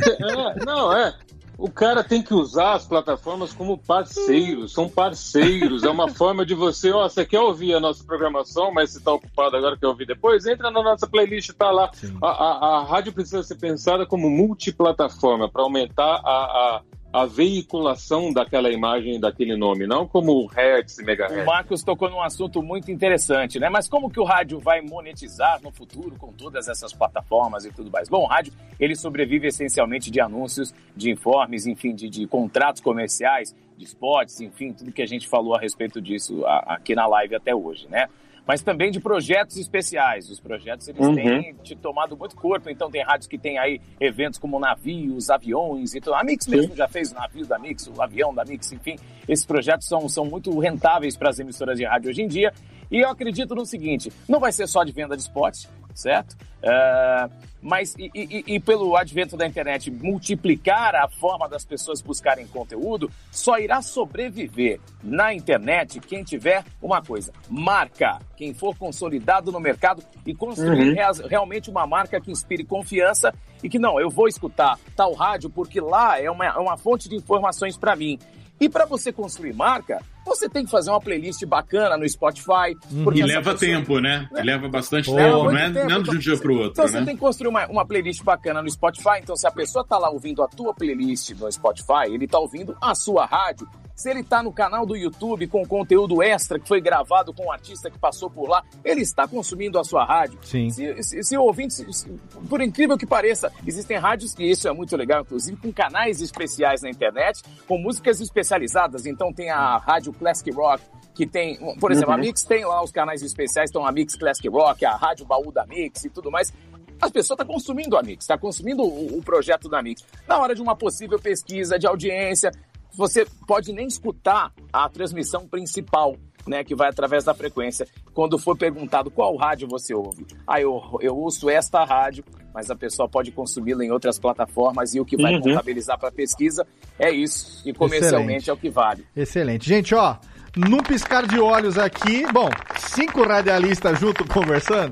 [0.00, 1.14] É, não, é.
[1.58, 6.54] O cara tem que usar as plataformas como parceiros, são parceiros, é uma forma de
[6.54, 10.06] você, ó, você quer ouvir a nossa programação, mas se está ocupado agora quer ouvir
[10.06, 11.90] depois, entra na nossa playlist, tá lá.
[12.22, 16.82] A, a, a, rádio precisa ser pensada como multiplataforma para aumentar a, a
[17.12, 21.42] a veiculação daquela imagem, daquele nome, não como hertz e megahertz.
[21.42, 23.70] O Marcos tocou num assunto muito interessante, né?
[23.70, 27.90] Mas como que o rádio vai monetizar no futuro com todas essas plataformas e tudo
[27.90, 28.08] mais?
[28.08, 33.56] Bom, o rádio, ele sobrevive essencialmente de anúncios, de informes, enfim, de, de contratos comerciais,
[33.76, 37.54] de spots, enfim, tudo que a gente falou a respeito disso aqui na live até
[37.54, 38.08] hoje, né?
[38.48, 40.30] Mas também de projetos especiais.
[40.30, 41.14] Os projetos eles uhum.
[41.14, 45.94] têm te tomado muito corpo, então tem rádios que tem aí eventos como navios, aviões
[45.94, 46.14] e tudo.
[46.14, 48.96] A Mix mesmo já fez o navio da Mix, o avião da Mix, enfim.
[49.28, 52.50] Esses projetos são, são muito rentáveis para as emissoras de rádio hoje em dia.
[52.90, 55.68] E eu acredito no seguinte: não vai ser só de venda de spots,
[55.98, 56.36] certo?
[56.62, 62.46] Uh, mas e, e, e, pelo advento da internet multiplicar a forma das pessoas buscarem
[62.46, 68.18] conteúdo, só irá sobreviver na internet quem tiver uma coisa: marca.
[68.36, 71.28] Quem for consolidado no mercado e construir uhum.
[71.28, 75.80] realmente uma marca que inspire confiança e que não, eu vou escutar tal rádio porque
[75.80, 78.18] lá é uma, é uma fonte de informações para mim.
[78.60, 82.76] E para você construir marca, você tem que fazer uma playlist bacana no Spotify.
[82.90, 83.12] Uhum.
[83.12, 83.58] e leva pessoa...
[83.58, 84.28] tempo, né?
[84.32, 84.42] né?
[84.42, 85.88] Leva bastante tempo, não é, tempo.
[85.88, 86.72] não de um dia para o outro.
[86.72, 86.90] Então né?
[86.90, 89.20] você tem que construir uma, uma playlist bacana no Spotify.
[89.22, 92.76] Então, se a pessoa está lá ouvindo a tua playlist no Spotify, ele está ouvindo
[92.80, 93.68] a sua rádio
[93.98, 97.52] se ele está no canal do YouTube com conteúdo extra que foi gravado com um
[97.52, 100.38] artista que passou por lá, ele está consumindo a sua rádio.
[100.44, 100.70] Sim.
[100.70, 102.08] Se, se, se o ouvinte, se,
[102.48, 106.80] por incrível que pareça, existem rádios, e isso é muito legal, inclusive, com canais especiais
[106.80, 109.04] na internet, com músicas especializadas.
[109.04, 110.80] Então tem a Rádio Classic Rock,
[111.12, 112.20] que tem, por exemplo, uhum.
[112.20, 115.50] a Mix tem lá os canais especiais, então a Mix Classic Rock, a Rádio Baú
[115.50, 116.52] da Mix e tudo mais.
[117.00, 120.04] As pessoas estão tá consumindo a Mix, está consumindo o, o, projeto da Mix.
[120.26, 122.50] Na hora de uma possível pesquisa de audiência,
[122.94, 126.16] você pode nem escutar a transmissão principal,
[126.46, 127.86] né, que vai através da frequência.
[128.14, 132.76] Quando for perguntado qual rádio você ouve, ah, eu, eu ouço esta rádio, mas a
[132.76, 135.40] pessoa pode consumi-la em outras plataformas e o que vai uhum.
[135.40, 136.66] contabilizar para a pesquisa
[136.98, 137.62] é isso.
[137.68, 138.50] E comercialmente Excelente.
[138.50, 139.06] é o que vale.
[139.14, 139.68] Excelente.
[139.68, 140.16] Gente, ó,
[140.58, 142.48] num piscar de olhos aqui, bom,
[142.78, 144.90] cinco radialistas junto conversando,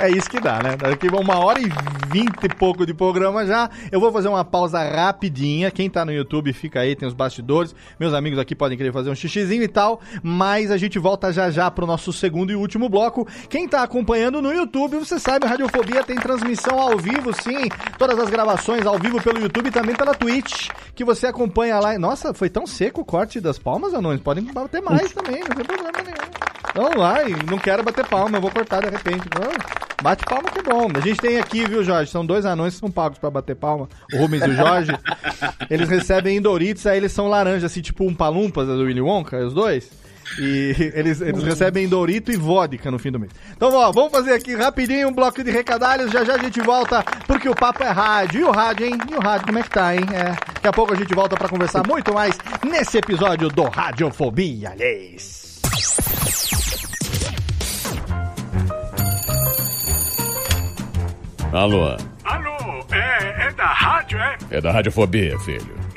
[0.00, 0.76] é isso que dá, né?
[0.76, 1.68] Daqui uma hora e
[2.08, 3.68] vinte e pouco de programa já.
[3.92, 5.70] Eu vou fazer uma pausa rapidinha.
[5.70, 7.74] Quem tá no YouTube fica aí, tem os bastidores.
[7.98, 11.50] Meus amigos aqui podem querer fazer um xixizinho e tal, mas a gente volta já
[11.50, 13.26] já pro nosso segundo e último bloco.
[13.48, 17.68] Quem tá acompanhando no YouTube, você sabe, a Radiofobia tem transmissão ao vivo, sim.
[17.98, 21.98] Todas as gravações ao vivo pelo YouTube e também pela Twitch, que você acompanha lá.
[21.98, 24.20] Nossa, foi tão seco o corte das palmas, anões?
[24.20, 26.48] Podem bater mais também, não tem problema nenhum.
[26.74, 27.16] Vamos lá,
[27.50, 29.22] não quero bater palma, eu vou cortar de repente.
[30.02, 30.88] bate palma que é bom.
[30.94, 32.10] A gente tem aqui, viu, Jorge?
[32.10, 33.88] São dois anões que são pagos pra bater palma.
[34.12, 34.92] O Rubens e o Jorge.
[35.70, 39.54] eles recebem Doritos, aí eles são laranja, assim, tipo um palumpas do Willy Wonka, os
[39.54, 39.90] dois.
[40.38, 43.32] E eles, eles recebem Dorito e vodka no fim do mês.
[43.56, 46.10] Então, ó, vamos fazer aqui rapidinho um bloco de recadalhos.
[46.10, 48.40] Já já a gente volta, porque o papo é rádio.
[48.40, 48.98] E o rádio, hein?
[49.10, 50.06] E o rádio, como é que tá, hein?
[50.12, 50.32] É.
[50.54, 52.36] Daqui a pouco a gente volta para conversar muito mais
[52.68, 55.60] nesse episódio do Radiofobia, aliás.
[61.52, 61.96] Alô?
[62.24, 64.36] Alô, é, é da rádio, é?
[64.50, 65.87] É da Radiofobia, filho.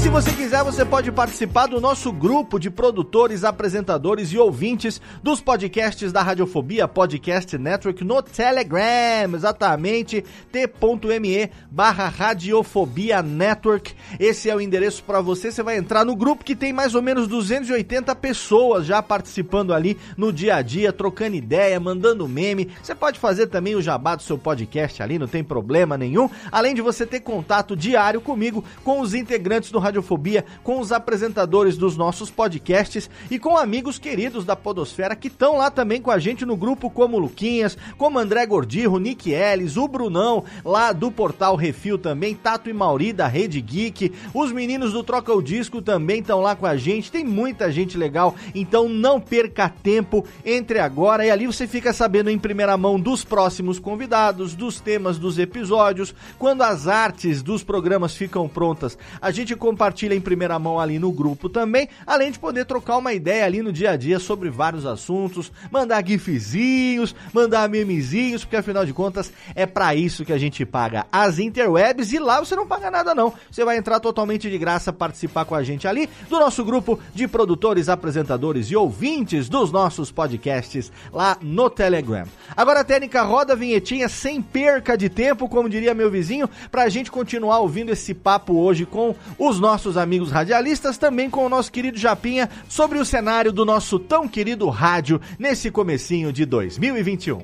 [0.06, 5.42] Se você quiser, você pode participar do nosso grupo de produtores, apresentadores e ouvintes dos
[5.42, 13.96] podcasts da Radiofobia Podcast Network no Telegram, exatamente t.me barra Radiofobia Network.
[14.20, 15.52] Esse é o endereço para você.
[15.52, 19.98] Você vai entrar no grupo que tem mais ou menos 280 pessoas já participando ali
[20.16, 22.70] no dia a dia, trocando ideia, mandando meme.
[22.84, 26.30] Você pode fazer também o jabá do seu podcast ali, não tem problema nenhum.
[26.52, 30.92] Além de você ter contato diário comigo, com os integrantes do Radio Radiofobia com os
[30.92, 36.12] apresentadores dos nossos podcasts e com amigos queridos da Podosfera que estão lá também com
[36.12, 41.10] a gente no grupo, como Luquinhas, como André Gordirro, Nick Ellis, o Brunão, lá do
[41.10, 45.82] Portal Refil também, Tato e Mauri da Rede Geek, os meninos do Troca o Disco
[45.82, 50.80] também estão lá com a gente, tem muita gente legal, então não perca tempo entre
[50.80, 55.40] agora e ali você fica sabendo em primeira mão dos próximos convidados, dos temas dos
[55.40, 60.80] episódios, quando as artes dos programas ficam prontas, a gente compartilha compartilha em primeira mão
[60.80, 64.18] ali no grupo também, além de poder trocar uma ideia ali no dia a dia
[64.18, 70.34] sobre vários assuntos, mandar gifzinhos, mandar memezinhos, porque afinal de contas é para isso que
[70.34, 73.32] a gente paga as interwebs e lá você não paga nada não.
[73.52, 77.28] Você vai entrar totalmente de graça participar com a gente ali do nosso grupo de
[77.28, 82.26] produtores, apresentadores e ouvintes dos nossos podcasts lá no Telegram.
[82.58, 86.90] Agora a técnica roda a vinhetinha sem perca de tempo, como diria meu vizinho, pra
[86.90, 91.50] gente continuar ouvindo esse papo hoje com os nossos nossos amigos radialistas, também com o
[91.50, 97.42] nosso querido Japinha, sobre o cenário do nosso tão querido rádio nesse comecinho de 2021.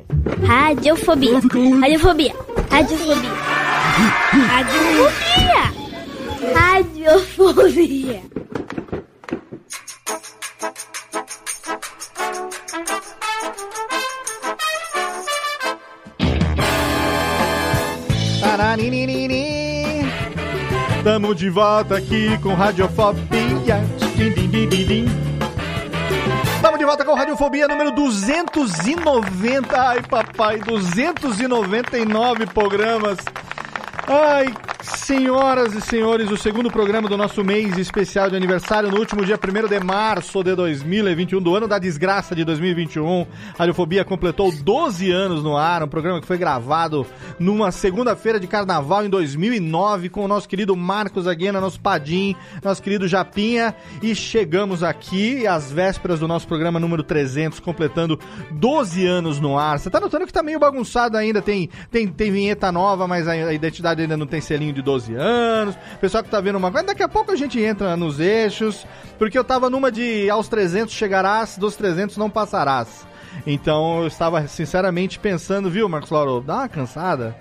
[0.47, 1.33] Radiofobia.
[1.33, 2.33] Radiofobia.
[2.69, 3.31] Radiofobia.
[4.47, 5.11] Radiofobia.
[6.55, 8.21] Radiofobia.
[18.57, 19.40] Radiofobia.
[21.03, 23.83] Tamo de volta aqui com Radiofobia.
[26.55, 29.81] Estamos de volta com Radiofobia número 290.
[29.81, 33.17] Ai, papai, 299 programas.
[34.07, 34.53] Ai,
[35.11, 39.35] Senhoras e senhores, o segundo programa do nosso mês especial de aniversário no último dia
[39.37, 43.23] 1 de março de 2021, do ano da desgraça de 2021.
[43.53, 47.05] A Radiofobia completou 12 anos no ar, um programa que foi gravado
[47.37, 52.33] numa segunda-feira de carnaval em 2009 com o nosso querido Marcos Aguena, nosso Padim,
[52.63, 53.75] nosso querido Japinha.
[54.01, 58.17] E chegamos aqui às vésperas do nosso programa número 300, completando
[58.49, 59.77] 12 anos no ar.
[59.77, 63.53] Você tá notando que tá meio bagunçado ainda, tem, tem, tem vinheta nova, mas a
[63.53, 65.77] identidade ainda não tem selinho de 12 12 anos.
[65.99, 68.85] Pessoal que tá vendo uma coisa, daqui a pouco a gente entra nos eixos,
[69.17, 73.07] porque eu tava numa de aos 300 chegarás, dos 300 não passarás.
[73.47, 77.35] Então eu estava sinceramente pensando, viu, Marcos Lauro, dá uma cansada.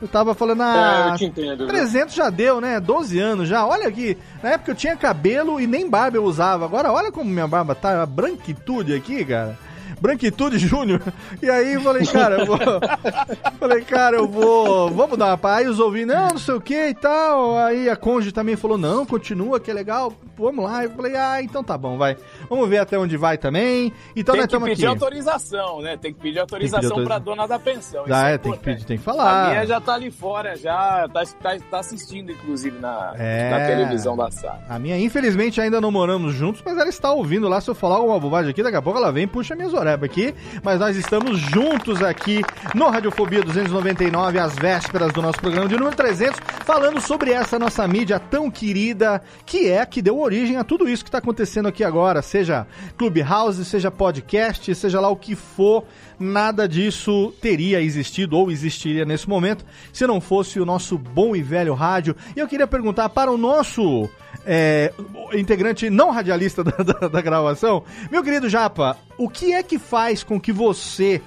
[0.00, 2.80] Eu tava falando, ah, é, eu te entendo, 300 já deu, né?
[2.80, 3.64] 12 anos já.
[3.64, 6.64] Olha aqui, na época eu tinha cabelo e nem barba eu usava.
[6.64, 9.56] Agora olha como minha barba tá, a branquitude aqui, cara.
[10.00, 11.00] Branquitude Júnior.
[11.42, 12.58] E aí falei, cara, eu vou.
[13.58, 14.90] falei, cara, eu vou.
[14.90, 15.54] Vamos dar uma.
[15.54, 17.58] Aí os ouvintes, não, não sei o que e tal.
[17.58, 20.12] Aí a Conde também falou, não, continua, que é legal.
[20.36, 20.84] Vamos lá.
[20.84, 22.16] Eu falei, ah, então tá bom, vai.
[22.48, 23.92] Vamos ver até onde vai também.
[24.16, 24.76] Então tem nós estamos aqui.
[24.76, 25.96] Tem que pedir autorização, né?
[25.96, 27.04] Tem que pedir autorização que pedir autorização.
[27.04, 28.04] pra dona da pensão.
[28.10, 29.46] Ah, é, é tem que pedir, tem que falar.
[29.46, 33.50] A minha já tá ali fora, já tá, tá, tá assistindo, inclusive, na, é...
[33.50, 34.62] na televisão da sala.
[34.68, 37.60] A minha, infelizmente, ainda não moramos juntos, mas ela está ouvindo lá.
[37.60, 39.81] Se eu falar alguma bobagem aqui, daqui a pouco ela vem e puxa minhas orelhas
[39.88, 42.42] aqui, mas nós estamos juntos aqui
[42.74, 47.86] no Radiofobia 299, às vésperas do nosso programa de número 300, falando sobre essa nossa
[47.88, 51.68] mídia tão querida, que é a que deu origem a tudo isso que está acontecendo
[51.68, 55.84] aqui agora, seja Clubhouse, seja podcast, seja lá o que for,
[56.22, 61.42] nada disso teria existido ou existiria nesse momento se não fosse o nosso bom e
[61.42, 62.16] velho rádio.
[62.36, 64.08] E eu queria perguntar para o nosso
[64.46, 64.92] é,
[65.34, 70.22] integrante não radialista da, da, da gravação, meu querido Japa, o que é que faz
[70.22, 71.20] com que você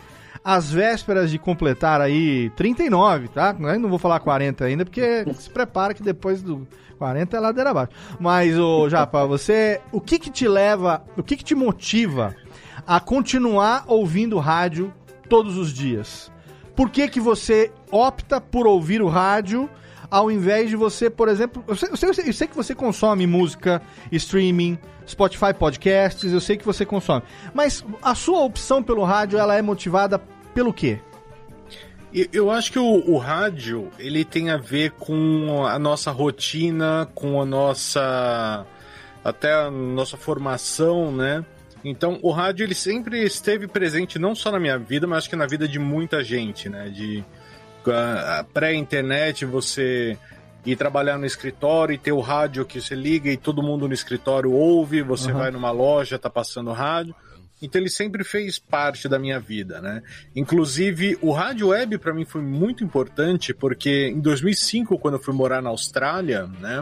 [0.43, 3.51] às vésperas de completar aí 39, tá?
[3.53, 6.67] Não vou falar 40 ainda, porque se prepara que depois do
[6.99, 7.91] 40 é ladeira abaixo.
[8.19, 12.35] Mas, ô Japa, você, o que que te leva, o que que te motiva
[12.85, 14.93] a continuar ouvindo rádio
[15.29, 16.31] todos os dias?
[16.75, 19.69] Por que que você opta por ouvir o rádio
[20.09, 23.25] ao invés de você, por exemplo, eu sei, eu sei, eu sei que você consome
[23.25, 23.81] música,
[24.11, 27.23] streaming, Spotify podcasts, eu sei que você consome.
[27.53, 30.19] Mas a sua opção pelo rádio, ela é motivada
[30.53, 30.99] pelo quê?
[32.31, 37.41] Eu acho que o, o, rádio ele tem a ver com a nossa rotina, com
[37.41, 38.65] a nossa
[39.21, 41.43] até a nossa formação, né?
[41.85, 45.35] Então o rádio ele sempre esteve presente não só na minha vida, mas acho que
[45.35, 46.89] na vida de muita gente, né?
[46.89, 47.23] De
[48.51, 50.17] pré-internet você
[50.65, 53.93] ir trabalhar no escritório e ter o rádio que você liga e todo mundo no
[53.93, 55.37] escritório ouve, você uhum.
[55.37, 57.13] vai numa loja, tá passando rádio.
[57.61, 60.01] Então ele sempre fez parte da minha vida, né?
[60.35, 65.35] Inclusive o rádio web para mim foi muito importante porque em 2005 quando eu fui
[65.35, 66.79] morar na Austrália, né?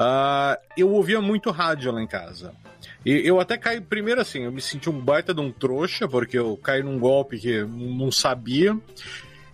[0.00, 2.52] Uh, eu ouvia muito rádio lá em casa.
[3.04, 6.38] E eu até caí primeiro assim, eu me senti um baita de um trouxa porque
[6.38, 8.76] eu caí num golpe que não sabia.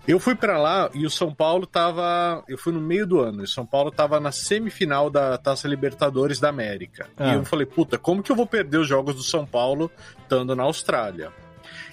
[0.06, 2.42] Eu fui para lá e o São Paulo tava.
[2.48, 3.42] Eu fui no meio do ano.
[3.42, 7.08] E o São Paulo tava na semifinal da Taça Libertadores da América.
[7.16, 7.32] Ah.
[7.32, 9.90] E eu falei, puta, como que eu vou perder os jogos do São Paulo
[10.20, 11.30] estando na Austrália?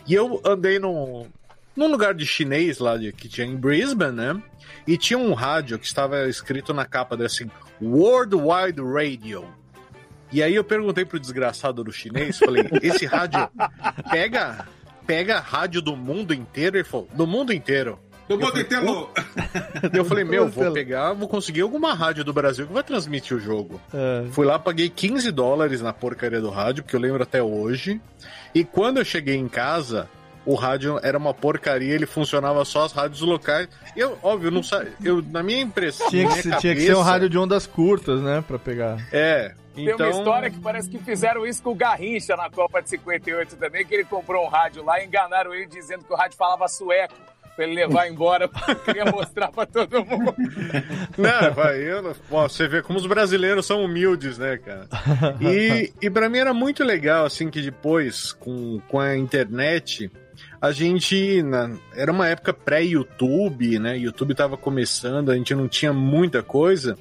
[0.08, 1.28] E eu andei num,
[1.76, 4.44] num lugar de chinês lá de, que tinha em Brisbane, né?
[4.88, 9.46] E tinha um rádio que estava escrito na capa dele assim: Worldwide Radio.
[10.32, 13.50] E aí eu perguntei pro desgraçado do chinês, falei, esse rádio
[14.12, 14.66] pega
[15.10, 16.78] pega rádio do mundo inteiro.
[16.78, 17.98] Ele falou, do mundo inteiro.
[18.28, 19.10] Do mundo falei, inteiro.
[19.92, 23.40] Eu falei, meu, vou pegar, vou conseguir alguma rádio do Brasil que vai transmitir o
[23.40, 23.82] jogo.
[23.92, 24.26] É.
[24.30, 28.00] Fui lá, paguei 15 dólares na porcaria do rádio, porque eu lembro até hoje.
[28.54, 30.08] E quando eu cheguei em casa,
[30.46, 33.68] o rádio era uma porcaria, ele funcionava só as rádios locais.
[33.96, 34.86] Eu, óbvio, não sa...
[35.04, 37.66] eu na minha impressão, tinha que, minha cabeça, tinha que ser um rádio de ondas
[37.66, 38.98] curtas, né, para pegar.
[39.12, 40.08] É, tem então...
[40.08, 43.86] uma história que parece que fizeram isso com o Garrincha na Copa de 58 também,
[43.86, 47.16] que ele comprou um rádio lá e enganaram ele dizendo que o rádio falava sueco
[47.60, 48.48] pra ele levar embora,
[48.86, 50.34] queria mostrar pra todo mundo.
[51.18, 54.88] Não, vai, eu, você vê como os brasileiros são humildes, né, cara?
[55.42, 60.10] E, e pra mim era muito legal, assim, que depois, com, com a internet,
[60.62, 61.44] a gente.
[61.44, 63.98] Na, era uma época pré-YouTube, né?
[63.98, 66.98] YouTube tava começando, a gente não tinha muita coisa.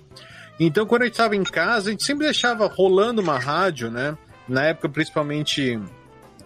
[0.59, 4.17] Então, quando a gente estava em casa, a gente sempre deixava rolando uma rádio, né?
[4.49, 5.81] Na época, principalmente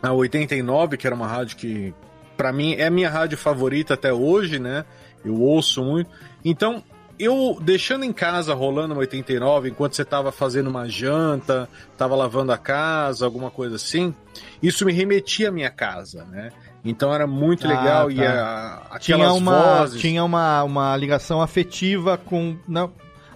[0.03, 1.95] a 89, que era uma rádio que,
[2.37, 4.85] para mim, é a minha rádio favorita até hoje, né?
[5.25, 6.11] Eu ouço muito.
[6.45, 6.83] Então,
[7.19, 12.53] eu deixando em casa rolando uma 89, enquanto você tava fazendo uma janta, tava lavando
[12.53, 14.15] a casa, alguma coisa assim,
[14.63, 16.51] isso me remetia à minha casa, né?
[16.85, 18.23] Então era muito legal ah, tá.
[18.23, 20.01] e a, aquelas tinha uma, vozes...
[20.01, 22.89] Tinha uma, uma ligação afetiva com na,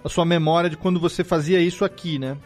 [0.07, 2.37] a sua memória de quando você fazia isso aqui, né?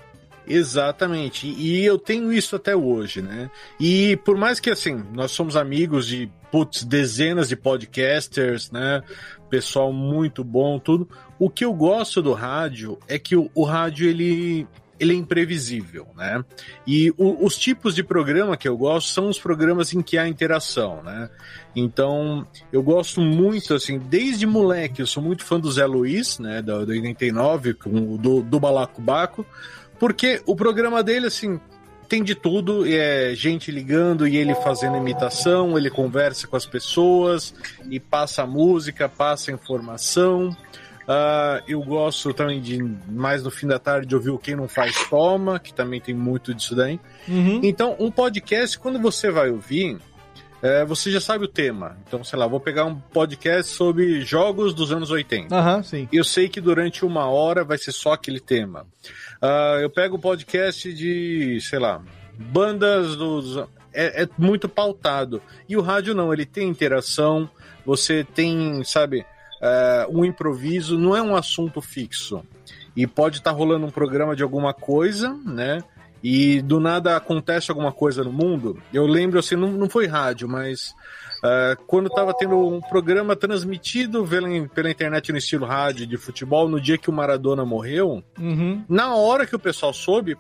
[0.48, 1.48] Exatamente.
[1.48, 3.50] E eu tenho isso até hoje, né?
[3.80, 9.02] E por mais que assim, nós somos amigos de putz, dezenas de podcasters, né?
[9.50, 11.08] Pessoal muito bom, tudo.
[11.40, 14.68] O que eu gosto do rádio é que o, o rádio ele
[15.02, 16.46] ele é imprevisível, né?
[16.86, 20.28] E o, os tipos de programa que eu gosto são os programas em que há
[20.28, 21.28] interação, né?
[21.76, 26.62] Então, eu gosto muito, assim, desde moleque, eu sou muito fã do Zé Luiz, né,
[26.62, 29.44] do, do 89, com, do, do Balacobaco,
[29.98, 31.60] porque o programa dele, assim,
[32.08, 37.56] tem de tudo, é gente ligando e ele fazendo imitação, ele conversa com as pessoas
[37.90, 40.56] e passa música, passa informação.
[41.04, 44.68] Uh, eu gosto também de, mais no fim da tarde, de ouvir o Quem Não
[44.68, 47.00] Faz Toma, que também tem muito disso daí.
[47.28, 47.60] Uhum.
[47.64, 49.98] Então, um podcast, quando você vai ouvir,
[50.62, 51.98] é, você já sabe o tema.
[52.08, 55.54] Então, sei lá, vou pegar um podcast sobre jogos dos anos 80.
[55.54, 56.08] Uhum, sim.
[56.14, 58.86] Eu sei que durante uma hora vai ser só aquele tema.
[59.42, 62.02] Uh, eu pego o um podcast de, sei lá,
[62.38, 63.58] bandas dos.
[63.94, 65.42] É, é muito pautado.
[65.68, 67.50] E o rádio não, ele tem interação,
[67.84, 69.26] você tem, sabe,
[69.62, 72.44] uh, um improviso, não é um assunto fixo.
[72.96, 75.84] E pode estar tá rolando um programa de alguma coisa, né?
[76.24, 78.82] E do nada acontece alguma coisa no mundo.
[78.94, 80.94] Eu lembro assim, não, não foi rádio, mas
[81.42, 86.70] Uh, quando estava tendo um programa transmitido pela, pela, internet no estilo rádio de futebol,
[86.70, 88.84] no dia que o Maradona morreu, uhum.
[88.88, 90.38] na hora que o pessoal soube,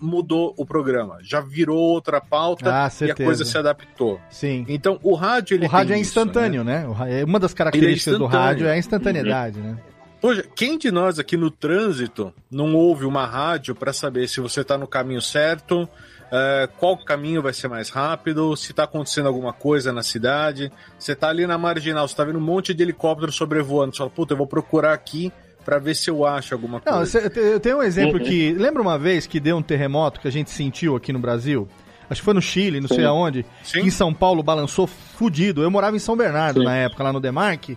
[0.00, 1.18] mudou o programa.
[1.22, 4.20] Já virou outra pauta ah, e a coisa se adaptou.
[4.28, 4.66] Sim.
[4.68, 6.84] Então o rádio ele O rádio é instantâneo, isso, né?
[6.84, 7.20] né?
[7.20, 9.72] É uma das características é do rádio é a instantaneidade, uhum.
[9.72, 9.78] né?
[10.22, 14.60] Poxa, quem de nós aqui no trânsito não ouve uma rádio para saber se você
[14.60, 15.88] está no caminho certo,
[16.32, 20.72] uh, qual caminho vai ser mais rápido, se está acontecendo alguma coisa na cidade.
[20.98, 23.92] Você está ali na marginal, você está vendo um monte de helicóptero sobrevoando.
[23.92, 25.30] Você fala, puta, eu vou procurar aqui
[25.64, 27.20] para ver se eu acho alguma coisa.
[27.20, 28.24] Não, eu tenho um exemplo uhum.
[28.24, 28.52] que.
[28.52, 31.68] Lembra uma vez que deu um terremoto que a gente sentiu aqui no Brasil?
[32.08, 32.96] Acho que foi no Chile, não Sim.
[32.96, 33.46] sei aonde.
[33.62, 33.80] Sim.
[33.80, 35.62] Em São Paulo balançou fudido.
[35.62, 36.66] Eu morava em São Bernardo Sim.
[36.66, 37.76] na época, lá no Demarque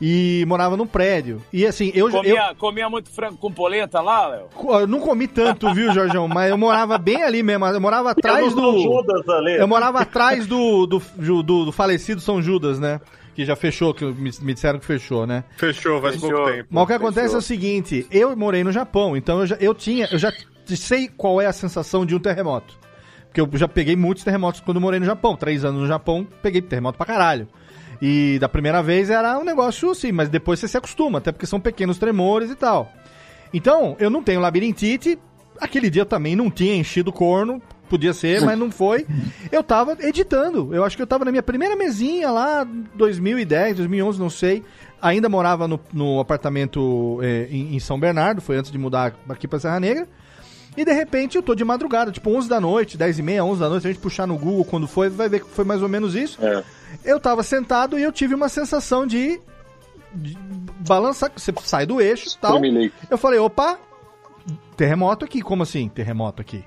[0.00, 1.42] e morava num prédio.
[1.52, 2.56] E assim, eu comia, eu...
[2.56, 4.48] comia muito frango com polenta lá, Léo?
[4.80, 6.28] Eu não comi tanto, viu, Jorgão?
[6.28, 7.66] Mas eu morava bem ali mesmo.
[7.66, 8.78] Eu morava atrás do.
[8.78, 9.56] Judas ali.
[9.56, 11.02] Eu morava atrás do, do,
[11.42, 13.00] do, do falecido São Judas, né?
[13.34, 15.44] que já fechou, que me, me, disseram que fechou, né?
[15.56, 16.28] Fechou, faz fechou.
[16.28, 16.68] pouco tempo.
[16.72, 17.36] Mas o que acontece fechou.
[17.36, 20.32] é o seguinte, eu morei no Japão, então eu já, eu tinha, eu já
[20.66, 22.76] sei qual é a sensação de um terremoto.
[23.28, 25.36] Porque eu já peguei muitos terremotos quando morei no Japão.
[25.36, 27.48] Três anos no Japão, peguei terremoto pra caralho.
[28.00, 31.46] E da primeira vez era um negócio assim, mas depois você se acostuma, até porque
[31.46, 32.92] são pequenos tremores e tal.
[33.52, 35.18] Então, eu não tenho labirintite.
[35.60, 39.04] Aquele dia eu também não tinha enchido o corno, podia ser, mas não foi.
[39.50, 40.72] Eu tava editando.
[40.72, 44.62] Eu acho que eu tava na minha primeira mesinha lá, 2010, 2011, não sei.
[45.00, 49.48] Ainda morava no, no apartamento é, em, em, São Bernardo, foi antes de mudar aqui
[49.48, 50.06] pra Serra Negra.
[50.78, 53.60] E de repente eu tô de madrugada, tipo 11 da noite, 10 e meia, 11
[53.60, 53.82] da noite.
[53.82, 56.14] Se a gente puxar no Google quando foi, vai ver que foi mais ou menos
[56.14, 56.38] isso.
[56.40, 56.62] É.
[57.04, 59.40] Eu tava sentado e eu tive uma sensação de,
[60.14, 60.38] de
[60.86, 61.32] balançar.
[61.34, 62.52] Você sai do eixo e tal.
[63.10, 63.76] Eu falei, opa,
[64.76, 65.42] terremoto aqui.
[65.42, 66.64] Como assim, terremoto aqui?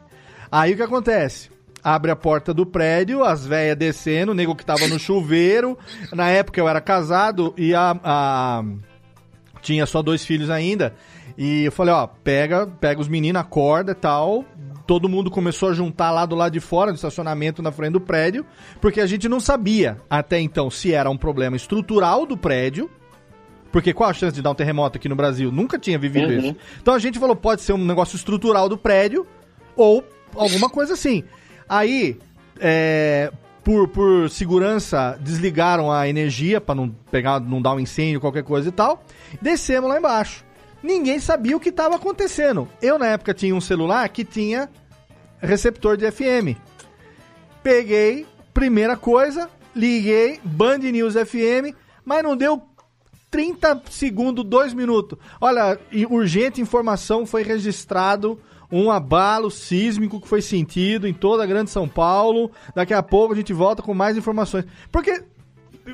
[0.51, 1.49] Aí o que acontece?
[1.81, 5.79] Abre a porta do prédio, as velhas descendo, o nego que tava no chuveiro.
[6.11, 8.63] Na época eu era casado e a, a
[9.61, 10.93] tinha só dois filhos ainda.
[11.37, 14.45] E eu falei, ó, pega, pega os meninos, acorda e tal.
[14.85, 18.01] Todo mundo começou a juntar lá do lado de fora, no estacionamento na frente do
[18.01, 18.45] prédio,
[18.79, 22.89] porque a gente não sabia até então se era um problema estrutural do prédio.
[23.71, 25.49] Porque qual a chance de dar um terremoto aqui no Brasil?
[25.49, 26.39] Nunca tinha vivido uhum.
[26.39, 26.55] isso.
[26.81, 29.25] Então a gente falou, pode ser um negócio estrutural do prédio
[29.77, 30.03] ou
[30.35, 31.23] alguma coisa assim.
[31.69, 32.19] Aí,
[32.59, 33.31] é,
[33.63, 38.67] por, por segurança, desligaram a energia para não pegar, não dar um incêndio, qualquer coisa
[38.67, 39.05] e tal.
[39.41, 40.43] Descemos lá embaixo
[40.81, 42.67] ninguém sabia o que estava acontecendo.
[42.81, 44.69] Eu, na época, tinha um celular que tinha
[45.39, 46.57] receptor de FM.
[47.63, 52.61] Peguei, primeira coisa, liguei, Band News FM, mas não deu
[53.29, 55.17] 30 segundos, 2 minutos.
[55.39, 55.79] Olha,
[56.09, 58.39] urgente informação foi registrado
[58.71, 62.51] um abalo sísmico que foi sentido em toda a Grande São Paulo.
[62.73, 64.65] Daqui a pouco a gente volta com mais informações.
[64.91, 65.23] Porque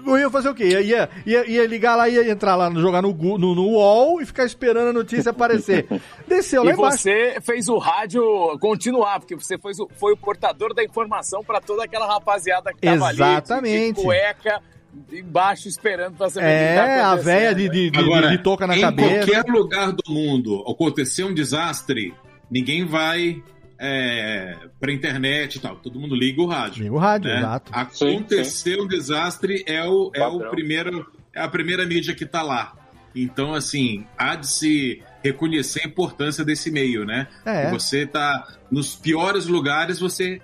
[0.05, 0.65] eu ia fazer o quê?
[0.65, 4.25] Ia, ia, ia, ia ligar lá, ia entrar lá, jogar no, no, no UOL e
[4.25, 5.87] ficar esperando a notícia aparecer.
[6.27, 6.99] Desceu lá e embaixo.
[6.99, 8.23] você fez o rádio
[8.59, 13.11] continuar, porque você foi, foi o portador da informação para toda aquela rapaziada que tava
[13.11, 13.75] Exatamente.
[13.75, 13.93] ali.
[13.93, 14.61] De, cueca,
[15.11, 18.65] embaixo esperando pra saber é, tá É, a véia de, de, de, Agora, de, toca
[18.65, 19.09] na em cabeça.
[19.09, 22.13] Em qualquer lugar do mundo acontecer um desastre,
[22.49, 23.41] ninguém vai
[23.79, 25.75] é, pra internet e tal.
[25.77, 26.83] Todo mundo liga o rádio.
[26.83, 27.37] Liga o rádio, né?
[27.39, 27.71] exato.
[27.73, 32.73] Acontecer um desastre é, o, é, o primeiro, é a primeira mídia que tá lá.
[33.15, 37.27] Então, assim, há de se reconhecer a importância desse meio, né?
[37.45, 37.69] É.
[37.71, 40.39] Você tá nos piores lugares, você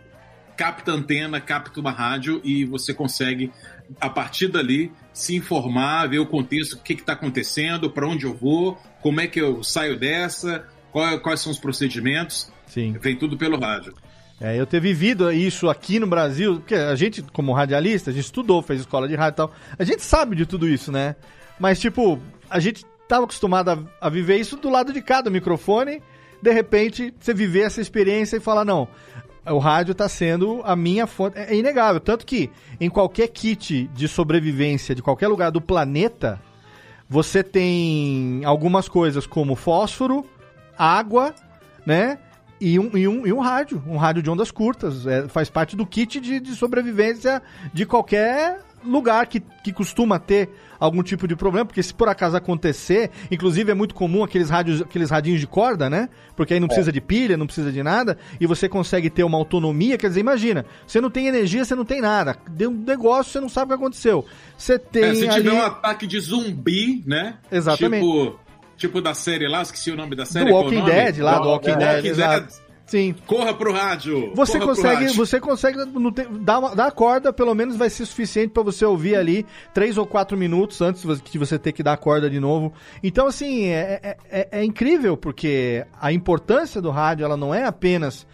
[0.58, 3.52] capta antena, capta uma rádio e você consegue,
[4.00, 8.34] a partir dali, se informar, ver o contexto, o que está acontecendo, para onde eu
[8.34, 12.52] vou, como é que eu saio dessa, qual, quais são os procedimentos.
[12.74, 12.98] Sim.
[13.00, 13.94] Vem tudo pelo rádio.
[14.42, 18.26] É, eu ter vivido isso aqui no Brasil, porque a gente, como radialista, a gente
[18.26, 21.16] estudou, fez escola de rádio e tal, a gente sabe de tudo isso, né?
[21.60, 22.20] Mas, tipo,
[22.50, 26.02] a gente estava acostumado a, a, viver isso do lado de cada microfone,
[26.42, 28.88] de repente você viver essa experiência e falar, não,
[29.46, 31.38] o rádio está sendo a minha fonte.
[31.38, 32.02] É, é inegável.
[32.02, 36.42] Tanto que em qualquer kit de sobrevivência de qualquer lugar do planeta,
[37.08, 40.26] você tem algumas coisas como fósforo,
[40.76, 41.36] água,
[41.86, 42.18] né?
[42.66, 45.06] E um, e um, e um rádio, um rádio de ondas curtas.
[45.06, 47.42] É, faz parte do kit de, de sobrevivência
[47.74, 50.50] de qualquer lugar que, que costuma ter
[50.80, 54.82] algum tipo de problema, porque se por acaso acontecer, inclusive é muito comum aqueles rádios,
[54.82, 56.08] aqueles radinhos de corda, né?
[56.36, 56.94] Porque aí não precisa é.
[56.94, 60.66] de pilha, não precisa de nada, e você consegue ter uma autonomia, quer dizer, imagina,
[60.86, 62.38] você não tem energia, você não tem nada.
[62.50, 64.26] Deu um negócio, você não sabe o que aconteceu.
[64.58, 65.44] Você tem é, se ali...
[65.44, 67.38] tiver um ataque de zumbi, né?
[67.52, 68.06] Exatamente.
[68.06, 68.40] Tipo,
[68.78, 70.50] tipo da série lá, esqueci o nome da série.
[70.50, 72.48] Do Walking Dead, lá, do Walking, Dead, Dead
[72.86, 73.16] Sim.
[73.26, 74.34] Corra pro rádio.
[74.36, 75.16] Você consegue, rádio.
[75.16, 75.80] você consegue
[76.42, 79.98] dar, uma, dar a corda, pelo menos vai ser suficiente para você ouvir ali três
[79.98, 82.74] ou quatro minutos antes de você ter que dar a corda de novo.
[83.02, 87.64] Então, assim, é, é, é, é incrível, porque a importância do rádio, ela não é
[87.64, 88.28] apenas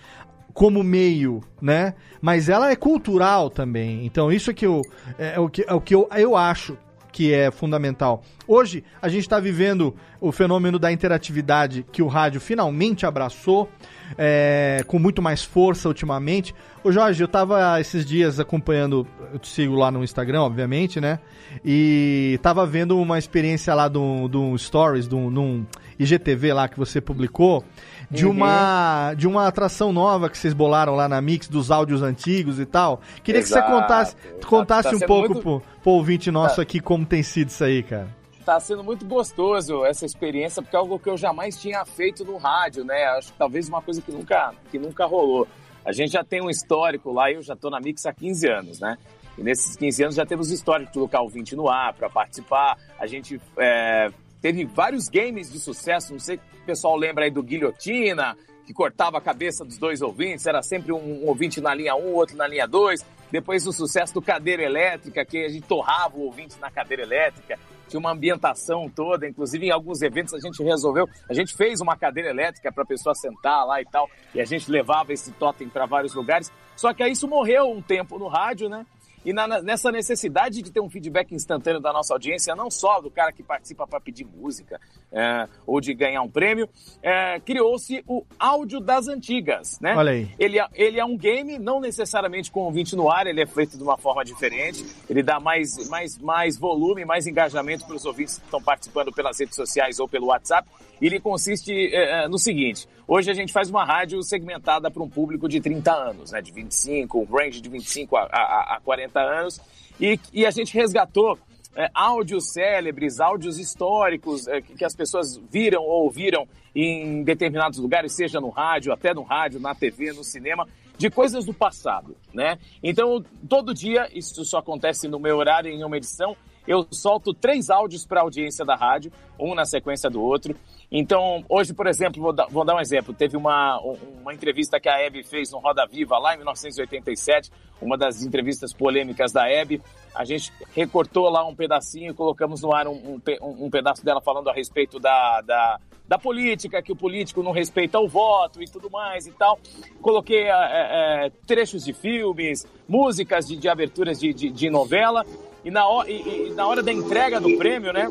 [0.54, 1.94] como meio, né?
[2.20, 4.06] Mas ela é cultural também.
[4.06, 4.82] Então, isso é, que eu,
[5.18, 6.78] é, é o que, é o que eu, eu acho
[7.20, 8.24] que é fundamental.
[8.48, 13.70] Hoje, a gente está vivendo o fenômeno da interatividade que o rádio finalmente abraçou
[14.18, 16.56] é, com muito mais força ultimamente.
[16.82, 21.20] Ô Jorge, eu tava esses dias acompanhando, eu te sigo lá no Instagram, obviamente, né?
[21.66, 25.66] E tava vendo uma experiência lá do, do Stories, do, num
[26.00, 27.66] IGTV lá que você publicou,
[28.10, 28.32] de uhum.
[28.32, 32.66] uma de uma atração nova que vocês bolaram lá na Mix dos áudios antigos e
[32.66, 33.02] tal.
[33.24, 33.66] Queria Exato.
[33.66, 34.16] que você contasse,
[34.48, 35.42] contasse tá, tá um pouco muito...
[35.42, 36.62] pro, pro ouvinte nosso tá.
[36.62, 38.20] aqui como tem sido isso aí, cara
[38.50, 42.38] tá sendo muito gostoso essa experiência, porque é algo que eu jamais tinha feito no
[42.38, 43.04] rádio, né?
[43.10, 45.48] Acho que talvez uma coisa que nunca, que nunca rolou.
[45.86, 48.80] A gente já tem um histórico lá, eu já tô na Mix há 15 anos,
[48.80, 48.98] né?
[49.38, 52.76] E nesses 15 anos já temos histórico de colocar o 20 no ar para participar.
[53.00, 54.10] A gente é,
[54.42, 58.74] teve vários games de sucesso, não sei se o pessoal lembra aí do Guilhotina, que
[58.74, 62.48] cortava a cabeça dos dois ouvintes, era sempre um, ouvinte na linha 1, outro na
[62.48, 63.04] linha 2.
[63.32, 67.58] Depois o sucesso do Cadeira Elétrica, que a gente torrava o ouvinte na cadeira elétrica
[67.90, 71.98] tinha uma ambientação toda, inclusive em alguns eventos a gente resolveu, a gente fez uma
[71.98, 75.68] cadeira elétrica para a pessoa sentar lá e tal, e a gente levava esse totem
[75.68, 76.52] para vários lugares.
[76.76, 78.86] Só que aí isso morreu um tempo no rádio, né?
[79.30, 83.12] E na, nessa necessidade de ter um feedback instantâneo da nossa audiência, não só do
[83.12, 84.82] cara que participa para pedir música
[85.12, 86.68] é, ou de ganhar um prêmio,
[87.00, 89.96] é, criou-se o áudio das antigas, né?
[89.96, 90.32] Olha aí.
[90.40, 93.78] Ele, é, ele é um game, não necessariamente com ouvinte no ar, ele é feito
[93.78, 98.40] de uma forma diferente, ele dá mais, mais, mais volume, mais engajamento para os ouvintes
[98.40, 100.68] que estão participando pelas redes sociais ou pelo WhatsApp.
[101.02, 105.10] Ele consiste é, é, no seguinte: hoje a gente faz uma rádio segmentada para um
[105.10, 109.19] público de 30 anos, né, de 25, um range de 25 a, a, a 40
[109.24, 109.62] anos,
[110.00, 111.38] e, e a gente resgatou
[111.76, 117.80] é, áudios célebres, áudios históricos é, que, que, as pessoas viram ou ouviram em determinados
[117.80, 120.68] lugares, seja no rádio, até no rádio, na TV, no cinema,
[120.98, 122.60] de coisas do passado, né?
[122.84, 126.36] Então, todo dia, isso só acontece no meu horário em uma edição,
[126.68, 130.56] eu solto três áudios para a audiência da rádio, um na sequência do outro.
[130.92, 133.14] Então, hoje, por exemplo, vou dar, vou dar um exemplo.
[133.14, 137.98] Teve uma, uma entrevista que a Hebe fez no Roda Viva lá em 1987, uma
[137.98, 139.82] das entrevistas polêmicas da Hebe.
[140.16, 144.50] A gente recortou lá um pedacinho colocamos no ar um, um, um pedaço dela falando
[144.50, 148.90] a respeito da, da, da, política, que o político não respeita o voto e tudo
[148.90, 149.60] mais e tal.
[150.02, 155.26] Coloquei é, é, trechos de filmes, músicas de, de aberturas de, de, de novela.
[155.64, 158.08] E na, e, e na hora da entrega do prêmio, né?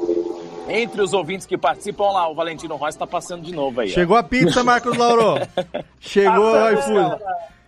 [0.68, 3.88] Entre os ouvintes que participam lá, o Valentino Rossi está passando de novo aí.
[3.88, 4.20] Chegou ó.
[4.20, 5.40] a pizza, Marcos Lauro.
[5.98, 7.22] Chegou o iFood.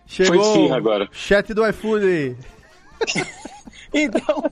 [0.05, 1.09] Chegou o agora.
[1.11, 2.35] chat do iFood aí.
[3.93, 4.51] então,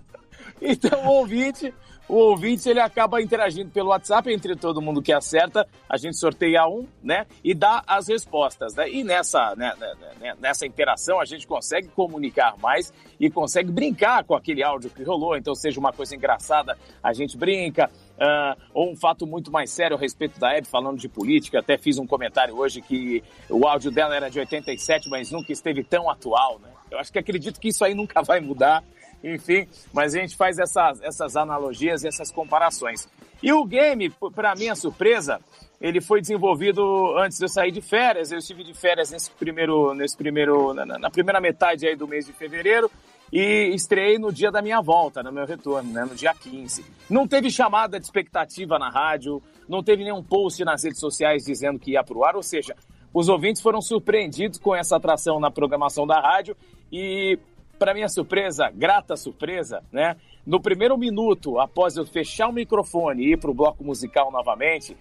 [0.62, 1.74] então, o ouvinte
[2.10, 6.68] o ouvinte ele acaba interagindo pelo WhatsApp entre todo mundo que acerta, a gente sorteia
[6.68, 8.90] um, né, e dá as respostas, né?
[8.90, 14.24] E nessa, né, né, né, nessa interação a gente consegue comunicar mais e consegue brincar
[14.24, 18.92] com aquele áudio que rolou, então seja uma coisa engraçada, a gente brinca, uh, ou
[18.92, 22.08] um fato muito mais sério a respeito da Hebe, falando de política, até fiz um
[22.08, 26.70] comentário hoje que o áudio dela era de 87, mas nunca esteve tão atual, né?
[26.90, 28.84] Eu acho que acredito que isso aí nunca vai mudar,
[29.24, 33.08] enfim, mas a gente faz essas, essas analogias e essas comparações.
[33.42, 35.40] E o game, para minha surpresa,
[35.80, 38.32] ele foi desenvolvido antes de eu sair de férias.
[38.32, 42.26] Eu estive de férias nesse primeiro, nesse primeiro, na, na primeira metade aí do mês
[42.26, 42.92] de fevereiro
[43.32, 46.84] e estreiei no dia da minha volta, no meu retorno, né, no dia 15.
[47.10, 51.80] Não teve chamada de expectativa na rádio, não teve nenhum post nas redes sociais dizendo
[51.80, 52.76] que ia pro ar, ou seja,
[53.14, 56.58] os ouvintes foram surpreendidos com essa atração na programação da rádio
[56.92, 57.38] e
[57.80, 60.18] para minha surpresa, grata surpresa, né?
[60.46, 64.98] No primeiro minuto, após eu fechar o microfone e ir para o bloco musical novamente,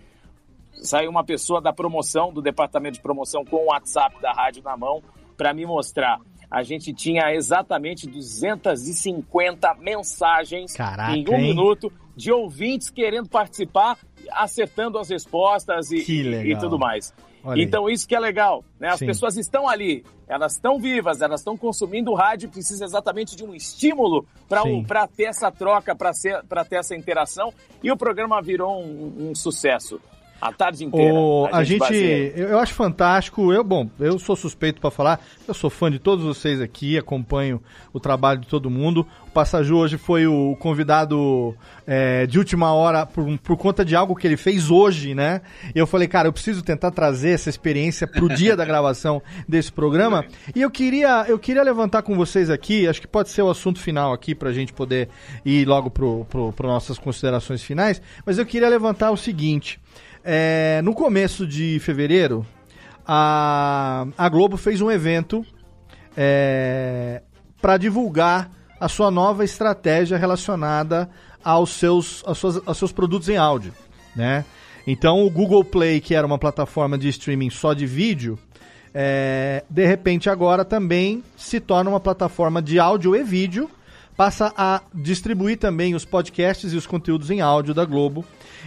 [0.74, 4.76] saiu uma pessoa da promoção, do departamento de promoção, com o WhatsApp da rádio na
[4.76, 5.02] mão,
[5.36, 6.20] para me mostrar.
[6.50, 11.42] A gente tinha exatamente 250 mensagens Caraca, em um hein?
[11.42, 13.98] minuto de ouvintes querendo participar,
[14.30, 17.12] acertando as respostas e, e, e tudo mais.
[17.48, 17.94] Olha então, aí.
[17.94, 18.88] isso que é legal, né?
[18.88, 19.06] As Sim.
[19.06, 23.54] pessoas estão ali, elas estão vivas, elas estão consumindo o rádio, precisa exatamente de um
[23.54, 24.26] estímulo
[24.86, 27.52] para ter essa troca, para ter essa interação.
[27.82, 29.98] E o programa virou um, um sucesso.
[30.40, 31.12] A tarde inteira.
[31.12, 33.52] O, a gente, baseia- eu, eu acho fantástico.
[33.52, 35.20] Eu, bom, eu sou suspeito pra falar.
[35.46, 37.60] Eu sou fã de todos vocês aqui, acompanho
[37.92, 39.06] o trabalho de todo mundo.
[39.26, 41.54] O Passaju hoje foi o convidado
[41.86, 45.40] é, de última hora por, por conta de algo que ele fez hoje, né?
[45.74, 49.72] E eu falei, cara, eu preciso tentar trazer essa experiência pro dia da gravação desse
[49.72, 50.24] programa.
[50.54, 53.80] E eu queria, eu queria levantar com vocês aqui, acho que pode ser o assunto
[53.80, 55.08] final aqui pra gente poder
[55.44, 58.00] ir logo pro, pro, pro nossas considerações finais.
[58.24, 59.80] Mas eu queria levantar o seguinte.
[60.24, 62.44] É, no começo de fevereiro,
[63.06, 65.44] a, a Globo fez um evento
[67.60, 68.50] para divulgar
[68.80, 71.08] a sua nova estratégia relacionada
[71.42, 73.72] aos seus, aos, seus, aos seus produtos em áudio.
[74.14, 74.44] Né?
[74.86, 78.38] Então, o Google Play, que era uma plataforma de streaming só de vídeo,
[78.94, 83.70] é, de repente agora também se torna uma plataforma de áudio e vídeo,
[84.16, 88.24] passa a distribuir também os podcasts e os conteúdos em áudio da Globo.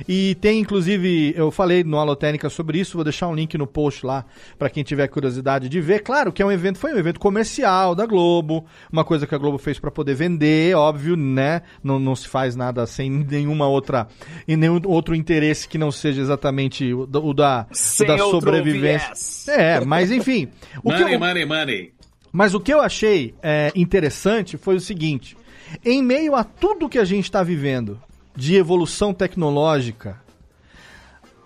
[0.08, 4.06] E tem inclusive, eu falei no Alotênica sobre isso, vou deixar um link no post
[4.06, 4.26] lá
[4.58, 6.02] para quem tiver curiosidade de ver.
[6.02, 9.38] Claro que é um evento, foi um evento comercial da Globo, uma coisa que a
[9.38, 11.62] Globo fez para poder vender, óbvio, né?
[11.84, 14.08] Não, não se faz nada sem nenhuma outra
[14.48, 19.08] e nenhum outro interesse que não seja exatamente o, da- o da, o da sobrevivência.
[19.08, 19.48] viés.
[19.48, 20.48] É, mas enfim.
[20.84, 21.94] O que money, eu- money, money.
[22.32, 25.38] mas o que eu achei é, interessante foi o seguinte:
[25.86, 28.00] em meio a tudo que a gente está vivendo
[28.36, 30.22] de evolução tecnológica,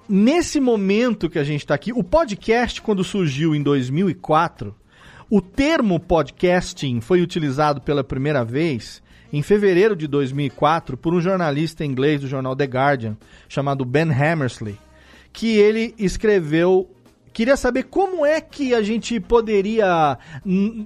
[0.07, 4.75] nesse momento que a gente está aqui, o podcast, quando surgiu em 2004,
[5.29, 9.01] o termo podcasting foi utilizado pela primeira vez
[9.33, 13.17] em fevereiro de 2004 por um jornalista inglês do jornal The Guardian,
[13.49, 14.77] chamado Ben Hammersley,
[15.33, 16.89] que ele escreveu.
[17.33, 20.17] Queria saber como é que a gente poderia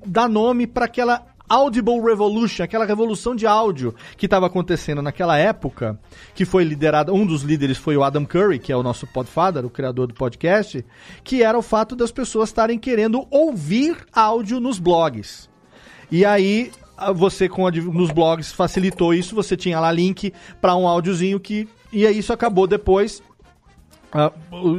[0.05, 5.99] dar nome para aquela Audible Revolution, aquela revolução de áudio que estava acontecendo naquela época,
[6.35, 9.65] que foi liderada, um dos líderes foi o Adam Curry, que é o nosso podfather,
[9.65, 10.85] o criador do podcast,
[11.23, 15.49] que era o fato das pessoas estarem querendo ouvir áudio nos blogs.
[16.11, 16.71] E aí,
[17.15, 21.67] você com a nos blogs facilitou isso, você tinha lá link para um áudiozinho que.
[21.91, 23.23] E aí isso acabou depois.
[24.11, 24.31] Ah,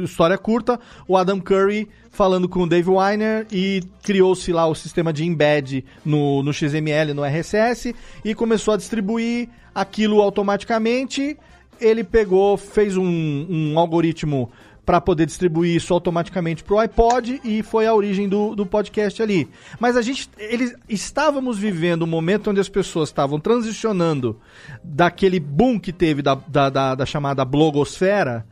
[0.03, 0.77] história curta,
[1.07, 1.87] o Adam Curry
[2.21, 7.15] falando com o Dave Weiner e criou-se lá o sistema de embed no, no XML,
[7.15, 11.35] no RSS e começou a distribuir aquilo automaticamente.
[11.79, 14.51] Ele pegou, fez um, um algoritmo
[14.85, 19.19] para poder distribuir isso automaticamente para o iPod e foi a origem do, do podcast
[19.23, 19.49] ali.
[19.79, 24.39] Mas a gente, eles estávamos vivendo um momento onde as pessoas estavam transicionando
[24.83, 28.45] daquele boom que teve da, da, da, da chamada blogosfera,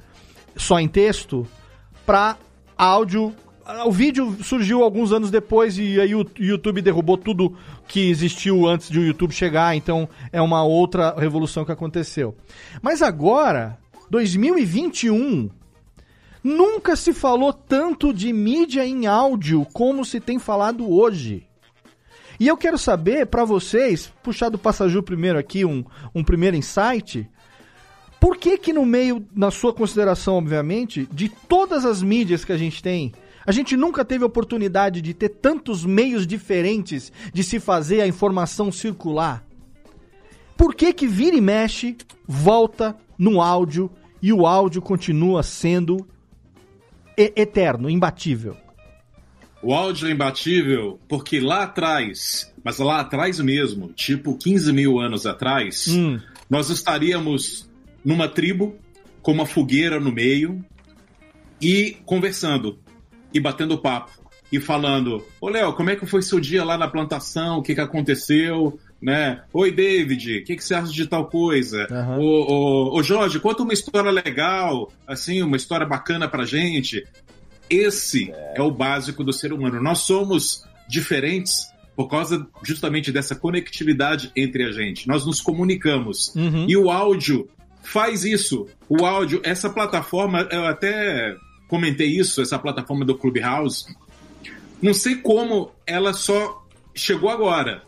[0.55, 1.47] só em texto,
[2.03, 2.35] para
[2.75, 3.35] áudio.
[3.85, 7.55] O vídeo surgiu alguns anos depois e aí o YouTube derrubou tudo
[7.87, 12.35] que existiu antes de o YouTube chegar, então é uma outra revolução que aconteceu.
[12.81, 13.77] Mas agora,
[14.09, 15.51] 2021,
[16.43, 21.45] nunca se falou tanto de mídia em áudio como se tem falado hoje.
[22.39, 25.85] E eu quero saber para vocês, puxar do Passaju primeiro aqui um,
[26.15, 27.29] um primeiro insight,
[28.19, 32.57] por que que no meio, na sua consideração, obviamente, de todas as mídias que a
[32.57, 33.13] gente tem,
[33.49, 38.71] a gente nunca teve oportunidade de ter tantos meios diferentes de se fazer a informação
[38.71, 39.49] circular?
[40.59, 41.95] por que que vira e mexe,
[42.27, 43.89] volta no áudio
[44.21, 46.05] e o áudio continua sendo
[47.15, 48.57] eterno, imbatível?
[49.63, 55.25] O áudio é imbatível porque lá atrás, mas lá atrás mesmo, tipo 15 mil anos
[55.25, 56.19] atrás, hum.
[56.49, 57.69] nós estaríamos
[58.03, 58.75] numa tribo
[59.21, 60.61] com uma fogueira no meio
[61.61, 62.77] e conversando
[63.33, 64.11] e batendo papo
[64.51, 67.59] e falando: Ô Léo, como é que foi seu dia lá na plantação?
[67.59, 68.79] O que, que aconteceu?
[69.01, 69.41] Né?
[69.53, 71.87] Oi, David, o que, que você acha de tal coisa?
[71.89, 72.19] Uhum.
[72.19, 77.05] Ô, ô, ô, Jorge, conta uma história legal, assim, uma história bacana pra gente.
[77.69, 78.55] Esse é.
[78.57, 79.81] é o básico do ser humano.
[79.81, 85.07] Nós somos diferentes por causa justamente dessa conectividade entre a gente.
[85.07, 86.33] Nós nos comunicamos.
[86.35, 86.65] Uhum.
[86.67, 87.47] E o áudio
[87.83, 88.67] faz isso.
[88.89, 91.35] O áudio, essa plataforma, eu até
[91.69, 93.85] comentei isso, essa plataforma do Clubhouse.
[94.81, 97.83] Não sei como ela só chegou agora.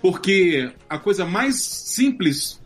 [0.00, 2.62] Porque a coisa mais simples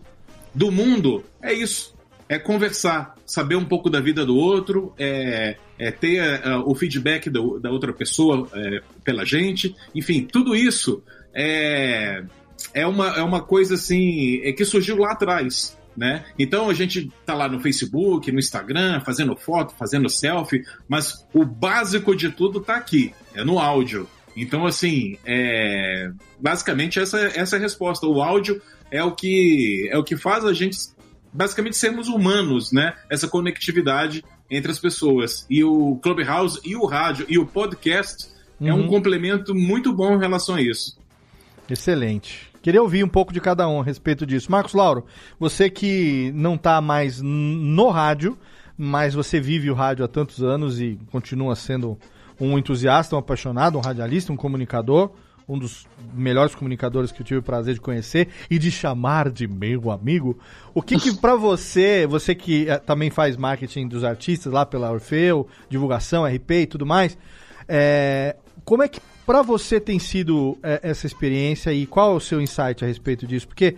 [0.55, 1.95] do mundo é isso:
[2.28, 7.31] é conversar, saber um pouco da vida do outro, é, é ter uh, o feedback
[7.31, 9.74] do, da outra pessoa é, pela gente.
[9.95, 11.01] Enfim, tudo isso
[11.32, 12.24] é,
[12.74, 15.77] é, uma, é uma coisa assim é que surgiu lá atrás.
[15.98, 16.24] Né?
[16.38, 21.44] Então a gente tá lá no Facebook, no Instagram, fazendo foto, fazendo selfie, mas o
[21.44, 24.08] básico de tudo tá aqui, é no áudio.
[24.36, 26.12] Então, assim, é...
[26.38, 28.06] basicamente essa, essa é a resposta.
[28.06, 28.62] O áudio
[28.92, 30.78] é o que é o que faz a gente
[31.32, 32.94] basicamente sermos humanos, né?
[33.10, 35.44] Essa conectividade entre as pessoas.
[35.50, 38.28] E o Clubhouse e o rádio e o podcast
[38.60, 38.68] uhum.
[38.68, 38.88] é um uhum.
[38.88, 40.96] complemento muito bom em relação a isso.
[41.68, 42.47] Excelente.
[42.62, 44.51] Queria ouvir um pouco de cada um a respeito disso.
[44.51, 45.05] Marcos Lauro,
[45.39, 48.36] você que não está mais no rádio,
[48.76, 51.98] mas você vive o rádio há tantos anos e continua sendo
[52.40, 55.10] um entusiasta, um apaixonado, um radialista, um comunicador,
[55.48, 59.48] um dos melhores comunicadores que eu tive o prazer de conhecer e de chamar de
[59.48, 60.39] meu amigo.
[60.74, 64.90] O que que para você, você que é, também faz marketing dos artistas lá pela
[64.90, 67.16] Orfeu, divulgação, RP e tudo mais,
[67.66, 72.20] é, como é que para você tem sido é, essa experiência e qual é o
[72.20, 73.46] seu insight a respeito disso?
[73.46, 73.76] Porque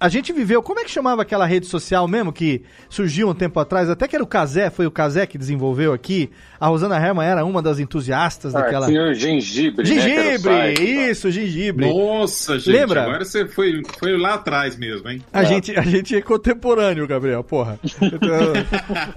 [0.00, 3.58] a gente viveu, como é que chamava aquela rede social mesmo que surgiu um tempo
[3.58, 3.90] atrás?
[3.90, 6.30] Até que era o Casé, foi o Casé que desenvolveu aqui.
[6.60, 8.86] A Rosana Herman era uma das entusiastas ah, daquela.
[8.86, 9.84] Tinha o gengibre.
[9.84, 11.92] Gengibre, né, isso, gengibre.
[11.92, 12.70] Nossa, gente.
[12.70, 13.02] Lembra?
[13.02, 15.20] Agora você foi, foi lá atrás mesmo, hein?
[15.32, 15.46] A, é.
[15.46, 17.78] gente, a gente é contemporâneo, Gabriel, porra.
[18.00, 18.52] Então,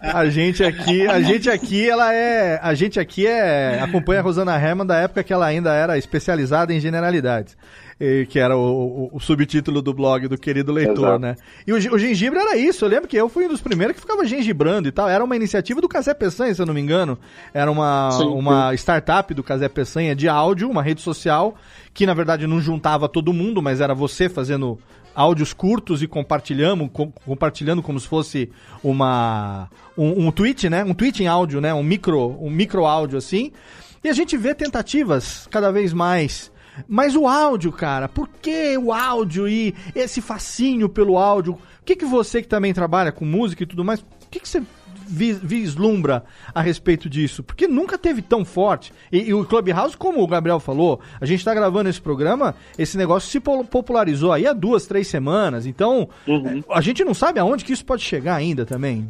[0.02, 2.60] a gente aqui, a gente aqui, ela é.
[2.62, 3.80] A gente aqui é.
[3.82, 7.56] Acompanha a Rosana Herman da época que ela ainda era especializada em generalidades
[8.30, 11.20] que era o, o, o, subtítulo do blog do querido leitor, Exato.
[11.20, 11.36] né?
[11.68, 14.02] E o, o, gengibre era isso, eu lembro que eu fui um dos primeiros que
[14.02, 15.08] ficava gengibrando e tal.
[15.08, 17.18] Era uma iniciativa do Casé Peçanha, se eu não me engano.
[17.54, 18.76] Era uma, sim, uma sim.
[18.78, 21.56] startup do Casé Peçanha de áudio, uma rede social,
[21.94, 24.80] que na verdade não juntava todo mundo, mas era você fazendo
[25.14, 28.50] áudios curtos e compartilhando, com, compartilhando como se fosse
[28.84, 30.84] uma um, um tweet, né?
[30.84, 31.72] Um tweet em áudio, né?
[31.72, 33.52] Um micro, um micro áudio assim.
[34.04, 36.52] E a gente vê tentativas cada vez mais
[36.88, 41.54] mas o áudio, cara, por que o áudio e esse fascínio pelo áudio?
[41.54, 44.48] O que, que você que também trabalha com música e tudo mais, o que, que
[44.48, 44.62] você
[45.08, 47.44] vislumbra a respeito disso?
[47.44, 48.94] Porque nunca teve tão forte.
[49.12, 52.98] E, e o Clubhouse, como o Gabriel falou, a gente está gravando esse programa, esse
[52.98, 55.66] negócio se popularizou aí há duas, três semanas.
[55.66, 56.64] Então, uhum.
[56.70, 59.10] a gente não sabe aonde que isso pode chegar ainda também.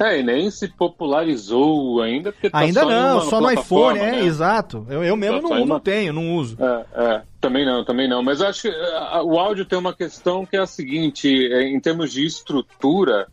[0.00, 4.12] É, e nem se popularizou ainda, porque tá Ainda só não, só no iPhone, é,
[4.12, 4.24] né?
[4.24, 4.86] exato.
[4.88, 6.56] Eu, eu mesmo não, não tenho, não uso.
[6.58, 8.22] É, é, também não, também não.
[8.22, 11.64] Mas eu acho que é, o áudio tem uma questão que é a seguinte, é,
[11.64, 13.28] em termos de estrutura,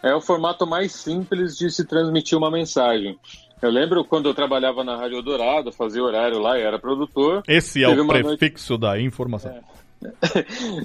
[0.00, 3.18] é o formato mais simples de se transmitir uma mensagem.
[3.60, 7.42] Eu lembro quando eu trabalhava na Rádio Dourado, fazia horário lá e era produtor.
[7.48, 8.80] Esse é o prefixo noite...
[8.80, 9.52] da informação.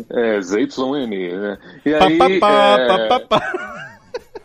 [0.09, 1.57] É, é ZYN, né?
[1.85, 3.96] E aí, pa, pa, é...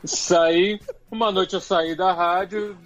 [0.05, 0.81] Saí,
[1.11, 2.77] uma noite eu saí da rádio,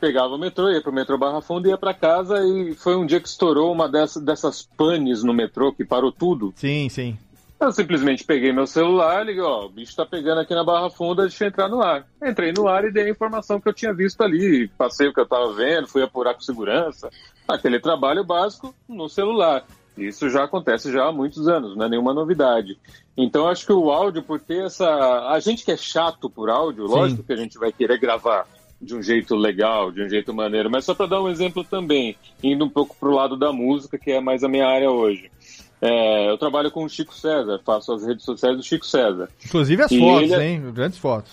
[0.00, 3.20] pegava o metrô, ia pro metrô Barra Funda, ia para casa e foi um dia
[3.20, 6.52] que estourou uma dessas, dessas panes no metrô que parou tudo.
[6.56, 7.18] Sim, sim.
[7.60, 11.22] Eu simplesmente peguei meu celular, liguei, ó, o bicho tá pegando aqui na Barra Funda,
[11.22, 12.04] deixa eu entrar no ar.
[12.20, 15.20] Entrei no ar e dei a informação que eu tinha visto ali, passei o que
[15.20, 17.08] eu tava vendo, fui apurar com segurança.
[17.46, 19.64] Aquele trabalho básico no celular.
[19.96, 22.78] Isso já acontece já há muitos anos, não é nenhuma novidade.
[23.16, 24.88] Então acho que o áudio, por ter essa.
[25.28, 26.94] A gente que é chato por áudio, Sim.
[26.94, 28.46] lógico que a gente vai querer gravar
[28.80, 32.16] de um jeito legal, de um jeito maneiro, mas só para dar um exemplo também,
[32.42, 35.30] indo um pouco para o lado da música, que é mais a minha área hoje.
[35.80, 39.28] É, eu trabalho com o Chico César, faço as redes sociais do Chico César.
[39.44, 40.42] Inclusive as e fotos, ele...
[40.42, 40.72] É hein?
[40.72, 41.32] Grandes fotos.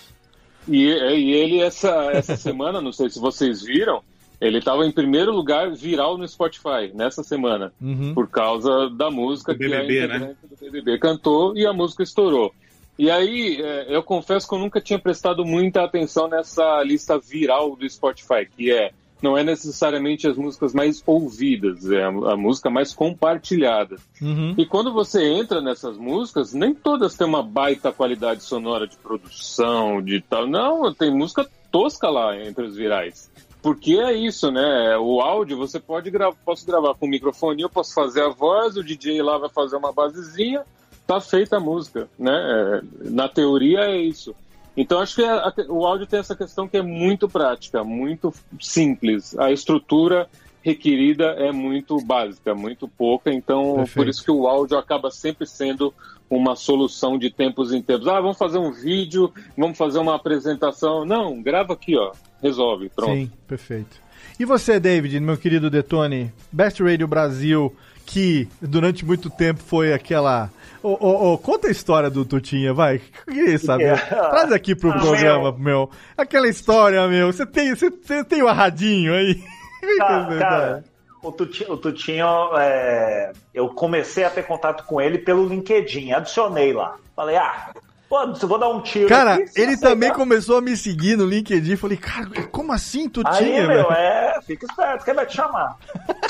[0.68, 4.04] E, e ele, essa, essa semana, não sei se vocês viram,
[4.40, 8.14] Ele estava em primeiro lugar viral no Spotify nessa semana, uhum.
[8.14, 10.36] por causa da música que BBB, a né?
[10.42, 12.54] do BBB cantou e a música estourou.
[12.98, 17.76] E aí, é, eu confesso que eu nunca tinha prestado muita atenção nessa lista viral
[17.76, 18.92] do Spotify, que é
[19.22, 23.98] não é necessariamente as músicas mais ouvidas, é a, a música mais compartilhada.
[24.22, 24.56] Uhum.
[24.58, 30.02] E quando você entra nessas músicas, nem todas têm uma baita qualidade sonora de produção,
[30.02, 30.48] de tal.
[30.48, 33.30] Não, tem música tosca lá entre os virais.
[33.62, 34.98] Porque é isso, né?
[34.98, 38.84] O áudio você pode gravar, posso gravar com microfone, eu posso fazer a voz, o
[38.84, 40.64] DJ lá vai fazer uma basezinha,
[41.06, 42.32] tá feita a música, né?
[42.32, 44.34] É, na teoria é isso.
[44.78, 48.34] Então acho que a, a, o áudio tem essa questão que é muito prática, muito
[48.62, 49.38] simples.
[49.38, 50.30] A estrutura
[50.62, 53.96] requerida é muito básica, muito pouca, então Perfeito.
[53.96, 55.94] por isso que o áudio acaba sempre sendo
[56.30, 58.08] uma solução de tempos em tempos.
[58.08, 61.06] Ah, vamos fazer um vídeo, vamos fazer uma apresentação.
[61.06, 62.12] Não, grava aqui, ó.
[62.42, 63.14] Resolve, pronto.
[63.14, 63.98] Sim, perfeito.
[64.40, 67.76] E você, David, meu querido Detone, Best Radio Brasil,
[68.06, 70.50] que durante muito tempo foi aquela.
[70.82, 73.02] Oh, oh, oh, conta a história do Tutinha, vai.
[73.26, 73.94] Queria saber.
[73.94, 73.98] É.
[74.00, 75.60] Traz aqui pro ah, programa, meu.
[75.60, 75.90] meu.
[76.18, 77.34] Aquela história, meu.
[77.34, 79.42] Você tem, você, você tem o arradinho aí?
[79.98, 80.84] Tá, cara,
[81.22, 82.28] o Tutinho, o Tutinho
[82.58, 83.34] é...
[83.54, 86.96] eu comecei a ter contato com ele pelo LinkedIn, adicionei lá.
[87.16, 87.72] Falei, ah,
[88.10, 89.08] Pô, vou dar um tiro.
[89.08, 91.76] Cara, aqui, ele também começou a me seguir no LinkedIn.
[91.76, 93.92] Falei, cara, como assim tu Aí, tinha, meu, velho?
[93.92, 95.78] é, fica esperto, quem vai te chamar?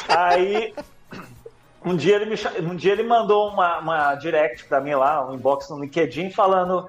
[0.10, 0.74] Aí,
[1.86, 2.36] um dia ele, me,
[2.70, 6.86] um dia ele mandou uma, uma direct pra mim lá, um inbox no LinkedIn, falando: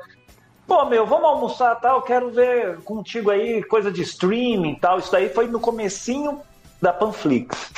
[0.67, 4.99] Pô, meu, vamos almoçar tal, quero ver contigo aí coisa de streaming tal.
[4.99, 6.43] Isso daí foi no comecinho
[6.81, 7.73] da Panflix.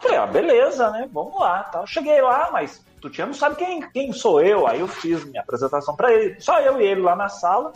[0.00, 1.08] Falei, ah, beleza, né?
[1.12, 1.64] Vamos lá.
[1.64, 1.86] Tal.
[1.86, 4.66] Cheguei lá, mas Tutinha não sabe quem, quem sou eu.
[4.66, 6.40] Aí eu fiz minha apresentação para ele.
[6.40, 7.72] Só eu e ele lá na sala.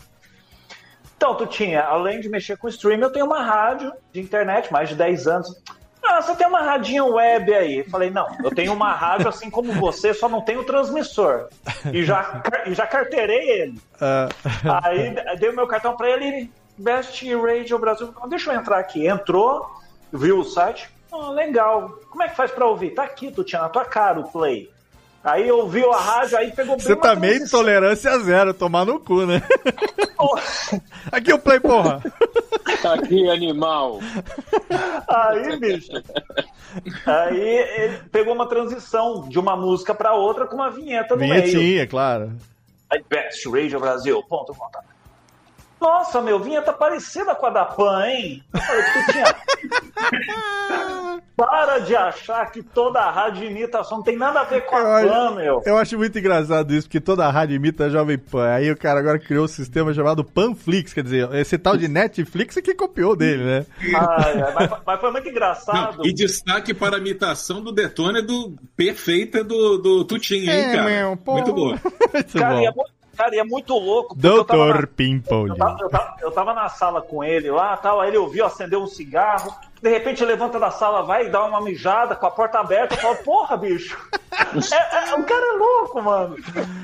[1.17, 4.95] Então, Tutinha, além de mexer com streaming, eu tenho uma rádio de internet, mais de
[4.95, 5.63] 10 anos.
[6.03, 7.85] Ah, você tem uma radinha web aí.
[7.85, 11.49] Falei, não, eu tenho uma rádio assim como você, só não tenho transmissor.
[11.93, 13.81] E já, e já carteirei ele.
[13.97, 14.83] Uh...
[14.83, 18.15] Aí dei o meu cartão para ele, Best Radio Brasil.
[18.29, 19.07] Deixa eu entrar aqui.
[19.07, 19.71] Entrou,
[20.13, 20.89] viu o site.
[21.13, 21.99] Oh, legal.
[22.09, 22.91] Como é que faz para ouvir?
[22.91, 24.71] Tá aqui, Tutinha, na tua cara o play.
[25.23, 29.27] Aí ouviu a rádio, aí pegou bem Você também tá tolerância zero, tomar no cu,
[29.27, 29.43] né?
[31.13, 32.03] Aqui o play, porra.
[32.83, 34.01] Tá aqui, animal.
[35.09, 35.93] Aí, bicho.
[37.07, 41.45] Aí ele pegou uma transição de uma música pra outra com uma vinheta no Vinhetinha,
[41.45, 41.59] meio.
[41.59, 42.33] Vinhetinha, claro.
[42.91, 44.79] Aí, Best Radio Brasil, ponto, ponto.
[45.81, 48.45] Nossa, meu, vinheta parecida com a da Pan, hein?
[48.53, 49.37] Eu falei que tu tinha.
[51.35, 54.77] Para de achar que toda a rádio imita som, não tem nada a ver com
[54.77, 55.63] a eu Pan, acho, meu.
[55.65, 58.47] Eu acho muito engraçado isso, porque toda a rádio imita a Jovem Pan.
[58.53, 62.59] Aí o cara agora criou um sistema chamado Panflix, quer dizer, esse tal de Netflix
[62.59, 63.67] é que copiou dele, né?
[63.95, 65.97] Ah, é, mas, mas, foi muito engraçado.
[65.97, 70.77] Não, e destaque para a imitação do Detone do perfeita do, do Tutinho, hein, é,
[70.77, 70.91] cara?
[70.91, 71.81] Meu, muito boa.
[72.13, 72.61] muito cara, bom.
[72.61, 74.17] E é muito Cara, e é muito louco.
[74.17, 75.55] Doutor Pimpolho.
[75.55, 75.91] Eu, eu,
[76.23, 79.91] eu, tava na sala com ele lá, tal, aí ele ouviu, acendeu um cigarro, de
[79.91, 83.17] repente levanta da sala, vai e dá uma mijada com a porta aberta, eu falo,
[83.17, 83.99] porra, bicho.
[84.73, 86.37] É, é, o cara é louco, mano.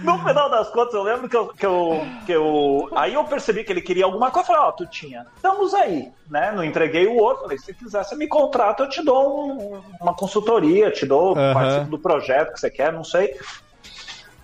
[0.02, 2.88] No final das contas, eu lembro que eu, que eu, que eu.
[2.94, 4.50] Aí eu percebi que ele queria alguma coisa.
[4.50, 5.26] Eu falei, ó, oh, tu tinha.
[5.34, 6.52] Estamos aí, né?
[6.52, 7.44] Não entreguei o outro.
[7.44, 11.54] Falei, se quiser, você me contrata, eu te dou um, uma consultoria, te dou, uhum.
[11.54, 13.36] participo do projeto que você quer, não sei.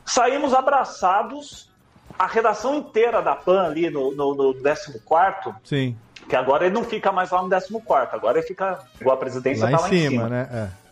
[0.05, 1.72] Saímos abraçados
[2.23, 5.01] a redação inteira da PAN ali no, no, no 14
[5.65, 5.97] Sim.
[6.29, 7.83] Que agora ele não fica mais lá no 14
[8.13, 8.79] agora ele fica.
[9.01, 10.29] Igual a presidência lá, tá lá em, cima, em cima.
[10.29, 10.49] né?
[10.53, 10.83] É.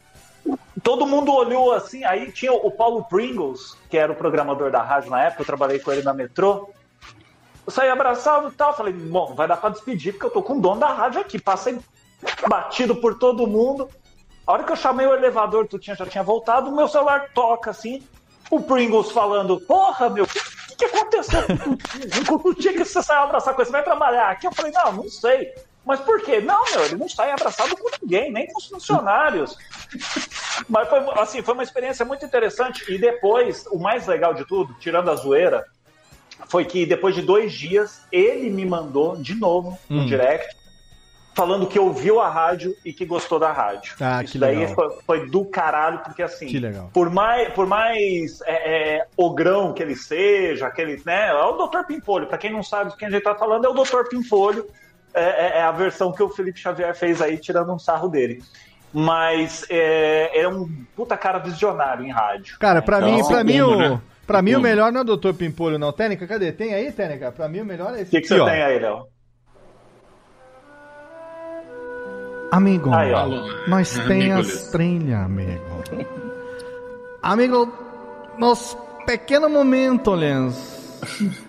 [0.83, 5.11] Todo mundo olhou assim, aí tinha o Paulo Pringles, que era o programador da rádio
[5.11, 6.71] na época, eu trabalhei com ele na metrô.
[7.65, 10.55] Eu saí abraçado e tal, falei, bom, vai dar pra despedir, porque eu tô com
[10.55, 11.39] o dono da rádio aqui.
[11.39, 11.79] Passei
[12.49, 13.89] batido por todo mundo.
[14.45, 17.29] A hora que eu chamei o elevador, tu tinha, já tinha voltado, o meu celular
[17.33, 18.03] toca assim.
[18.51, 20.27] O Pringles falando, porra, meu,
[20.81, 21.43] que aconteceu
[22.27, 23.67] com o dia que você saiu abraçar com ele?
[23.67, 24.47] Você vai trabalhar aqui?
[24.47, 25.53] Eu falei, não, não sei.
[25.85, 26.41] Mas por quê?
[26.41, 29.57] Não, meu, ele não sai abraçado com ninguém, nem com os funcionários.
[30.69, 32.85] Mas foi, assim, foi uma experiência muito interessante.
[32.93, 35.65] E depois, o mais legal de tudo, tirando a zoeira,
[36.49, 40.07] foi que depois de dois dias, ele me mandou de novo no hum.
[40.07, 40.60] direct
[41.35, 43.95] falando que ouviu a rádio e que gostou da rádio.
[44.01, 46.49] Ah, Isso daí foi, foi, do caralho, porque assim,
[46.93, 51.85] por mais, por mais é, é, ogrão que ele seja, aquele, né, é o Dr.
[51.87, 54.09] Pimpolho, para quem não sabe de quem a gente tá falando, é o Dr.
[54.09, 54.67] Pimpolho,
[55.15, 58.43] é, é, é, a versão que o Felipe Xavier fez aí, tirando um sarro dele.
[58.93, 62.59] Mas é, é um puta cara visionário em rádio.
[62.59, 63.77] Cara, para então, mim, para mim, o...
[63.77, 64.01] Né?
[64.27, 65.33] Pra mim, o melhor não é o Dr.
[65.33, 65.93] Pimpolho, não.
[65.93, 66.53] Técnica, cadê?
[66.53, 67.33] Tem aí, Técnica?
[67.33, 68.09] Pra mim, o melhor é esse.
[68.09, 68.45] O que, que você ó.
[68.45, 69.09] tem aí, Léo?
[72.51, 73.13] Amigo, Aí,
[73.69, 75.63] nós tem as trilhas, amigo.
[77.23, 77.73] amigo,
[78.39, 81.01] nos pequeno momento, Lens.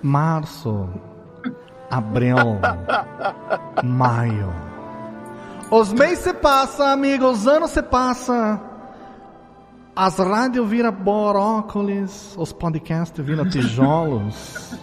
[0.02, 0.88] Março,
[1.90, 2.36] abril,
[3.84, 4.54] maio.
[5.72, 8.60] Os meses se passam, amigo, os anos se passam.
[9.96, 14.74] As rádios viram borócolis, os podcasts viram tijolos.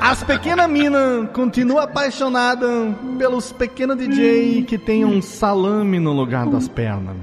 [0.00, 6.66] As pequenas minas continuam apaixonadas pelos pequenos DJ que tem um salame no lugar das
[6.66, 7.16] pernas.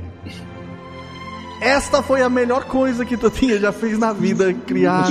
[1.60, 5.08] Esta foi a melhor coisa que tu tinha já fez na vida, criar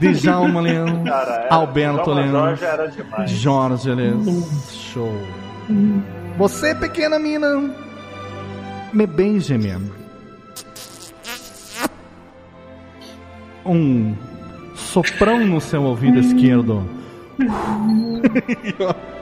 [0.00, 1.04] Djalma Leão,
[1.48, 2.56] Alberto Leão.
[3.26, 4.44] Jorge Leão.
[4.68, 5.14] Show.
[6.38, 7.72] Você, pequena mina,
[8.92, 9.92] me beije mesmo.
[13.64, 14.14] Um
[15.02, 16.88] soprão no seu ouvido esquerdo.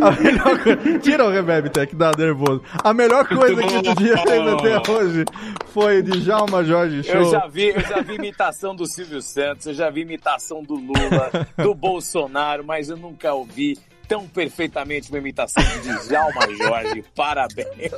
[0.00, 0.98] A melhor coisa...
[1.00, 2.62] Tira o reverb, que dá nervoso.
[2.82, 5.24] A melhor coisa que tu dia fez até hoje
[5.66, 7.16] foi de Jalma Jorge Show.
[7.16, 10.74] Eu já, vi, eu já vi imitação do Silvio Santos, eu já vi imitação do
[10.74, 13.78] Lula, do Bolsonaro, mas eu nunca ouvi
[14.08, 17.04] tão perfeitamente uma imitação de Djalma Jorge.
[17.14, 17.92] Parabéns.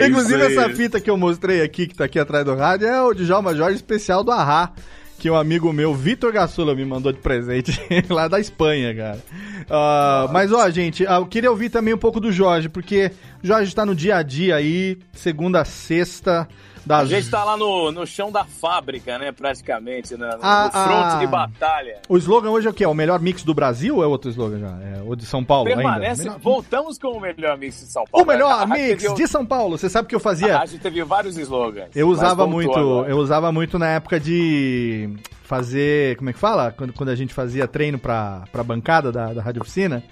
[0.00, 3.00] É Inclusive, essa fita que eu mostrei aqui, que tá aqui atrás do rádio, é
[3.00, 4.74] o Djalma Jorge especial do Arra
[5.18, 7.80] que um amigo meu, Vitor Gassula, me mandou de presente
[8.10, 9.18] lá da Espanha, cara.
[9.62, 13.10] Uh, mas, ó, gente, uh, eu queria ouvir também um pouco do Jorge, porque
[13.42, 16.46] o Jorge está no dia a dia aí, segunda sexta.
[16.86, 17.02] Das...
[17.02, 21.18] A gente tá lá no, no chão da fábrica, né, praticamente, né, no, ah, fronte
[21.18, 21.98] de batalha.
[22.08, 22.84] O slogan hoje é o quê?
[22.84, 24.78] É o melhor mix do Brasil ou é outro slogan já?
[24.80, 26.38] É o de São Paulo Permanece, ainda?
[26.38, 28.24] voltamos com o melhor mix de São Paulo.
[28.24, 29.76] O melhor mix de São Paulo.
[29.76, 30.60] Você sabe que eu fazia...
[30.60, 31.88] A gente teve vários slogans.
[31.94, 33.10] Eu usava muito, agora.
[33.10, 35.10] eu usava muito na época de
[35.42, 36.70] fazer, como é que fala?
[36.70, 40.04] Quando, quando a gente fazia treino pra, pra bancada da, da Rádio Oficina.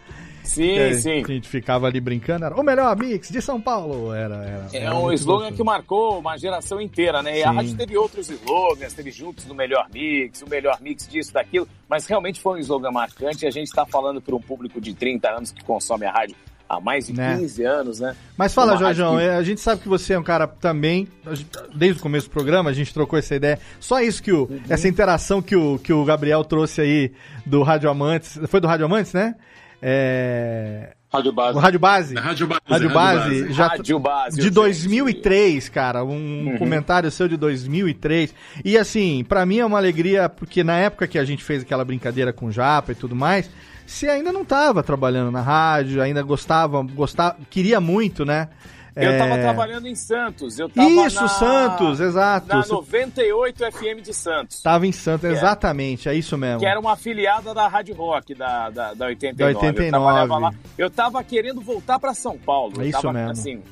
[0.45, 1.23] Sim, é, sim.
[1.25, 4.13] A gente ficava ali brincando, era o melhor mix de São Paulo.
[4.13, 5.57] Era, era, é era um slogan gostoso.
[5.57, 7.39] que marcou uma geração inteira, né?
[7.39, 7.49] E sim.
[7.49, 11.67] a rádio teve outros slogans, teve juntos no melhor mix, o melhor mix disso, daquilo,
[11.89, 14.95] mas realmente foi um slogan marcante e a gente está falando para um público de
[14.95, 16.37] 30 anos que consome a rádio
[16.69, 17.37] há mais de né?
[17.39, 18.17] 15 anos, né?
[18.37, 19.23] Mas fala, Jorjão, que...
[19.25, 21.09] a gente sabe que você é um cara também,
[21.75, 23.59] desde o começo do programa, a gente trocou essa ideia.
[23.79, 24.61] Só isso que o, uhum.
[24.69, 27.13] essa interação que o, que o Gabriel trouxe aí
[27.45, 29.35] do Rádio Amantes, foi do Rádio Amantes, né?
[29.87, 30.95] É...
[31.13, 31.59] Rádio Base.
[31.59, 32.15] O Rádio Base.
[32.15, 32.63] Rádio Base.
[32.67, 33.19] Rádio Base.
[33.19, 33.53] Base.
[33.53, 34.41] Já Rádio Base.
[34.41, 36.03] De 2003, cara.
[36.03, 36.59] Um uhum.
[36.59, 38.35] comentário seu de 2003.
[38.65, 41.85] E assim, para mim é uma alegria, porque na época que a gente fez aquela
[41.85, 43.49] brincadeira com o Japa e tudo mais,
[43.87, 48.49] você ainda não estava trabalhando na rádio, ainda gostava, gostava, queria muito, né?
[48.97, 49.43] Eu estava é...
[49.43, 50.59] trabalhando em Santos.
[50.59, 51.29] Eu tava Isso, na...
[51.29, 52.47] Santos, exato.
[52.47, 54.57] Na 98 FM de Santos.
[54.57, 56.13] Estava em Santos, exatamente, é.
[56.13, 56.15] é.
[56.15, 56.61] isso mesmo.
[56.61, 59.53] Que era uma afiliada da Rádio Rock, da, da, da 89.
[59.53, 60.21] Da 89.
[60.21, 60.51] Eu, lá.
[60.79, 62.81] eu tava querendo voltar para São Paulo.
[62.81, 63.31] É isso tava, mesmo.
[63.33, 63.63] Assim,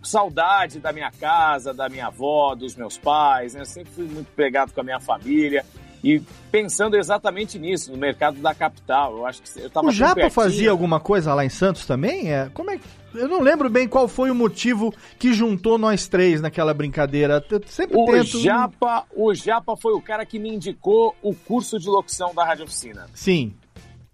[0.00, 3.54] saudade da minha casa, da minha avó, dos meus pais.
[3.54, 3.62] Né?
[3.62, 5.64] Eu sempre fui muito pegado com a minha família.
[6.02, 6.22] E
[6.52, 10.70] pensando exatamente nisso, no mercado da capital, eu acho que eu tava O Japa fazia
[10.70, 12.32] alguma coisa lá em Santos também?
[12.32, 12.84] É, como é que
[13.14, 17.44] eu não lembro bem qual foi o motivo que juntou nós três naquela brincadeira.
[17.50, 18.40] Eu sempre o tento...
[18.40, 22.64] Japa, o Japa foi o cara que me indicou o curso de locução da Rádio
[22.64, 23.06] Oficina.
[23.14, 23.54] Sim.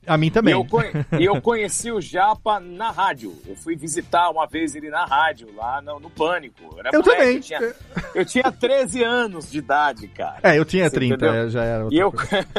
[0.07, 0.55] A mim também.
[0.55, 0.91] E eu, conhe...
[1.19, 3.35] eu conheci o Japa na rádio.
[3.47, 6.79] Eu fui visitar uma vez ele na rádio, lá no, no Pânico.
[6.79, 7.37] Era eu moleque, também.
[7.37, 7.75] Eu tinha,
[8.15, 10.41] eu tinha 13 anos de idade, cara.
[10.43, 11.89] É, eu tinha Você 30, é, já era.
[11.91, 12.13] E eu,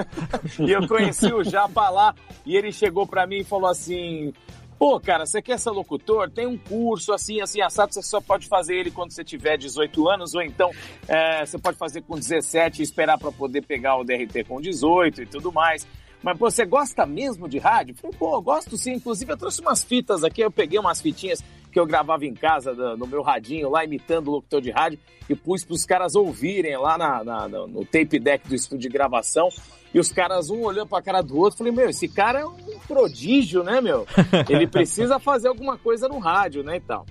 [0.60, 4.34] e eu conheci o Japa lá, e ele chegou para mim e falou assim:
[4.78, 6.30] Pô, cara, você quer ser locutor?
[6.30, 10.10] Tem um curso assim, assim, assado, você só pode fazer ele quando você tiver 18
[10.10, 10.70] anos, ou então
[11.08, 15.22] é, você pode fazer com 17 e esperar para poder pegar o DRT com 18
[15.22, 15.88] e tudo mais.
[16.22, 17.96] Mas pô, você gosta mesmo de rádio?
[17.96, 18.94] falei, pô, gosto sim.
[18.94, 21.44] Inclusive, eu trouxe umas fitas aqui, eu peguei umas fitinhas
[21.76, 24.98] que eu gravava em casa no meu radinho, lá imitando o locutor de rádio,
[25.30, 28.98] e pus para os caras ouvirem lá na, na, no tape deck do estúdio de
[28.98, 29.50] gravação.
[29.94, 32.80] E os caras, um olhando pra cara do outro, falei, meu, esse cara é um
[32.88, 34.08] prodígio, né, meu?
[34.48, 37.06] Ele precisa fazer alguma coisa no rádio, né, e tal.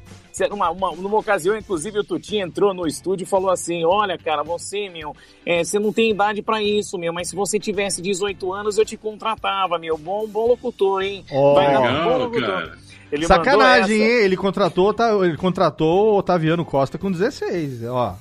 [0.49, 4.43] Numa, uma, numa ocasião, inclusive, o Tutinho entrou no estúdio e falou assim: Olha, cara,
[4.43, 5.15] você, meu,
[5.47, 8.85] é, você não tem idade para isso, meu, mas se você tivesse 18 anos, eu
[8.85, 9.97] te contratava, meu.
[9.97, 11.25] Bom, bom locutor, hein?
[11.31, 12.49] Oh, Vai legal, um bom locutor.
[12.49, 12.84] Cara.
[13.15, 14.25] Ele Sacanagem, hein?
[14.25, 18.17] Ele contratou, tá, ele contratou o Otaviano Costa com 16, ó.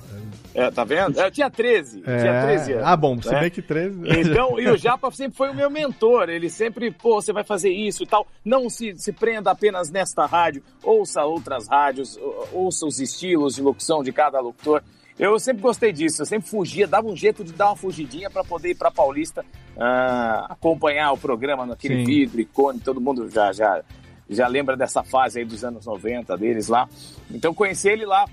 [0.54, 1.18] É, tá vendo?
[1.18, 2.18] Eu tinha 13, é...
[2.18, 2.84] tinha 13 anos.
[2.86, 3.40] Ah, bom, você né?
[3.40, 4.02] vê que 13.
[4.20, 6.28] Então, e o Japa sempre foi o meu mentor.
[6.28, 8.24] Ele sempre, pô, você vai fazer isso e tal.
[8.44, 12.16] Não se, se prenda apenas nesta rádio, ouça outras rádios,
[12.52, 14.80] ouça os estilos de locução de cada locutor.
[15.18, 18.44] Eu sempre gostei disso, eu sempre fugia, dava um jeito de dar uma fugidinha para
[18.44, 19.44] poder ir para Paulista
[19.76, 22.04] uh, acompanhar o programa naquele Sim.
[22.04, 23.80] vidro, icone, todo mundo já, já
[24.28, 26.88] já lembra dessa fase aí dos anos 90 deles lá.
[27.30, 28.24] Então conheci ele lá.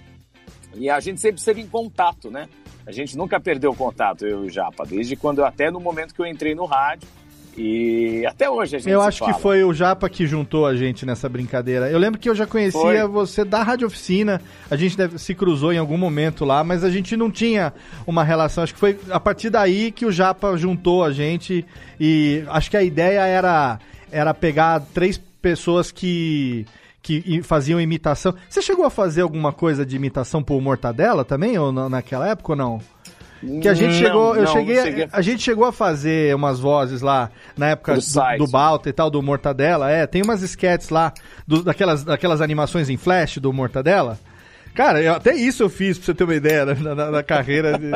[0.75, 2.47] E a gente sempre esteve em contato, né?
[2.85, 6.13] A gente nunca perdeu o contato, eu e o Japa, desde quando, até no momento
[6.13, 7.07] que eu entrei no rádio.
[7.57, 9.33] E até hoje a gente Eu acho fala.
[9.33, 11.91] que foi o Japa que juntou a gente nessa brincadeira.
[11.91, 13.07] Eu lembro que eu já conhecia foi.
[13.07, 16.89] você da Rádio Oficina, a gente deve, se cruzou em algum momento lá, mas a
[16.89, 17.73] gente não tinha
[18.07, 18.63] uma relação.
[18.63, 21.65] Acho que foi a partir daí que o Japa juntou a gente
[21.99, 26.65] e acho que a ideia era, era pegar três pessoas que
[27.01, 28.35] que faziam imitação.
[28.47, 32.55] Você chegou a fazer alguma coisa de imitação por Mortadela também, ou naquela época ou
[32.55, 32.79] não?
[33.59, 37.01] Que a gente chegou, eu não, cheguei, a, a, gente chegou a fazer umas vozes
[37.01, 39.89] lá na época do, do Balta e tal, do Mortadela.
[39.89, 41.11] É, tem umas sketches lá
[41.47, 44.19] do, daquelas, daquelas animações em flash do Mortadela.
[44.73, 47.23] Cara, eu, até isso eu fiz, pra você ter uma ideia, né, na, na, na
[47.23, 47.77] carreira.
[47.77, 47.91] De,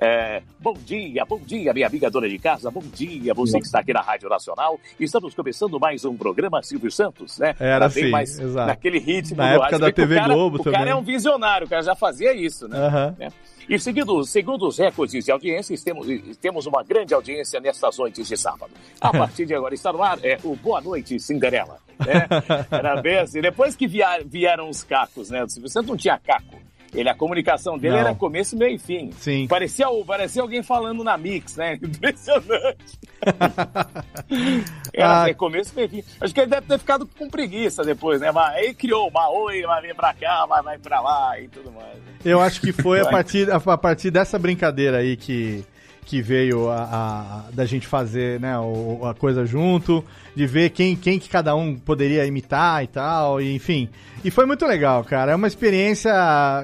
[0.04, 3.78] É, bom dia, bom dia, minha amiga dona de casa, bom dia, você que está
[3.78, 4.80] aqui na Rádio Nacional.
[4.98, 7.54] Estamos começando mais um programa Silvio Santos, né?
[7.60, 8.66] Era assim, mais exato.
[8.66, 9.36] naquele ritmo.
[9.36, 10.72] Na época da TV cara, Globo o também.
[10.72, 12.78] O cara é um visionário, o cara já fazia isso, né?
[12.78, 13.26] Uhum.
[13.26, 13.28] É.
[13.68, 16.08] E seguindo, segundo os recordes de audiência, temos,
[16.40, 18.72] temos uma grande audiência nestas noites de sábado.
[19.00, 21.78] A partir de agora está no ar é o Boa Noite Cinderela.
[22.04, 22.26] Né?
[22.72, 23.40] Era bem assim.
[23.40, 25.44] Depois que vieram os cacos, né?
[25.44, 26.60] O Silvio Santos não tinha caco.
[26.94, 28.00] Ele, a comunicação dele Não.
[28.00, 29.10] era começo, meio e fim.
[29.12, 29.46] Sim.
[29.48, 31.78] Parecia, parecia alguém falando na Mix, né?
[31.82, 32.98] Impressionante.
[34.92, 35.34] era ah.
[35.34, 36.04] começo, meio e fim.
[36.20, 38.30] Acho que ele deve ter ficado com preguiça depois, né?
[38.30, 41.72] Mas aí criou uma oi, vai vir pra cá, vai, vai pra lá e tudo
[41.72, 41.96] mais.
[42.24, 45.64] Eu acho que foi a partir, a, partir dessa brincadeira aí que
[46.04, 50.04] que veio a, a, da gente fazer né, o, a coisa junto,
[50.34, 53.88] de ver quem, quem que cada um poderia imitar e tal, e, enfim.
[54.24, 55.32] E foi muito legal, cara.
[55.32, 56.12] É uma experiência,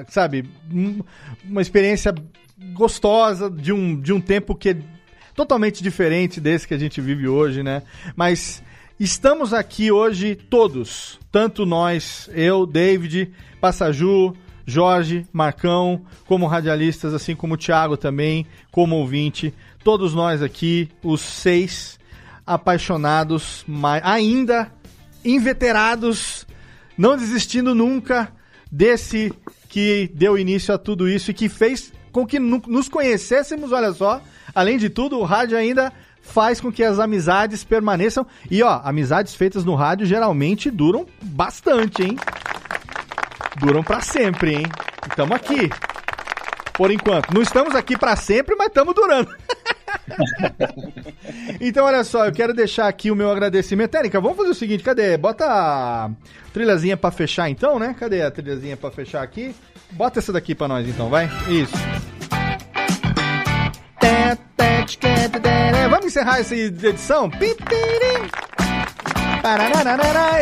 [0.09, 0.45] sabe,
[1.43, 2.13] uma experiência
[2.73, 4.77] gostosa de um, de um tempo que é
[5.33, 7.83] totalmente diferente desse que a gente vive hoje, né?
[8.15, 8.61] Mas
[8.99, 14.33] estamos aqui hoje todos, tanto nós, eu, David, Passaju,
[14.69, 19.53] Jorge, Marcão, como radialistas, assim como o Thiago também, como ouvinte.
[19.83, 21.99] Todos nós aqui, os seis
[22.45, 24.71] apaixonados, mas ainda
[25.23, 26.47] inveterados,
[26.97, 28.31] não desistindo nunca
[28.71, 29.33] desse
[29.67, 34.21] que deu início a tudo isso e que fez com que nos conhecêssemos, olha só.
[34.53, 38.25] Além de tudo, o rádio ainda faz com que as amizades permaneçam.
[38.49, 42.17] E ó, amizades feitas no rádio geralmente duram bastante, hein?
[43.57, 44.65] Duram para sempre, hein?
[45.07, 45.69] Estamos aqui.
[46.73, 47.33] Por enquanto.
[47.33, 49.35] Não estamos aqui para sempre, mas estamos durando.
[51.59, 53.91] então, olha só, eu quero deixar aqui o meu agradecimento.
[53.91, 55.17] Térica, vamos fazer o seguinte, cadê?
[55.17, 56.09] Bota a
[56.53, 57.95] trilhazinha para fechar então, né?
[57.99, 59.55] Cadê a trilhazinha para fechar aqui?
[59.91, 61.29] Bota essa daqui para nós então, vai?
[61.47, 61.73] Isso.
[65.89, 67.29] Vamos encerrar essa edição?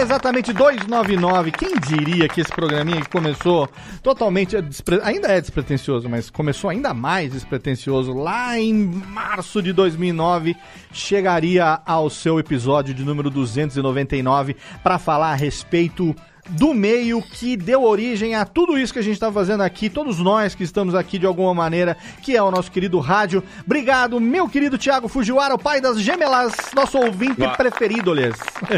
[0.02, 1.52] Exatamente 299.
[1.52, 3.70] Quem diria que esse programinha que começou
[4.02, 4.60] totalmente.
[4.62, 5.00] Despre...
[5.04, 10.56] Ainda é despretensioso, mas começou ainda mais despretensioso lá em março de 2009.
[10.92, 16.16] Chegaria ao seu episódio de número 299 para falar a respeito
[16.50, 20.20] do meio que deu origem a tudo isso que a gente está fazendo aqui, todos
[20.20, 23.44] nós que estamos aqui de alguma maneira, que é o nosso querido rádio.
[23.66, 28.36] Obrigado, meu querido Thiago Fujiwara, o pai das gemelas, nosso ouvinte Va preferido, Lês.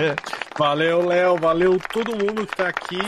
[0.58, 3.00] Valeu, Léo, valeu todo mundo que está aqui.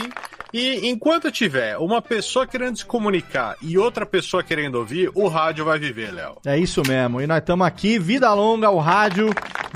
[0.54, 5.66] E enquanto tiver uma pessoa querendo se comunicar e outra pessoa querendo ouvir, o rádio
[5.66, 6.38] vai viver, Léo.
[6.46, 7.22] É isso mesmo.
[7.22, 9.30] E nós estamos aqui, vida longa ao rádio,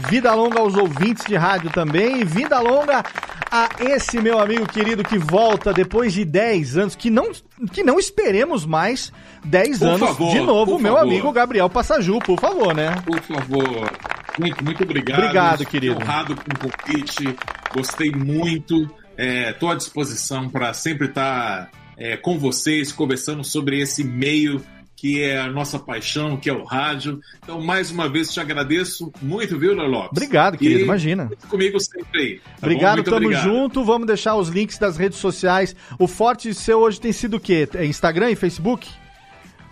[0.09, 3.03] vida longa aos ouvintes de rádio também, e vida longa
[3.51, 7.31] a esse meu amigo querido que volta depois de 10 anos, que não,
[7.71, 9.13] que não esperemos mais
[9.45, 11.07] 10 por anos favor, de novo, meu favor.
[11.07, 12.95] amigo Gabriel Passaju, por favor, né?
[13.05, 13.89] Por favor.
[14.37, 15.19] Muito, muito obrigado.
[15.19, 15.95] Obrigado, querido.
[15.95, 17.35] Honrado com o convite,
[17.73, 18.89] gostei muito.
[19.17, 24.61] Estou é, à disposição para sempre estar tá, é, com vocês, conversando sobre esse meio
[24.95, 27.19] que é a nossa paixão, que é o rádio.
[27.43, 30.11] Então, mais uma vez, te agradeço muito, viu, Léo Lopes?
[30.11, 31.29] Obrigado, querido, e imagina.
[31.49, 32.39] Comigo sempre aí.
[32.39, 33.43] Tá obrigado, tamo obrigado.
[33.43, 33.83] junto.
[33.83, 35.75] Vamos deixar os links das redes sociais.
[35.99, 37.67] O forte seu hoje tem sido o quê?
[37.75, 38.89] É Instagram e Facebook?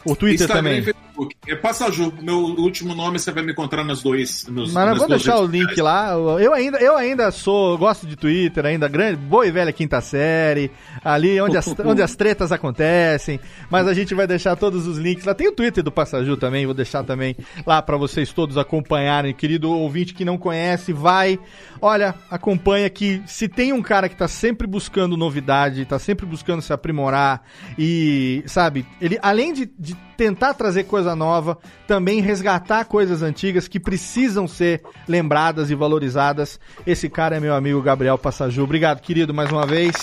[0.06, 0.80] O Twitter Instagram também?
[0.80, 1.13] E Facebook.
[1.48, 2.14] É Passaju.
[2.22, 4.48] Meu último nome você vai me encontrar nos dois.
[4.48, 6.12] Nos, Mas eu vou deixar o link lá.
[6.40, 10.72] Eu ainda, eu ainda sou, gosto de Twitter, ainda grande, boa e velha quinta série,
[11.04, 13.40] ali onde as, onde as tretas acontecem.
[13.70, 15.34] Mas a gente vai deixar todos os links lá.
[15.34, 17.36] Tem o Twitter do Passaju também, vou deixar também
[17.66, 19.34] lá para vocês todos acompanharem.
[19.34, 21.40] Querido ouvinte que não conhece, vai.
[21.82, 26.62] Olha, acompanha que se tem um cara que tá sempre buscando novidade, tá sempre buscando
[26.62, 27.44] se aprimorar
[27.78, 31.58] e, sabe, ele além de, de tentar trazer coisa nova,
[31.88, 36.60] também resgatar coisas antigas que precisam ser lembradas e valorizadas.
[36.86, 38.64] Esse cara é meu amigo Gabriel Passaju.
[38.64, 39.96] Obrigado, querido, mais uma vez.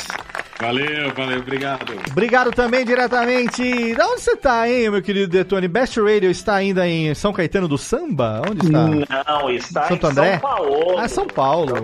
[0.61, 1.95] Valeu, valeu, obrigado.
[2.11, 3.95] Obrigado também diretamente.
[3.95, 5.66] Da onde você está, hein, meu querido Detone?
[5.66, 8.43] Best Radio está ainda em São Caetano do Samba?
[8.47, 8.87] Onde está?
[8.87, 10.32] Não, está Santo em André?
[10.32, 10.99] São Paulo.
[10.99, 11.74] Ah, São Paulo.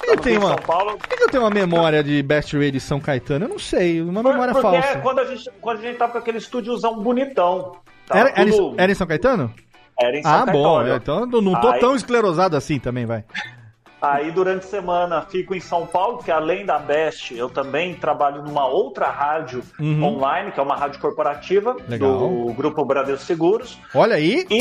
[0.00, 0.96] Por que, eu tenho uma, Paulo...
[0.96, 3.44] por que eu tenho uma memória de Best Radio de São Caetano?
[3.44, 4.88] Eu não sei, uma memória Porque falsa.
[4.88, 7.76] É quando a gente, quando a gente tá com aquele estúdiozão bonitão.
[8.06, 8.40] Tá era, tudo...
[8.40, 9.54] era, em, era, São Caetano?
[10.00, 10.76] Era em São ah, Caetano.
[10.76, 11.80] Ah, bom, então não tô Aí...
[11.80, 13.24] tão esclerosado assim também, vai.
[14.00, 18.42] Aí durante a semana fico em São Paulo, que além da Best, eu também trabalho
[18.42, 20.02] numa outra rádio uhum.
[20.02, 22.18] online, que é uma rádio corporativa Legal.
[22.18, 23.78] do Grupo Bradesco Seguros.
[23.94, 24.46] Olha aí.
[24.48, 24.58] E,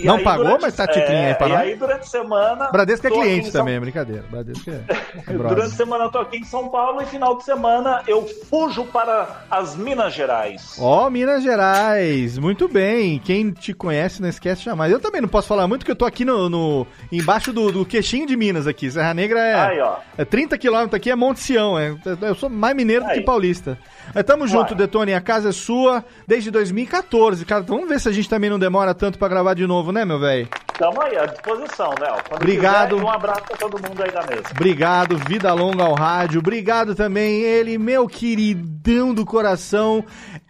[0.00, 2.06] e Não aí, pagou, durante, mas tá tiquinho é, aí para E aí durante a
[2.06, 2.70] semana.
[2.70, 4.24] Bradesco é cliente também, é brincadeira.
[4.30, 5.32] Bradesco é.
[5.32, 8.84] durante a semana eu tô aqui em São Paulo e final de semana eu fujo
[8.86, 10.76] para as Minas Gerais.
[10.78, 12.38] Ó, oh, Minas Gerais.
[12.38, 13.18] Muito bem.
[13.18, 14.90] Quem te conhece não esquece jamais.
[14.90, 17.84] Eu também não posso falar muito, porque eu tô aqui no, no embaixo do, do
[17.84, 18.90] queixinho de Minas aqui.
[18.90, 19.78] Serra Negra é, Aí,
[20.16, 21.78] é 30 quilômetros aqui, é Monte Sião.
[21.78, 23.10] É, eu sou mais mineiro Aí.
[23.10, 23.78] do que paulista.
[24.14, 24.48] Mas tamo Uai.
[24.48, 25.14] junto, Detone.
[25.14, 27.44] A casa é sua desde 2014.
[27.44, 30.04] Cara, vamos ver se a gente também não demora tanto para gravar de novo, né,
[30.04, 30.48] meu velho?
[30.78, 32.16] Tamo aí, à disposição, Léo.
[32.30, 32.94] Obrigado.
[32.96, 34.44] Quiser, um abraço pra todo mundo aí da mesa.
[34.50, 36.40] Obrigado, vida longa ao rádio.
[36.40, 40.02] Obrigado também, ele, meu queridão do coração.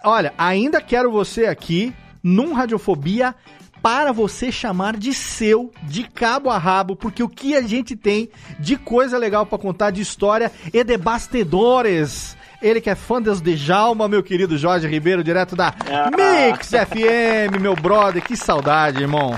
[0.04, 1.92] Olha, ainda quero você aqui
[2.22, 3.34] num Radiofobia
[3.82, 8.30] para você chamar de seu, de cabo a rabo, porque o que a gente tem
[8.58, 12.36] de coisa legal para contar de história e de bastidores.
[12.62, 16.10] Ele que é fã dos Djalma, meu querido Jorge Ribeiro, direto da ah.
[16.10, 18.22] Mix FM, meu brother.
[18.22, 19.34] Que saudade, irmão.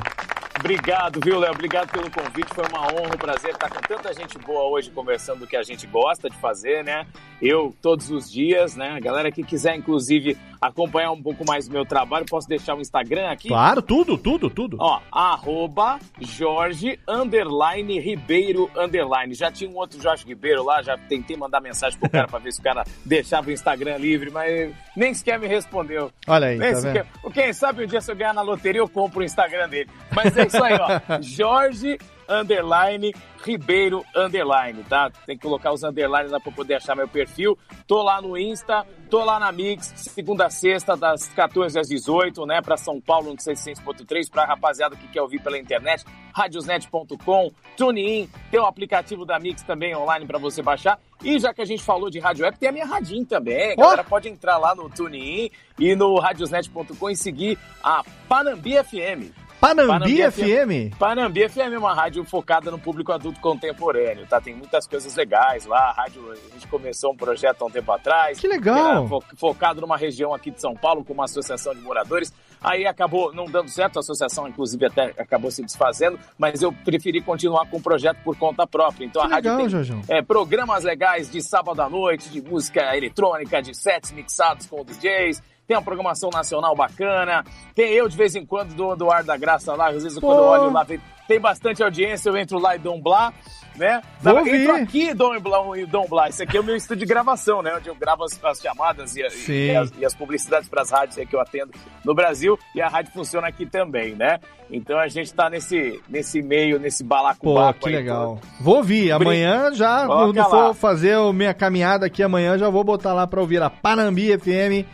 [0.59, 1.53] Obrigado, viu, Léo?
[1.53, 2.55] Obrigado pelo convite.
[2.55, 5.63] Foi uma honra, um prazer estar com tanta gente boa hoje conversando do que a
[5.63, 7.07] gente gosta de fazer, né?
[7.41, 8.91] Eu todos os dias, né?
[8.91, 12.81] A galera que quiser, inclusive, acompanhar um pouco mais do meu trabalho, posso deixar o
[12.81, 13.49] Instagram aqui?
[13.49, 14.77] Claro, tudo, tudo, tudo.
[14.81, 19.35] Ó, arroba Jorge underline Ribeiro underline.
[19.35, 22.53] Já tinha um outro Jorge Ribeiro lá, já tentei mandar mensagem pro cara pra ver
[22.53, 26.13] se o cara deixava o Instagram livre, mas nem sequer me respondeu.
[26.29, 27.07] Olha aí, nem tá sequer...
[27.35, 29.91] Quem sabe um dia se eu ganhar na loteria eu compro o Instagram dele.
[30.15, 31.03] Mas é isso aí, ó.
[31.21, 31.99] Jorge
[32.33, 33.13] underline
[33.45, 35.11] Ribeiro underline, tá?
[35.27, 37.59] Tem que colocar os underlines lá pra poder achar meu perfil.
[37.87, 42.47] Tô lá no Insta, tô lá na Mix, segunda a sexta, das 14 às 18,
[42.47, 42.63] né?
[42.63, 48.61] Pra São Paulo no 600.3, pra rapaziada que quer ouvir pela internet, radiosnet.com, TuneIn, tem
[48.61, 50.99] o aplicativo da Mix também online pra você baixar.
[51.23, 53.73] E já que a gente falou de Rádio App, tem a minha Radinho também.
[53.73, 54.09] A galera oh!
[54.09, 59.42] pode entrar lá no TuneIn e no radiosnet.com e seguir a Panambi FM.
[59.63, 60.99] Panambi, Panambi FM?
[60.99, 64.41] Panambi FM é uma rádio focada no público adulto contemporâneo, tá?
[64.41, 65.91] Tem muitas coisas legais lá.
[65.91, 68.41] A rádio, a gente começou um projeto há um tempo atrás.
[68.41, 69.07] Que legal!
[69.07, 72.33] Fo focado numa região aqui de São Paulo, com uma associação de moradores.
[72.61, 77.21] Aí acabou não dando certo, a associação, inclusive, até acabou se desfazendo, mas eu preferi
[77.21, 79.05] continuar com o projeto por conta própria.
[79.05, 82.97] Então que a legal, rádio tem é, programas legais de sábado à noite, de música
[82.97, 85.41] eletrônica, de sets mixados com DJs
[85.73, 87.43] tem uma programação nacional bacana,
[87.75, 90.27] tem eu de vez em quando do, do Ar da Graça lá, às vezes Pô.
[90.27, 90.87] quando eu olho lá,
[91.27, 93.33] tem bastante audiência, eu entro lá e dou um blá
[93.77, 94.03] né?
[94.21, 95.59] Vou entro aqui, Dom Blá,
[95.89, 96.29] Dom Blá.
[96.29, 97.75] Esse aqui é o meu estúdio de gravação, né?
[97.75, 101.17] Onde eu gravo as, as chamadas e, e, as, e, as, publicidades para as rádios
[101.27, 101.73] que eu atendo
[102.05, 102.59] no Brasil.
[102.75, 104.39] E a rádio funciona aqui também, né?
[104.71, 108.39] Então a gente tá nesse, nesse meio, nesse balacobaco Pô, que legal.
[108.41, 108.49] Todo.
[108.61, 109.11] Vou ouvir.
[109.13, 113.41] Amanhã já, quando for fazer a minha caminhada aqui amanhã, já vou botar lá para
[113.41, 114.87] ouvir a Panambi FM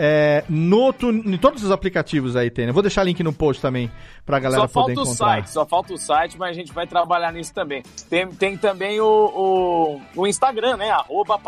[0.00, 2.72] é, no, em todos os aplicativos aí tem, né?
[2.72, 3.90] Vou deixar link no post também
[4.24, 5.08] pra galera só poder encontrar.
[5.08, 7.82] Só falta o site, só falta o site, mas a gente vai trabalhar nisso também.
[8.08, 10.90] Tem, tem também o, o, o Instagram, né?
[10.90, 11.40] Arroba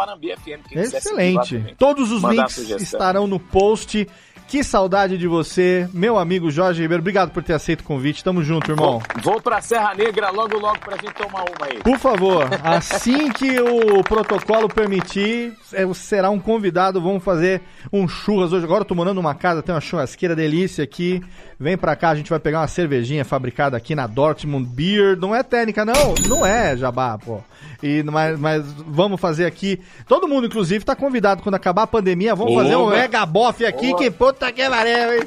[0.73, 1.77] Excelente.
[1.79, 4.09] Todos os links estarão no post.
[4.51, 7.01] Que saudade de você, meu amigo Jorge Ribeiro.
[7.01, 8.25] Obrigado por ter aceito o convite.
[8.25, 9.01] Tamo junto, irmão.
[9.23, 11.79] Vou, vou pra Serra Negra logo, logo pra gente tomar uma aí.
[11.79, 17.01] Por favor, assim que o protocolo permitir, é, será um convidado.
[17.01, 17.63] Vamos fazer
[17.93, 18.65] um churras hoje.
[18.65, 21.23] Agora eu tô morando numa casa, tem uma churrasqueira delícia aqui.
[21.57, 25.17] Vem pra cá, a gente vai pegar uma cervejinha fabricada aqui na Dortmund Beer.
[25.17, 26.15] Não é técnica, não.
[26.27, 27.41] Não é, Jabá, pô.
[27.83, 29.81] E, mas, mas vamos fazer aqui.
[30.07, 32.35] Todo mundo, inclusive, tá convidado quando acabar a pandemia.
[32.35, 32.63] Vamos Oba.
[32.63, 33.91] fazer um mega bofe aqui.
[33.91, 33.99] Oba.
[33.99, 34.11] Que
[34.41, 35.25] puta que pariu, hein?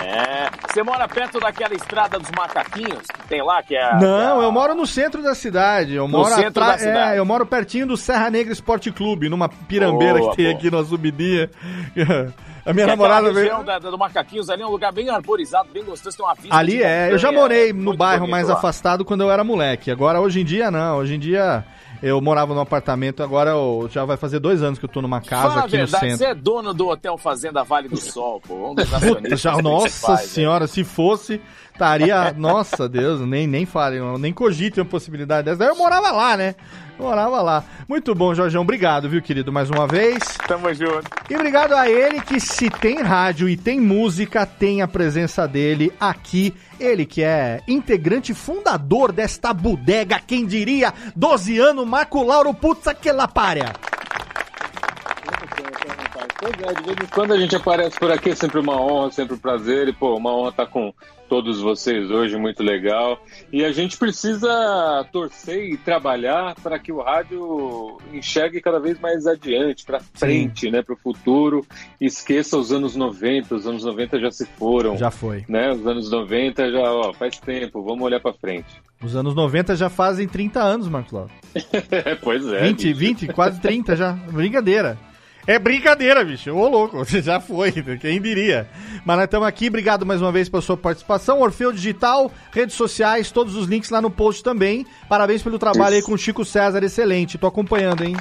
[0.00, 0.50] É.
[0.68, 3.92] Você mora perto daquela estrada dos macaquinhos que tem lá, que é.
[3.94, 4.46] Não, que é...
[4.46, 5.94] eu moro no centro da cidade.
[5.94, 7.14] Eu moro no centro da cidade.
[7.14, 10.56] É, eu moro pertinho do Serra Negra Esporte Clube, numa pirambeira boa, que tem boa.
[10.56, 11.48] aqui na subidinha.
[12.64, 13.56] A minha que namorada veio.
[13.56, 16.56] A da, do Macaquinhos ali é um lugar bem arborizado, bem gostoso, tem uma vista.
[16.56, 18.54] Ali é, eu já morei no bairro mais lá.
[18.54, 19.90] afastado quando eu era moleque.
[19.90, 20.98] Agora, hoje em dia, não.
[20.98, 21.64] Hoje em dia
[22.02, 25.20] eu morava num apartamento, agora eu, já vai fazer dois anos que eu tô numa
[25.20, 26.18] casa Fala aqui verdade, no centro.
[26.18, 28.72] Você é dono do Hotel Fazenda Vale do Sol, pô.
[28.72, 29.40] Um dos acionistas.
[29.40, 30.66] já, nossa senhora, né?
[30.66, 31.40] se fosse,
[31.82, 32.32] estaria.
[32.36, 35.58] nossa Deus, nem, nem falem, nem cogite uma possibilidade dessa.
[35.58, 36.54] Daí eu morava lá, né?
[36.98, 37.64] Morava lá.
[37.88, 38.62] Muito bom, Jorgeão.
[38.62, 40.22] Obrigado, viu, querido, mais uma vez.
[40.46, 41.02] Tamo junto.
[41.28, 45.92] E obrigado a ele que, se tem rádio e tem música, tem a presença dele
[45.98, 46.54] aqui.
[46.78, 53.26] Ele que é integrante fundador desta bodega, quem diria, 12 anos, Marco Lauro Putz, aquela
[53.26, 53.72] párea.
[56.42, 59.12] Pois é, de vez em quando a gente aparece por aqui, é sempre uma honra,
[59.12, 59.86] sempre um prazer.
[59.86, 60.92] E, pô, uma honra estar com
[61.28, 63.22] todos vocês hoje, muito legal.
[63.52, 69.24] E a gente precisa torcer e trabalhar para que o rádio enxergue cada vez mais
[69.24, 70.72] adiante, para frente, Sim.
[70.72, 71.64] né, para o futuro.
[72.00, 74.96] Esqueça os anos 90, os anos 90 já se foram.
[74.96, 75.44] Já foi.
[75.48, 75.70] Né?
[75.70, 78.82] Os anos 90 já, ó, faz tempo, vamos olhar para frente.
[79.00, 81.30] Os anos 90 já fazem 30 anos, Marcos Lauro.
[82.20, 82.62] pois é.
[82.64, 82.98] 20, bicho.
[82.98, 84.12] 20, quase 30 já.
[84.12, 84.98] Brincadeira.
[85.46, 86.52] É brincadeira, bicho.
[86.52, 88.68] Ô, louco, você já foi, quem diria.
[89.04, 91.40] Mas nós estamos aqui, obrigado mais uma vez pela sua participação.
[91.40, 94.86] Orfeu Digital, redes sociais, todos os links lá no post também.
[95.08, 95.96] Parabéns pelo trabalho Isso.
[95.96, 97.38] aí com o Chico César, excelente.
[97.38, 98.14] Tô acompanhando, hein?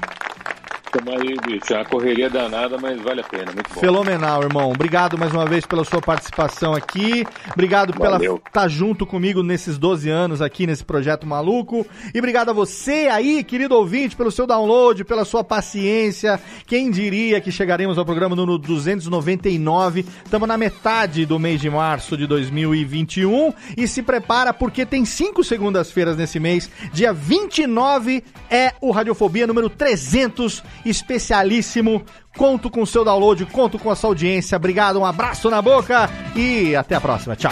[0.92, 1.74] Tamo aí, bicho.
[1.74, 3.52] É uma correria danada, mas vale a pena.
[3.54, 3.80] Muito bom.
[3.80, 4.72] Fenomenal, irmão.
[4.72, 7.26] Obrigado mais uma vez pela sua participação aqui.
[7.54, 8.20] Obrigado Valeu.
[8.20, 11.88] pela estar tá junto comigo nesses 12 anos aqui nesse projeto maluco.
[12.14, 16.38] E obrigado a você aí, querido ouvinte, pelo seu download, pela sua paciência.
[16.68, 20.06] Quem diria que chegaremos ao programa número 299?
[20.26, 25.42] Estamos na metade do mês de março de 2021 e se prepara porque tem cinco
[25.42, 26.70] segundas-feiras nesse mês.
[26.92, 32.04] Dia 29 é o Radiofobia número 300 especialíssimo.
[32.38, 34.56] Conto com o seu download, conto com a sua audiência.
[34.56, 37.36] Obrigado, um abraço na boca e até a próxima.
[37.36, 37.52] Tchau.